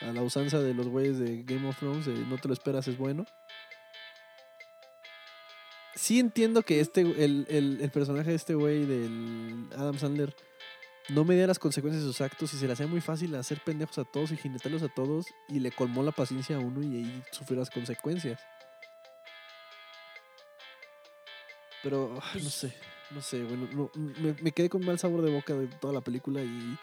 A 0.01 0.07
la 0.07 0.23
usanza 0.23 0.59
de 0.61 0.73
los 0.73 0.89
güeyes 0.89 1.19
de 1.19 1.43
Game 1.43 1.69
of 1.69 1.79
Thrones, 1.79 2.07
de 2.07 2.15
no 2.15 2.39
te 2.39 2.49
lo 2.49 2.55
esperas, 2.55 2.89
es 2.89 2.97
bueno. 2.97 3.27
Sí 5.99 6.21
entiendo 6.21 6.63
que 6.63 6.79
este, 6.79 7.01
el, 7.01 7.45
el, 7.51 7.81
el 7.81 7.91
personaje 7.91 8.31
de 8.31 8.37
este 8.37 8.55
güey, 8.55 8.87
del 8.87 9.67
Adam 9.77 9.99
Sandler, 9.99 10.33
no 11.09 11.25
medía 11.25 11.45
las 11.49 11.59
consecuencias 11.59 12.05
de 12.05 12.09
sus 12.09 12.21
actos 12.21 12.55
y 12.55 12.57
se 12.57 12.69
le 12.69 12.73
hacía 12.75 12.87
muy 12.87 13.01
fácil 13.01 13.35
hacer 13.35 13.61
pendejos 13.65 13.99
a 13.99 14.05
todos 14.05 14.31
y 14.31 14.37
jinetearlos 14.37 14.85
a 14.85 14.89
todos 14.89 15.27
y 15.49 15.59
le 15.59 15.73
colmó 15.73 16.05
la 16.05 16.13
paciencia 16.13 16.55
a 16.55 16.61
uno 16.61 16.85
y 16.85 16.99
ahí 16.99 17.23
sufrió 17.33 17.59
las 17.59 17.71
consecuencias. 17.71 18.41
Pero 21.83 22.17
ah, 22.23 22.33
no 22.35 22.49
sé, 22.49 22.73
no 23.11 23.21
sé, 23.21 23.43
bueno, 23.43 23.69
no, 23.73 23.91
me, 23.97 24.37
me 24.41 24.53
quedé 24.53 24.69
con 24.69 24.87
mal 24.87 25.01
sabor 25.01 25.23
de 25.23 25.33
boca 25.33 25.55
de 25.55 25.67
toda 25.67 25.93
la 25.93 26.01
película 26.01 26.43
y 26.43 26.79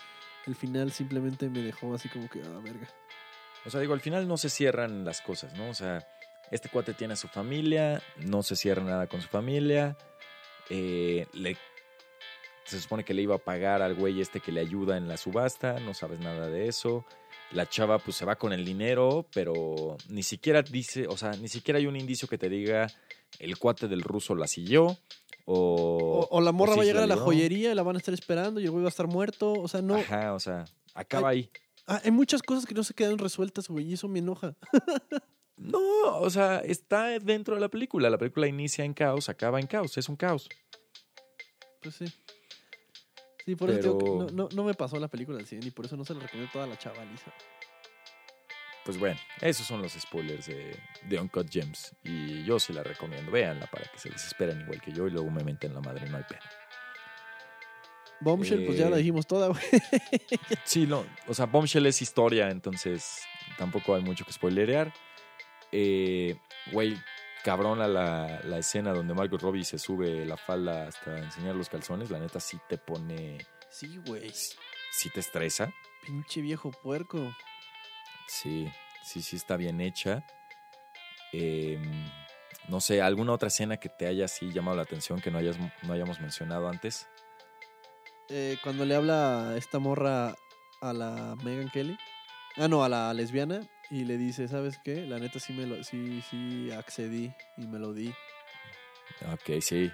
el 0.46 0.56
final 0.56 0.92
simplemente 0.92 1.48
me 1.48 1.62
dejó 1.62 1.96
así 1.96 2.10
como 2.10 2.30
que, 2.30 2.42
ah, 2.42 2.60
verga. 2.62 2.90
O 3.66 3.70
sea, 3.70 3.80
digo, 3.80 3.94
al 3.94 4.02
final 4.02 4.28
no 4.28 4.36
se 4.36 4.50
cierran 4.50 5.06
las 5.06 5.22
cosas, 5.22 5.54
¿no? 5.54 5.70
O 5.70 5.74
sea, 5.74 6.06
este 6.52 6.70
cuate 6.70 6.94
tiene 6.94 7.14
a 7.14 7.18
su 7.18 7.28
familia, 7.28 8.02
no 8.18 8.44
se 8.44 8.56
cierra 8.56 8.84
nada 8.84 9.08
con 9.08 9.22
su 9.22 9.28
familia. 9.28 9.98
eh, 10.70 11.28
le, 11.34 11.58
se 12.66 12.82
supone 12.82 13.04
que 13.04 13.14
le 13.14 13.22
iba 13.22 13.36
a 13.36 13.40
pagar 13.40 13.82
al 13.84 13.94
güey 13.94 14.22
este 14.22 14.40
que 14.40 14.52
le 14.52 14.60
ayuda 14.62 14.98
en 14.98 15.08
la 15.08 15.18
subasta, 15.18 15.80
no 15.82 15.94
sabes 15.94 16.20
nada 16.20 16.48
de 16.48 16.68
eso. 16.68 17.06
La 17.52 17.68
chava 17.70 18.00
pues 18.00 18.18
se 18.18 18.26
va 18.26 18.38
con 18.38 18.54
el 18.54 18.66
dinero, 18.66 19.28
pero 19.34 19.98
ni 20.10 20.24
siquiera 20.24 20.64
dice, 20.64 21.06
o 21.08 21.16
sea, 21.16 21.32
ni 21.34 21.48
siquiera 21.48 21.78
hay 21.78 21.86
un 21.86 21.96
indicio 21.96 22.28
que 22.28 22.40
te 22.40 22.50
diga 22.50 22.88
el 23.38 23.58
cuate 23.60 23.88
del 23.88 24.02
ruso 24.02 24.34
la 24.34 24.48
siguió. 24.48 24.98
O, 25.48 26.28
O, 26.32 26.38
o 26.38 26.42
la 26.42 26.52
morra 26.52 26.76
va 26.76 26.82
a 26.82 26.86
llegar 26.86 27.04
a 27.04 27.08
la 27.08 27.18
joyería 27.18 27.72
y 27.72 27.76
la 27.76 27.84
van 27.84 27.96
a 27.98 28.00
estar 28.00 28.16
esperando 28.16 28.60
y 28.60 28.64
el 28.64 28.72
güey 28.72 28.82
va 28.82 28.88
a 28.88 28.90
estar 28.90 29.06
muerto. 29.06 29.54
O 29.54 29.68
sea, 29.68 29.84
no. 29.84 29.96
Ajá, 29.98 30.34
o 30.34 30.40
sea, 30.40 30.66
acaba 30.96 31.30
ahí. 31.30 31.52
Ah, 31.86 32.02
hay 32.04 32.10
muchas 32.10 32.42
cosas 32.42 32.66
que 32.66 32.74
no 32.74 32.84
se 32.84 32.96
quedan 32.96 33.20
resueltas, 33.20 33.68
güey, 33.68 33.86
y 33.92 33.94
eso 33.94 34.08
me 34.08 34.18
enoja. 34.20 34.56
No, 35.58 36.20
o 36.20 36.30
sea, 36.30 36.60
está 36.60 37.18
dentro 37.20 37.56
de 37.56 37.62
la 37.62 37.70
película. 37.70 38.10
La 38.10 38.18
película 38.18 38.48
inicia 38.48 38.84
en 38.84 38.94
caos, 38.94 39.30
acaba 39.30 39.60
en 39.60 39.68
caos, 39.68 39.98
es 39.98 40.10
un 40.10 40.16
caos. 40.16 40.50
Pues 41.82 41.96
sí. 41.96 42.06
Sí, 43.46 43.56
por 43.56 43.70
eso 43.70 43.94
digo 43.94 44.26
no, 44.26 44.32
no, 44.32 44.50
no 44.54 44.64
me 44.64 44.74
pasó 44.74 45.00
la 45.00 45.08
película 45.08 45.38
al 45.38 45.46
100 45.46 45.68
y 45.68 45.72
por 45.72 45.86
eso 45.86 45.96
no 45.96 46.04
se 46.04 46.16
la 46.16 46.22
recomiendo 46.22 46.52
toda 46.52 46.66
la 46.68 46.78
chavaliza. 46.78 47.32
Pues 48.84 49.00
bueno, 49.00 49.20
esos 49.42 49.66
son 49.66 49.82
los 49.82 49.94
spoilers 49.94 50.48
de, 50.48 50.78
de 51.08 51.20
Uncut 51.20 51.50
Gems. 51.50 51.96
Y 52.04 52.44
yo 52.44 52.60
sí 52.60 52.74
la 52.74 52.84
recomiendo. 52.84 53.32
Véanla 53.32 53.68
para 53.68 53.86
que 53.86 53.98
se 53.98 54.10
desesperen 54.10 54.62
igual 54.62 54.82
que 54.82 54.92
yo 54.92 55.08
y 55.08 55.12
luego 55.12 55.30
me 55.32 55.44
meten 55.44 55.74
la 55.74 55.82
madre, 55.82 56.08
no 56.10 56.18
hay 56.18 56.24
pena. 56.24 56.42
Bombshell, 58.22 58.66
pues 58.66 58.78
ya 58.78 58.90
la 58.90 58.96
Eh, 58.96 59.00
dijimos 59.00 59.28
toda, 59.28 59.48
güey. 59.48 59.62
Sí, 60.64 60.88
no, 60.88 61.06
o 61.28 61.34
sea, 61.34 61.46
Bombshell 61.46 61.86
es 61.86 62.02
historia, 62.02 62.50
entonces 62.50 63.22
tampoco 63.58 63.96
hay 63.96 64.02
mucho 64.02 64.26
que 64.26 64.34
spoilerear. 64.34 64.94
Eh, 65.78 66.38
Güey, 66.72 66.98
cabrón 67.44 67.82
a 67.82 67.88
la, 67.88 68.40
la 68.44 68.58
escena 68.58 68.92
donde 68.94 69.14
Margot 69.14 69.40
Robbie 69.42 69.66
se 69.66 69.78
sube 69.78 70.26
la 70.26 70.38
falda 70.38 70.88
hasta 70.88 71.18
enseñar 71.20 71.56
los 71.56 71.68
calzones. 71.70 72.10
La 72.10 72.18
neta 72.20 72.40
sí 72.40 72.58
te 72.70 72.78
pone, 72.78 73.38
Sí, 73.70 73.98
güey. 74.06 74.32
sí 74.92 75.10
te 75.14 75.20
estresa. 75.20 75.72
Pinche 76.06 76.42
viejo 76.42 76.72
puerco. 76.72 77.32
Sí, 78.28 78.68
sí, 79.04 79.22
sí 79.22 79.36
está 79.36 79.58
bien 79.58 79.82
hecha. 79.82 80.26
Eh, 81.34 81.80
no 82.70 82.80
sé, 82.80 83.02
¿alguna 83.02 83.34
otra 83.34 83.50
escena 83.50 83.78
que 83.78 83.90
te 83.90 84.08
haya 84.08 84.26
así 84.26 84.52
llamado 84.52 84.78
la 84.78 84.84
atención 84.84 85.20
que 85.22 85.30
no, 85.30 85.38
hayas, 85.38 85.58
no 85.84 85.94
hayamos 85.94 86.20
mencionado 86.22 86.68
antes? 86.70 87.08
Eh, 88.30 88.58
cuando 88.64 88.86
le 88.86 88.96
habla 88.96 89.54
esta 89.58 89.78
morra 89.78 90.36
a 90.82 90.94
la 90.94 91.36
Megan 91.44 91.70
Kelly. 91.70 91.98
Ah, 92.58 92.68
no, 92.68 92.84
a 92.84 92.90
la 92.90 93.14
lesbiana. 93.14 93.68
Y 93.92 94.06
le 94.06 94.18
dice, 94.18 94.48
¿sabes 94.48 94.80
qué? 94.84 95.06
La 95.06 95.20
neta 95.20 95.40
sí 95.40 95.54
me 95.54 95.66
lo, 95.68 95.84
sí, 95.84 96.22
sí 96.30 96.72
accedí 96.72 97.32
y 97.58 97.68
me 97.68 97.78
lo 97.80 97.94
di. 97.94 98.10
Ok, 99.32 99.62
sí. 99.62 99.92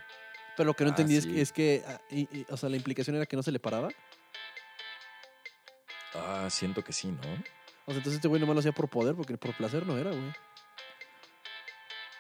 Pero 0.56 0.68
lo 0.68 0.74
que 0.76 0.84
no 0.84 0.90
Ah, 0.90 0.92
entendí 0.92 1.16
es, 1.16 1.26
que, 1.26 1.42
es 1.42 1.52
que, 1.52 1.84
ah, 1.88 2.00
y- 2.10 2.22
y, 2.40 2.46
o 2.50 2.58
sea, 2.58 2.70
la 2.70 2.78
implicación 2.78 3.16
era 3.16 3.26
que 3.26 3.36
no 3.36 3.44
se 3.44 3.52
le 3.52 3.60
paraba. 3.60 3.90
Ah, 6.14 6.48
siento 6.50 6.84
que 6.84 6.94
sí, 6.94 7.08
¿no? 7.12 7.22
O 7.86 7.92
sea, 7.92 7.98
entonces 7.98 8.16
este 8.16 8.28
güey 8.28 8.40
nomás 8.40 8.56
lo 8.56 8.60
hacía 8.60 8.72
por 8.72 8.90
poder, 8.90 9.16
porque 9.16 9.38
por 9.38 9.56
placer 9.56 9.86
no 9.86 9.98
era, 9.98 10.12
güey. 10.12 10.32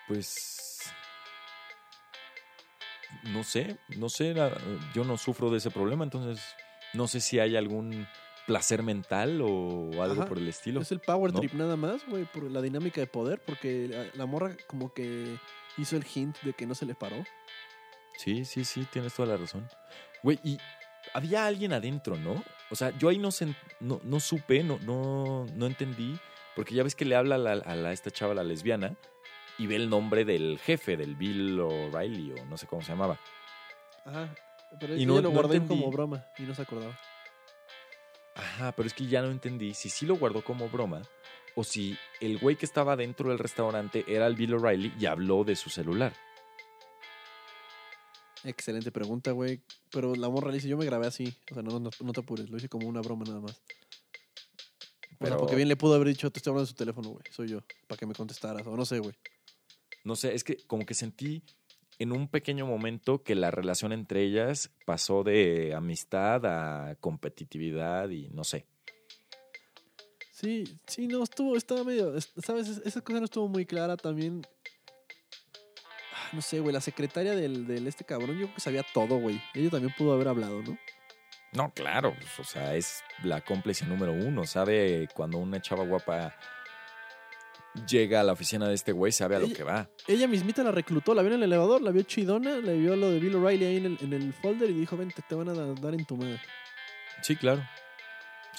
Pues. 0.07 0.91
No 3.23 3.43
sé, 3.43 3.77
no 3.97 4.09
sé, 4.09 4.33
yo 4.93 5.03
no 5.03 5.17
sufro 5.17 5.51
de 5.51 5.57
ese 5.57 5.69
problema, 5.69 6.03
entonces 6.03 6.43
no 6.93 7.07
sé 7.07 7.19
si 7.19 7.39
hay 7.39 7.55
algún 7.55 8.07
placer 8.51 8.83
mental 8.83 9.41
o 9.41 10.01
algo 10.03 10.21
Ajá, 10.21 10.25
por 10.25 10.37
el 10.37 10.47
estilo. 10.47 10.81
Es 10.81 10.91
el 10.91 10.99
power 10.99 11.33
¿no? 11.33 11.39
trip 11.39 11.53
nada 11.53 11.75
más, 11.75 12.05
güey, 12.07 12.25
por 12.25 12.43
la 12.49 12.61
dinámica 12.61 12.99
de 13.01 13.07
poder, 13.07 13.41
porque 13.45 13.87
la, 13.89 14.05
la 14.13 14.25
morra 14.25 14.55
como 14.67 14.93
que 14.93 15.37
hizo 15.77 15.95
el 15.97 16.05
hint 16.13 16.37
de 16.41 16.53
que 16.53 16.65
no 16.65 16.75
se 16.75 16.85
le 16.85 16.93
paró. 16.95 17.23
Sí, 18.17 18.45
sí, 18.45 18.65
sí, 18.65 18.85
tienes 18.91 19.13
toda 19.13 19.29
la 19.29 19.37
razón. 19.37 19.67
Güey, 20.21 20.39
y 20.43 20.57
había 21.13 21.45
alguien 21.47 21.73
adentro, 21.73 22.15
¿no? 22.17 22.43
O 22.69 22.75
sea, 22.75 22.95
yo 22.97 23.09
ahí 23.09 23.17
no, 23.17 23.29
sen- 23.29 23.55
no, 23.79 23.99
no 24.03 24.19
supe, 24.19 24.63
no, 24.63 24.77
no, 24.79 25.45
no 25.55 25.65
entendí, 25.65 26.19
porque 26.55 26.75
ya 26.75 26.83
ves 26.83 26.93
que 26.95 27.05
le 27.05 27.15
habla 27.15 27.35
a, 27.35 27.37
la, 27.39 27.51
a 27.53 27.75
la- 27.75 27.91
esta 27.93 28.11
chava, 28.11 28.33
la 28.33 28.43
lesbiana, 28.43 28.95
y 29.57 29.67
ve 29.67 29.75
el 29.77 29.89
nombre 29.89 30.23
del 30.25 30.59
jefe, 30.59 30.97
del 30.97 31.15
Bill 31.15 31.59
O'Reilly, 31.59 32.33
o 32.39 32.45
no 32.45 32.57
sé 32.57 32.67
cómo 32.67 32.81
se 32.81 32.89
llamaba. 32.89 33.19
Ajá. 34.05 34.33
Pero 34.79 34.95
Y 34.95 35.05
no- 35.05 35.19
lo 35.21 35.31
no 35.31 35.41
entendí. 35.41 35.67
como 35.67 35.91
broma 35.91 36.25
y 36.37 36.43
no 36.43 36.53
se 36.55 36.61
acordaba. 36.61 36.97
Ajá, 38.35 38.71
pero 38.73 38.87
es 38.87 38.93
que 38.93 39.05
ya 39.07 39.21
no 39.21 39.29
entendí 39.29 39.73
si 39.73 39.89
sí 39.89 40.05
lo 40.05 40.15
guardó 40.17 40.43
como 40.43 40.69
broma 40.69 41.01
o 41.55 41.63
si 41.63 41.97
el 42.21 42.37
güey 42.39 42.55
que 42.55 42.65
estaba 42.65 42.95
dentro 42.95 43.29
del 43.29 43.39
restaurante 43.39 44.05
era 44.07 44.25
el 44.27 44.35
Bill 44.35 44.53
O'Reilly 44.53 44.93
y 44.99 45.05
habló 45.05 45.43
de 45.43 45.55
su 45.55 45.69
celular. 45.69 46.13
Excelente 48.43 48.91
pregunta, 48.91 49.31
güey. 49.31 49.61
Pero 49.91 50.15
la 50.15 50.29
morra 50.29 50.47
le 50.49 50.55
dice, 50.55 50.67
yo 50.67 50.77
me 50.77 50.85
grabé 50.85 51.07
así. 51.07 51.35
O 51.51 51.53
sea, 51.53 51.61
no, 51.63 51.79
no, 51.79 51.89
no 51.99 52.13
te 52.13 52.19
apures, 52.21 52.49
lo 52.49 52.57
hice 52.57 52.69
como 52.69 52.87
una 52.87 53.01
broma 53.01 53.23
nada 53.25 53.39
más. 53.39 53.51
O 53.51 53.57
sea, 53.57 55.17
Pero- 55.19 55.37
porque 55.37 55.55
bien 55.55 55.67
le 55.67 55.75
pudo 55.75 55.93
haber 55.95 56.07
dicho, 56.07 56.31
te 56.31 56.39
estoy 56.39 56.51
hablando 56.51 56.65
de 56.65 56.69
su 56.69 56.75
teléfono, 56.75 57.09
güey. 57.09 57.23
Soy 57.31 57.49
yo, 57.49 57.59
para 57.87 57.99
que 57.99 58.05
me 58.07 58.15
contestaras. 58.15 58.65
O 58.65 58.75
no 58.75 58.85
sé, 58.85 58.97
güey. 58.99 59.13
No 60.03 60.15
sé, 60.15 60.33
es 60.33 60.43
que 60.43 60.57
como 60.65 60.85
que 60.85 60.95
sentí 60.95 61.43
en 62.01 62.11
un 62.11 62.27
pequeño 62.27 62.65
momento 62.65 63.23
que 63.23 63.35
la 63.35 63.51
relación 63.51 63.91
entre 63.93 64.21
ellas 64.23 64.71
pasó 64.85 65.23
de 65.23 65.73
amistad 65.75 66.45
a 66.45 66.95
competitividad 66.95 68.09
y 68.09 68.29
no 68.29 68.43
sé. 68.43 68.65
Sí, 70.31 70.63
sí, 70.87 71.07
no, 71.07 71.23
estuvo, 71.23 71.55
estaba 71.55 71.83
medio, 71.83 72.15
es- 72.15 72.31
¿sabes? 72.43 72.67
Es- 72.67 72.81
Esa 72.85 73.01
cosa 73.01 73.19
no 73.19 73.25
estuvo 73.25 73.47
muy 73.47 73.65
clara 73.65 73.95
también. 73.97 74.41
Ah, 76.13 76.29
No 76.33 76.41
sé, 76.41 76.59
güey, 76.59 76.73
la 76.73 76.81
secretaria 76.81 77.35
del, 77.35 77.67
del 77.67 77.85
este 77.87 78.03
cabrón, 78.05 78.31
yo 78.37 78.45
creo 78.45 78.55
que 78.55 78.61
sabía 78.61 78.83
todo, 78.93 79.17
güey. 79.19 79.39
Ella 79.53 79.69
también 79.69 79.93
pudo 79.97 80.13
haber 80.13 80.27
hablado, 80.29 80.61
¿no? 80.63 80.77
No, 81.53 81.71
claro, 81.73 82.15
pues, 82.17 82.39
o 82.39 82.43
sea, 82.45 82.75
es 82.75 83.03
la 83.23 83.41
cómplice 83.41 83.85
número 83.85 84.13
uno. 84.13 84.45
Sabe 84.45 85.09
cuando 85.13 85.37
una 85.37 85.61
chava 85.61 85.83
guapa 85.85 86.33
llega 87.87 88.19
a 88.19 88.23
la 88.23 88.33
oficina 88.33 88.67
de 88.67 88.73
este 88.75 88.91
güey, 88.91 89.11
sabe 89.11 89.35
a 89.35 89.39
lo 89.39 89.45
Ella- 89.45 89.55
que 89.55 89.63
va. 89.63 89.89
Ella 90.07 90.27
mismita 90.27 90.63
la 90.63 90.71
reclutó, 90.71 91.13
la 91.13 91.21
vio 91.21 91.29
en 91.31 91.37
el 91.37 91.43
elevador, 91.43 91.81
la 91.81 91.91
vio 91.91 92.03
chidona, 92.03 92.57
le 92.57 92.77
vio 92.77 92.95
lo 92.95 93.09
de 93.11 93.19
Bill 93.19 93.35
O'Reilly 93.35 93.65
ahí 93.65 93.77
en 93.77 93.85
el, 93.85 93.97
en 94.01 94.13
el 94.13 94.33
folder 94.33 94.69
y 94.69 94.73
dijo, 94.73 94.97
vente, 94.97 95.21
te 95.27 95.35
van 95.35 95.49
a 95.49 95.53
da- 95.53 95.73
dar 95.73 95.93
en 95.93 96.05
tu 96.05 96.17
madre. 96.17 96.39
Sí, 97.21 97.35
claro. 97.35 97.63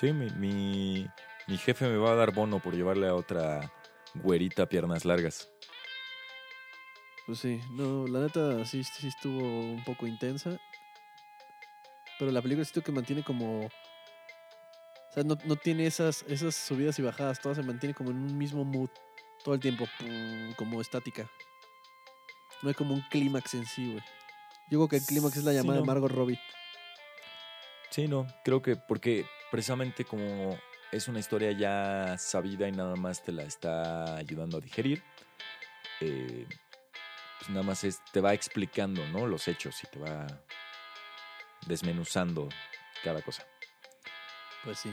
Sí, 0.00 0.12
mi, 0.12 0.30
mi, 0.30 1.06
mi 1.46 1.58
jefe 1.58 1.86
me 1.88 1.96
va 1.96 2.12
a 2.12 2.16
dar 2.16 2.32
bono 2.32 2.60
por 2.60 2.74
llevarle 2.74 3.06
a 3.08 3.14
otra 3.14 3.70
güerita 4.14 4.66
piernas 4.66 5.04
largas. 5.04 5.50
Pues 7.26 7.38
sí, 7.38 7.60
no, 7.72 8.06
la 8.08 8.20
neta 8.20 8.64
sí, 8.64 8.82
sí 8.82 9.06
estuvo 9.08 9.38
un 9.38 9.84
poco 9.84 10.06
intensa. 10.06 10.58
Pero 12.18 12.30
la 12.32 12.42
película 12.42 12.64
siento 12.64 12.82
que 12.82 12.92
mantiene 12.92 13.22
como... 13.22 13.68
O 15.12 15.14
sea, 15.14 15.24
no, 15.24 15.36
no 15.44 15.56
tiene 15.56 15.86
esas, 15.86 16.24
esas 16.26 16.56
subidas 16.56 16.98
y 16.98 17.02
bajadas, 17.02 17.38
todo 17.38 17.54
se 17.54 17.62
mantiene 17.62 17.94
como 17.94 18.10
en 18.10 18.16
un 18.16 18.38
mismo 18.38 18.64
mood 18.64 18.88
todo 19.44 19.54
el 19.54 19.60
tiempo, 19.60 19.84
pum, 19.98 20.54
como 20.54 20.80
estática. 20.80 21.30
No 22.62 22.70
hay 22.70 22.74
como 22.74 22.94
un 22.94 23.02
clímax 23.10 23.52
en 23.52 23.66
sí, 23.66 23.92
güey. 23.92 24.02
Yo 24.70 24.78
creo 24.78 24.88
que 24.88 24.96
el 24.96 25.04
clímax 25.04 25.36
es 25.36 25.44
la 25.44 25.50
Sí, 25.50 25.58
llamada 25.58 25.80
no. 25.80 25.82
de 25.82 25.86
Margot 25.86 26.10
Robbie. 26.10 26.40
Sí, 27.90 28.08
no, 28.08 28.26
creo 28.42 28.62
que 28.62 28.76
porque 28.76 29.26
precisamente 29.50 30.06
como 30.06 30.58
es 30.92 31.08
una 31.08 31.18
historia 31.18 31.52
ya 31.52 32.16
sabida 32.16 32.66
y 32.66 32.72
nada 32.72 32.96
más 32.96 33.22
te 33.22 33.32
la 33.32 33.42
está 33.42 34.16
ayudando 34.16 34.56
a 34.56 34.60
digerir, 34.60 35.02
eh, 36.00 36.46
pues 37.38 37.50
nada 37.50 37.62
más 37.62 37.84
es, 37.84 38.00
te 38.12 38.22
va 38.22 38.32
explicando, 38.32 39.06
¿no? 39.08 39.26
Los 39.26 39.46
hechos 39.46 39.74
y 39.84 39.88
te 39.88 39.98
va 39.98 40.26
desmenuzando 41.66 42.48
cada 43.04 43.20
cosa. 43.20 43.46
Pues 44.64 44.78
sí. 44.78 44.92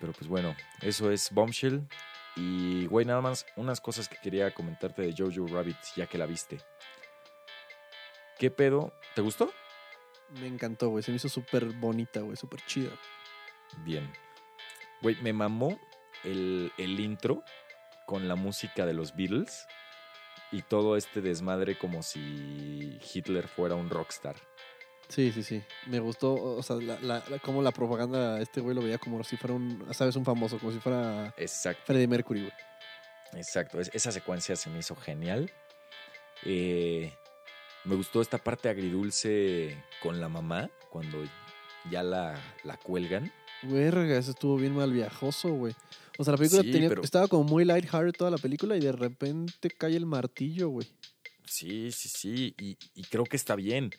Pero 0.00 0.12
pues 0.12 0.28
bueno, 0.28 0.54
eso 0.80 1.10
es 1.10 1.30
Bombshell. 1.32 1.86
Y 2.36 2.86
güey, 2.86 3.04
nada 3.04 3.20
más 3.20 3.46
unas 3.56 3.80
cosas 3.80 4.08
que 4.08 4.16
quería 4.22 4.52
comentarte 4.52 5.02
de 5.02 5.14
Jojo 5.16 5.46
Rabbit 5.46 5.76
ya 5.96 6.06
que 6.06 6.18
la 6.18 6.26
viste. 6.26 6.58
¿Qué 8.38 8.50
pedo? 8.50 8.92
¿Te 9.14 9.22
gustó? 9.22 9.52
Me 10.40 10.46
encantó, 10.46 10.88
güey. 10.88 11.02
Se 11.02 11.10
me 11.10 11.16
hizo 11.16 11.28
súper 11.28 11.66
bonita, 11.66 12.20
güey. 12.20 12.36
Súper 12.36 12.60
chida. 12.66 12.90
Bien. 13.84 14.10
Güey, 15.02 15.16
me 15.22 15.32
mamó 15.32 15.78
el, 16.24 16.72
el 16.78 16.98
intro 17.00 17.44
con 18.06 18.28
la 18.28 18.34
música 18.34 18.86
de 18.86 18.94
los 18.94 19.14
Beatles 19.14 19.66
y 20.50 20.62
todo 20.62 20.96
este 20.96 21.20
desmadre 21.20 21.78
como 21.78 22.02
si 22.02 22.98
Hitler 23.12 23.48
fuera 23.48 23.74
un 23.74 23.90
rockstar. 23.90 24.36
Sí, 25.12 25.30
sí, 25.32 25.42
sí. 25.42 25.62
Me 25.88 26.00
gustó, 26.00 26.32
o 26.34 26.62
sea, 26.62 26.76
la, 26.76 26.98
la, 27.00 27.22
la- 27.28 27.38
cómo 27.40 27.60
la 27.62 27.70
propaganda, 27.70 28.40
este 28.40 28.60
güey 28.62 28.74
lo 28.74 28.80
veía 28.82 28.96
como 28.98 29.22
si 29.24 29.36
fuera 29.36 29.54
un, 29.54 29.86
¿sabes? 29.92 30.16
Un 30.16 30.24
famoso, 30.24 30.58
como 30.58 30.72
si 30.72 30.78
fuera 30.78 31.34
Exacto, 31.36 31.82
Freddie 31.84 32.06
Mercury, 32.08 32.40
güey. 32.40 32.52
exacto. 33.34 33.78
Es- 33.80 33.90
esa 33.92 34.10
secuencia 34.10 34.56
se 34.56 34.70
me 34.70 34.78
hizo 34.78 34.96
genial. 34.96 35.50
Eh, 36.44 37.12
me 37.84 37.94
gustó 37.96 38.20
esta 38.22 38.38
parte 38.38 38.68
agridulce 38.68 39.76
con 40.02 40.20
la 40.20 40.28
mamá 40.28 40.70
cuando 40.90 41.22
ya 41.90 42.02
la, 42.02 42.40
la 42.64 42.76
cuelgan. 42.78 43.30
Verga, 43.62 44.16
eso 44.18 44.30
estuvo 44.32 44.56
bien 44.56 44.74
mal 44.74 44.92
viajoso, 44.92 45.50
güey. 45.50 45.74
O 46.18 46.24
sea, 46.24 46.32
la 46.32 46.38
película 46.38 46.62
Sí, 46.62 46.72
tenía- 46.72 46.88
pero- 46.88 47.02
estaba 47.02 47.28
como 47.28 47.44
muy 47.44 47.64
lighthearted 47.64 48.12
toda 48.12 48.30
la 48.30 48.38
película 48.38 48.76
y 48.76 48.80
de 48.80 48.92
repente 48.92 49.70
cae 49.70 49.96
el 49.96 50.06
martillo, 50.06 50.68
güey. 50.68 50.86
Sí, 51.46 51.92
sí, 51.92 52.08
sí. 52.08 52.54
Y, 52.58 52.76
y 52.94 53.02
creo 53.04 53.24
que 53.24 53.36
está 53.36 53.54
bien. 53.56 53.90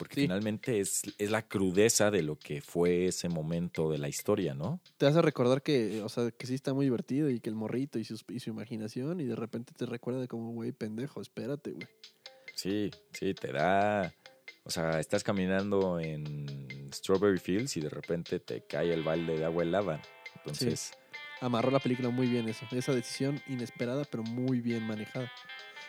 Porque 0.00 0.14
Sí. 0.14 0.20
finalmente 0.22 0.80
es, 0.80 1.02
es 1.18 1.30
la 1.30 1.46
crudeza 1.46 2.10
de 2.10 2.22
lo 2.22 2.38
que 2.38 2.62
fue 2.62 3.04
ese 3.04 3.28
momento 3.28 3.90
de 3.90 3.98
la 3.98 4.08
historia, 4.08 4.54
¿no? 4.54 4.80
Te 4.96 5.04
hace 5.04 5.20
recordar 5.20 5.62
que, 5.62 6.00
o 6.02 6.08
sea, 6.08 6.30
que 6.30 6.46
sí 6.46 6.54
está 6.54 6.72
muy 6.72 6.86
divertido 6.86 7.28
y 7.28 7.38
que 7.38 7.50
el 7.50 7.54
morrito 7.54 7.98
y, 7.98 8.04
su 8.06 8.18
imaginación 8.46 9.20
y 9.20 9.26
de 9.26 9.36
repente 9.36 9.74
te 9.76 9.84
recuerda 9.84 10.22
de 10.22 10.26
como, 10.26 10.52
güey, 10.52 10.72
pendejo, 10.72 11.20
espérate, 11.20 11.72
güey. 11.72 11.86
Sí, 12.54 12.90
sí, 13.12 13.34
te 13.34 13.52
da. 13.52 14.14
O 14.64 14.70
sea, 14.70 15.00
estás 15.00 15.22
caminando 15.22 16.00
en 16.00 16.88
Strawberry 16.94 17.38
Fields 17.38 17.76
y 17.76 17.82
de 17.82 17.90
repente 17.90 18.40
te 18.40 18.62
cae 18.62 18.94
el 18.94 19.02
balde 19.02 19.36
de 19.36 19.44
agua 19.44 19.64
helada. 19.64 20.00
Entonces, 20.36 20.92
Amarró 21.42 21.70
la 21.70 21.78
película 21.78 22.10
muy 22.10 22.26
bien 22.26 22.48
eso. 22.48 22.66
Esa 22.70 22.92
decisión 22.92 23.40
inesperada, 23.46 24.04
pero 24.04 24.22
muy 24.22 24.60
bien 24.60 24.86
manejada. 24.86 25.30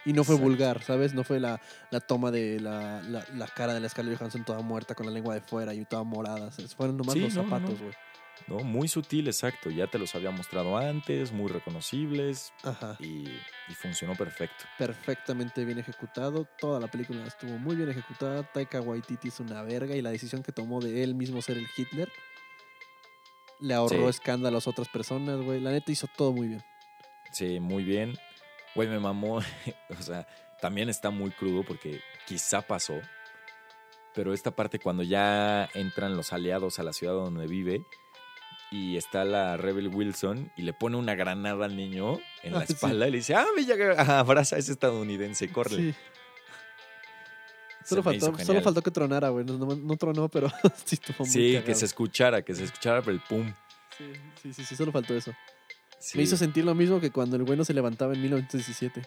Y 0.05 0.13
no 0.13 0.23
fue 0.23 0.35
Exacto. 0.35 0.49
vulgar, 0.49 0.83
¿sabes? 0.83 1.13
No 1.13 1.23
fue 1.23 1.39
la, 1.39 1.61
la 1.91 1.99
toma 1.99 2.31
de 2.31 2.59
la, 2.59 3.01
la, 3.03 3.23
la 3.35 3.47
cara 3.47 3.73
de 3.73 3.79
la 3.79 3.87
Scarlett 3.89 4.17
Johansson 4.17 4.43
toda 4.43 4.61
muerta 4.61 4.95
con 4.95 5.05
la 5.05 5.11
lengua 5.11 5.35
de 5.35 5.41
fuera 5.41 5.73
y 5.75 5.85
toda 5.85 6.03
morada. 6.03 6.49
Fueron 6.75 6.97
nomás 6.97 7.13
Sí, 7.13 7.19
los 7.19 7.35
no, 7.35 7.43
zapatos, 7.43 7.79
no. 7.79 7.85
güey. 7.85 7.95
¿no? 8.47 8.57
Muy 8.63 8.87
sutil, 8.87 9.27
exacto. 9.27 9.69
Ya 9.69 9.85
te 9.85 9.99
los 9.99 10.15
había 10.15 10.31
mostrado 10.31 10.75
antes, 10.75 11.31
muy 11.31 11.51
reconocibles 11.51 12.51
Ajá. 12.63 12.97
y, 12.99 13.27
y 13.27 13.73
funcionó 13.79 14.15
perfecto. 14.15 14.65
Perfectamente 14.79 15.63
bien 15.65 15.77
ejecutado. 15.77 16.47
Toda 16.57 16.79
la 16.79 16.87
película 16.87 17.23
estuvo 17.27 17.59
muy 17.59 17.75
bien 17.75 17.89
ejecutada. 17.89 18.41
Taika 18.51 18.81
Waititi 18.81 19.27
es 19.27 19.39
una 19.39 19.61
verga 19.61 19.95
y 19.95 20.01
la 20.01 20.09
decisión 20.09 20.41
que 20.41 20.51
tomó 20.51 20.81
de 20.81 21.03
él 21.03 21.13
mismo 21.13 21.43
ser 21.43 21.57
el 21.59 21.67
Hitler 21.77 22.09
le 23.59 23.75
ahorró 23.75 24.05
Sí. 24.05 24.09
escándalos 24.09 24.65
a 24.65 24.71
otras 24.71 24.87
personas, 24.89 25.39
güey. 25.41 25.59
La 25.61 25.69
neta 25.69 25.91
hizo 25.91 26.07
todo 26.17 26.31
muy 26.33 26.47
bien. 26.47 26.63
Sí, 27.31 27.59
muy 27.59 27.83
bien. 27.83 28.17
Güey, 28.75 28.87
me 28.87 28.99
mamó. 28.99 29.37
o 29.99 30.01
sea, 30.01 30.27
también 30.61 30.89
está 30.89 31.09
muy 31.09 31.31
crudo 31.31 31.63
porque 31.63 32.01
quizá 32.27 32.61
pasó. 32.61 32.99
Pero 34.13 34.33
esta 34.33 34.51
parte 34.51 34.79
cuando 34.79 35.03
ya 35.03 35.69
entran 35.73 36.15
los 36.17 36.33
aliados 36.33 36.79
a 36.79 36.83
la 36.83 36.91
ciudad 36.93 37.13
donde 37.13 37.47
vive 37.47 37.85
y 38.69 38.97
está 38.97 39.23
la 39.25 39.55
Rebel 39.57 39.87
Wilson 39.87 40.51
y 40.57 40.61
le 40.63 40.73
pone 40.73 40.97
una 40.97 41.15
granada 41.15 41.65
al 41.65 41.75
niño 41.77 42.19
en 42.43 42.53
la 42.53 42.65
sí. 42.65 42.73
espalda 42.73 43.07
y 43.07 43.11
le 43.11 43.17
dice, 43.17 43.35
ah, 43.35 43.45
Villa, 43.55 43.75
abraza 44.19 44.57
a 44.57 44.59
ese 44.59 44.73
estadounidense, 44.73 45.49
corre. 45.51 45.75
Sí. 45.77 45.95
Solo 47.83 48.03
faltó, 48.03 48.37
solo 48.37 48.61
faltó 48.61 48.81
que 48.81 48.91
tronara, 48.91 49.29
güey. 49.29 49.43
No, 49.43 49.57
no- 49.57 49.75
no 49.75 49.97
tronó, 49.97 50.29
pero 50.29 50.49
sí 50.85 50.95
estuvo 50.95 51.19
muy 51.19 51.27
Sí, 51.29 51.47
cagado. 51.53 51.65
que 51.65 51.75
se 51.75 51.85
escuchara, 51.85 52.41
que 52.43 52.53
se 52.53 52.63
escuchara 52.65 53.01
pero 53.01 53.11
el 53.13 53.21
pum. 53.21 53.51
Sí, 53.97 54.13
sí, 54.41 54.53
sí, 54.53 54.65
sí, 54.65 54.75
solo 54.75 54.91
faltó 54.91 55.15
eso. 55.15 55.33
Sí. 56.01 56.17
Me 56.17 56.23
hizo 56.23 56.35
sentir 56.35 56.65
lo 56.65 56.73
mismo 56.75 56.99
que 56.99 57.11
cuando 57.11 57.35
el 57.37 57.43
güey 57.43 57.57
no 57.57 57.63
se 57.63 57.73
levantaba 57.73 58.13
en 58.13 58.21
1917. 58.21 59.01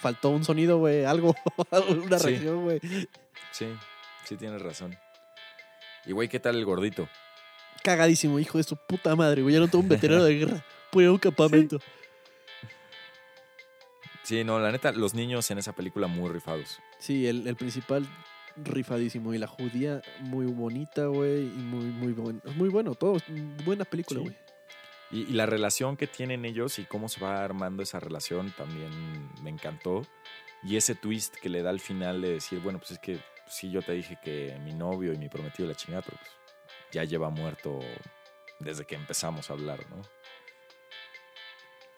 Faltó 0.00 0.28
un 0.30 0.44
sonido, 0.44 0.78
güey, 0.78 1.04
algo, 1.04 1.34
una 2.04 2.18
Sí. 2.18 2.26
reacción, 2.28 2.62
güey. 2.64 2.80
Sí, 3.50 3.66
sí 4.24 4.36
tienes 4.36 4.60
razón. 4.62 4.96
Y 6.04 6.12
güey, 6.12 6.28
¿qué 6.28 6.38
tal 6.40 6.56
el 6.56 6.64
gordito? 6.64 7.08
Cagadísimo, 7.82 8.38
hijo 8.38 8.58
de 8.58 8.64
su 8.64 8.76
puta 8.76 9.16
madre, 9.16 9.42
güey. 9.42 9.54
Ya 9.54 9.60
no 9.60 9.68
tengo 9.68 9.82
un 9.82 9.88
veterano 9.88 10.24
de 10.24 10.34
guerra. 10.34 10.64
A 10.92 10.96
un 11.10 11.18
campamento. 11.18 11.78
Sí, 14.24 14.44
no, 14.44 14.58
la 14.60 14.70
neta, 14.70 14.92
los 14.92 15.14
niños 15.14 15.50
en 15.50 15.58
esa 15.58 15.72
película 15.72 16.06
muy 16.06 16.30
rifados. 16.30 16.78
Sí, 16.98 17.26
el, 17.26 17.46
el 17.46 17.56
principal 17.56 18.06
rifadísimo. 18.56 19.32
Y 19.34 19.38
la 19.38 19.46
judía 19.46 20.02
muy 20.20 20.46
bonita, 20.46 21.06
güey. 21.06 21.44
Y 21.46 21.58
muy, 21.58 21.84
muy, 21.86 22.12
buen, 22.12 22.42
muy 22.56 22.68
bueno. 22.68 22.94
Todo, 22.94 23.16
buena 23.64 23.84
película, 23.84 24.20
Sí. 24.20 24.36
Y, 25.12 25.20
y 25.22 25.32
la 25.34 25.46
relación 25.46 25.96
que 25.96 26.06
tienen 26.06 26.44
ellos 26.44 26.78
y 26.78 26.84
cómo 26.84 27.08
se 27.08 27.20
va 27.20 27.44
armando 27.44 27.82
esa 27.82 28.00
relación 28.00 28.52
también 28.56 28.90
me 29.42 29.50
encantó. 29.50 30.02
Y 30.64 30.76
ese 30.76 30.94
twist 30.94 31.34
que 31.36 31.48
le 31.48 31.62
da 31.62 31.70
al 31.70 31.80
final 31.80 32.22
de 32.22 32.34
decir, 32.34 32.60
bueno, 32.60 32.78
pues 32.78 32.92
es 32.92 32.98
que 32.98 33.20
sí, 33.48 33.70
yo 33.70 33.82
te 33.82 33.92
dije 33.92 34.18
que 34.22 34.58
mi 34.64 34.72
novio 34.72 35.12
y 35.12 35.18
mi 35.18 35.28
prometido 35.28 35.68
la 35.68 35.74
chingada, 35.74 36.02
pero 36.02 36.16
pues 36.18 36.30
ya 36.92 37.04
lleva 37.04 37.30
muerto 37.30 37.80
desde 38.60 38.86
que 38.86 38.94
empezamos 38.94 39.50
a 39.50 39.54
hablar, 39.54 39.84
¿no? 39.90 40.02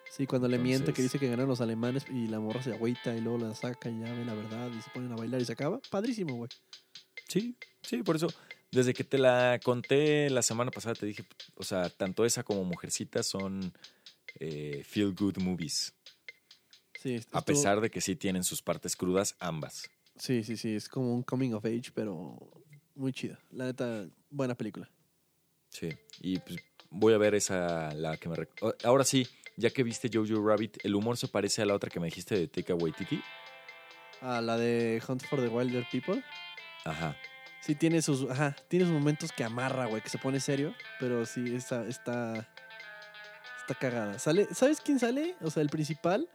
Sí, 0.09 0.25
cuando 0.25 0.47
le 0.47 0.57
miente 0.57 0.93
que 0.93 1.01
dice 1.01 1.19
que 1.19 1.27
ganaron 1.27 1.49
los 1.49 1.59
alemanes 1.59 2.05
y 2.09 2.27
la 2.27 2.39
morra 2.39 2.61
se 2.61 2.71
agüita 2.71 3.13
y 3.13 3.19
luego 3.19 3.37
la 3.37 3.53
saca 3.53 3.89
y 3.89 3.99
ya 3.99 4.13
ve 4.13 4.23
la 4.23 4.33
verdad 4.33 4.71
y 4.71 4.81
se 4.81 4.89
ponen 4.91 5.11
a 5.11 5.15
bailar 5.17 5.41
y 5.41 5.45
se 5.45 5.51
acaba. 5.51 5.79
Padrísimo, 5.89 6.35
güey. 6.35 6.49
Sí, 7.27 7.57
sí, 7.81 8.01
por 8.01 8.15
eso, 8.15 8.27
desde 8.75 8.93
que 8.93 9.03
te 9.03 9.17
la 9.17 9.59
conté 9.63 10.29
la 10.29 10.41
semana 10.41 10.69
pasada, 10.69 10.95
te 10.95 11.05
dije, 11.05 11.23
o 11.55 11.63
sea, 11.63 11.89
tanto 11.89 12.25
esa 12.25 12.43
como 12.43 12.63
Mujercita 12.63 13.23
son 13.23 13.73
eh, 14.39 14.83
feel 14.85 15.13
good 15.13 15.37
movies. 15.37 15.93
Sí, 17.01 17.21
A 17.31 17.41
pesar 17.41 17.81
de 17.81 17.89
que 17.89 18.01
sí 18.01 18.15
tienen 18.15 18.43
sus 18.43 18.61
partes 18.61 18.95
crudas, 18.95 19.35
ambas. 19.39 19.89
Sí, 20.17 20.43
sí, 20.43 20.57
sí. 20.57 20.75
Es 20.75 20.89
como 20.89 21.13
un 21.13 21.23
coming 21.23 21.51
of 21.53 21.65
age, 21.65 21.91
pero 21.93 22.37
muy 22.95 23.13
chida. 23.13 23.39
La 23.51 23.65
neta, 23.65 24.07
buena 24.29 24.55
película. 24.55 24.89
Sí, 25.69 25.89
y 26.19 26.39
pues 26.39 26.59
voy 26.89 27.13
a 27.13 27.17
ver 27.17 27.35
esa, 27.35 27.93
la 27.93 28.17
que 28.17 28.29
me... 28.29 28.35
Ahora 28.83 29.03
sí, 29.03 29.27
ya 29.57 29.69
que 29.69 29.83
viste 29.83 30.09
Jojo 30.11 30.45
Rabbit, 30.45 30.77
¿el 30.83 30.95
humor 30.95 31.17
se 31.17 31.27
parece 31.27 31.61
a 31.61 31.65
la 31.65 31.75
otra 31.75 31.89
que 31.89 31.99
me 31.99 32.07
dijiste 32.07 32.35
de 32.37 32.47
Taika 32.47 32.75
Waititi? 32.75 33.21
Ah, 34.21 34.41
la 34.41 34.57
de 34.57 35.01
Hunt 35.07 35.23
for 35.25 35.39
the 35.39 35.47
Wilder 35.47 35.85
People. 35.91 36.23
Ajá. 36.85 37.15
Sí, 37.65 37.73
tiene 37.73 38.03
sus, 38.03 38.29
ajá, 38.29 38.55
tiene 38.67 38.85
sus 38.85 38.93
momentos 38.93 39.31
que 39.31 39.43
amarra, 39.43 39.87
güey, 39.87 39.99
que 39.99 40.09
se 40.09 40.19
pone 40.19 40.39
serio, 40.39 40.75
pero 40.99 41.25
sí, 41.25 41.55
está, 41.55 41.83
está, 41.87 42.47
está 43.61 43.73
cagada. 43.79 44.19
Sale, 44.19 44.47
¿Sabes 44.53 44.81
quién 44.81 44.99
sale? 44.99 45.35
O 45.41 45.49
sea, 45.49 45.63
el 45.63 45.69
principal 45.69 46.29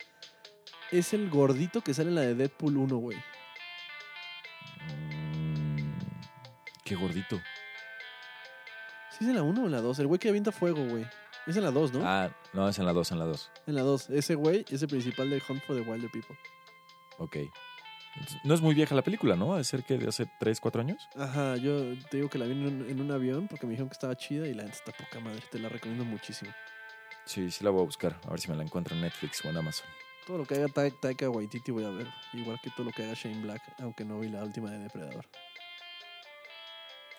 es 0.91 1.13
el 1.15 1.31
gordito 1.31 1.83
que 1.83 1.95
sale 1.95 2.09
en 2.09 2.15
la 2.17 2.23
de 2.23 2.35
Deadpool 2.35 2.79
1, 2.79 2.97
güey. 2.97 3.17
Mm, 4.89 5.93
qué 6.85 6.97
gordito. 6.97 7.41
¿Sí 9.11 9.19
es 9.21 9.29
en 9.29 9.37
la 9.37 9.45
1 9.45 9.63
o 9.63 9.67
en 9.67 9.71
la 9.71 9.81
2? 9.81 10.01
El 10.01 10.09
güey 10.09 10.19
que 10.19 10.31
avienta 10.31 10.51
fuego, 10.51 10.85
güey. 10.85 11.07
Es 11.47 11.57
en 11.57 11.63
la 11.63 11.71
2, 11.71 11.93
¿no? 11.93 12.01
Ah, 12.03 12.37
no, 12.53 12.69
es 12.69 12.77
en 12.81 12.87
la 12.87 12.93
2, 12.93 13.13
en 13.13 13.19
la 13.21 13.25
2. 13.27 13.51
En 13.69 13.75
la 13.77 13.83
2. 13.83 14.11
Ese 14.11 14.35
güey 14.35 14.65
es 14.69 14.83
el 14.83 14.89
principal 14.89 15.31
de 15.31 15.41
Hunt 15.49 15.63
for 15.63 15.77
the 15.77 15.89
Wilder 15.89 16.11
People. 16.11 16.37
Ok. 17.19 17.37
No 18.45 18.55
es 18.55 18.61
muy 18.61 18.75
vieja 18.75 18.95
la 18.95 19.03
película, 19.03 19.37
¿no? 19.37 19.57
De 19.57 19.65
ser 19.65 19.85
que 19.85 19.97
de 19.97 20.09
hace 20.09 20.27
3, 20.39 20.61
4 20.61 20.81
años. 20.83 21.09
Ajá, 21.17 21.57
yo 21.57 21.97
te 22.11 22.17
digo 22.19 22.29
que 22.29 22.39
la 22.39 22.47
vi 22.47 22.53
en 22.53 22.67
un, 22.67 22.91
en 22.91 23.01
un 23.01 23.11
avión 23.13 23.47
porque 23.49 23.67
me 23.67 23.71
dijeron 23.71 23.89
que 23.89 23.95
estaba 23.95 24.17
chida 24.17 24.47
y 24.49 24.55
la 24.55 24.65
neta 24.65 24.75
está 24.77 24.93
poca 24.93 25.21
madre. 25.21 25.43
Te 25.51 25.59
la 25.59 25.69
recomiendo 25.69 26.05
muchísimo. 26.05 26.53
Sí, 27.25 27.51
sí 27.51 27.63
la 27.65 27.71
voy 27.71 27.83
a 27.83 27.85
buscar. 27.85 28.19
A 28.27 28.31
ver 28.31 28.41
si 28.41 28.51
me 28.51 28.57
la 28.57 28.63
encuentro 28.65 28.95
en 28.95 29.03
Netflix 29.03 29.45
o 29.45 29.49
en 29.49 29.57
Amazon. 29.57 29.87
Todo 30.27 30.39
lo 30.39 30.45
que 30.45 30.55
haga 30.57 30.69
Ta- 30.69 30.91
Taika 30.91 31.31
Waititi 31.31 31.71
voy 31.73 31.85
a 31.85 31.91
ver. 31.91 32.09
Igual 32.35 32.59
que 32.63 32.71
todo 32.71 32.85
lo 32.87 32.93
que 32.93 33.05
haga 33.05 33.15
Shane 33.15 33.41
Black, 33.41 33.63
aunque 33.79 34.05
no 34.05 34.19
vi 34.21 34.29
la 34.29 34.43
última 34.45 34.71
de 34.71 34.79
Depredador. 34.81 35.25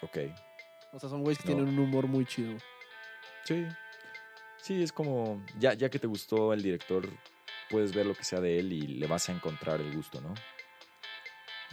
Ok. 0.02 0.18
O 0.94 1.00
sea, 1.00 1.10
son 1.10 1.22
güeyes 1.24 1.42
que 1.42 1.50
No. 1.50 1.56
tienen 1.58 1.74
un 1.74 1.80
humor 1.80 2.08
muy 2.08 2.26
chido. 2.26 2.58
Sí. 3.46 3.66
Sí, 4.58 4.84
es 4.84 4.92
como. 4.92 5.44
Ya, 5.60 5.74
ya 5.74 5.90
que 5.90 6.00
te 6.00 6.08
gustó 6.08 6.54
el 6.54 6.62
director, 6.62 7.08
puedes 7.70 7.94
ver 7.94 8.06
lo 8.06 8.14
que 8.14 8.24
sea 8.24 8.40
de 8.40 8.60
él 8.60 8.74
y 8.74 8.82
le 8.82 9.08
vas 9.08 9.30
a 9.30 9.32
encontrar 9.32 9.80
el 9.82 9.96
gusto, 9.96 10.22
¿no? 10.22 10.34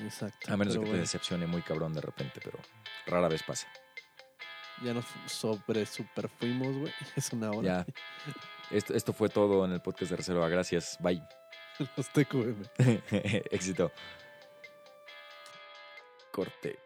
Exacto. 0.00 0.52
A 0.52 0.56
menos 0.56 0.74
de 0.74 0.80
que 0.80 0.90
te 0.90 0.96
decepcione 0.98 1.46
muy 1.46 1.62
cabrón 1.62 1.92
de 1.92 2.00
repente, 2.00 2.40
pero 2.42 2.58
rara 3.06 3.28
vez 3.28 3.42
pasa. 3.42 3.68
Ya 4.82 4.94
nos 4.94 5.06
sobre 5.26 5.86
super 5.86 6.28
fuimos, 6.28 6.76
güey. 6.76 6.92
Es 7.16 7.32
una 7.32 7.50
hora. 7.50 7.62
Ya. 7.62 7.86
Esto, 8.70 8.94
esto 8.94 9.12
fue 9.12 9.28
todo 9.28 9.64
en 9.64 9.72
el 9.72 9.80
podcast 9.80 10.10
de 10.10 10.16
Reserva. 10.16 10.48
Gracias. 10.48 10.98
Bye. 11.00 11.22
Los 11.96 12.08
TQM. 12.10 12.62
Éxito. 13.50 13.90
Corte. 16.30 16.78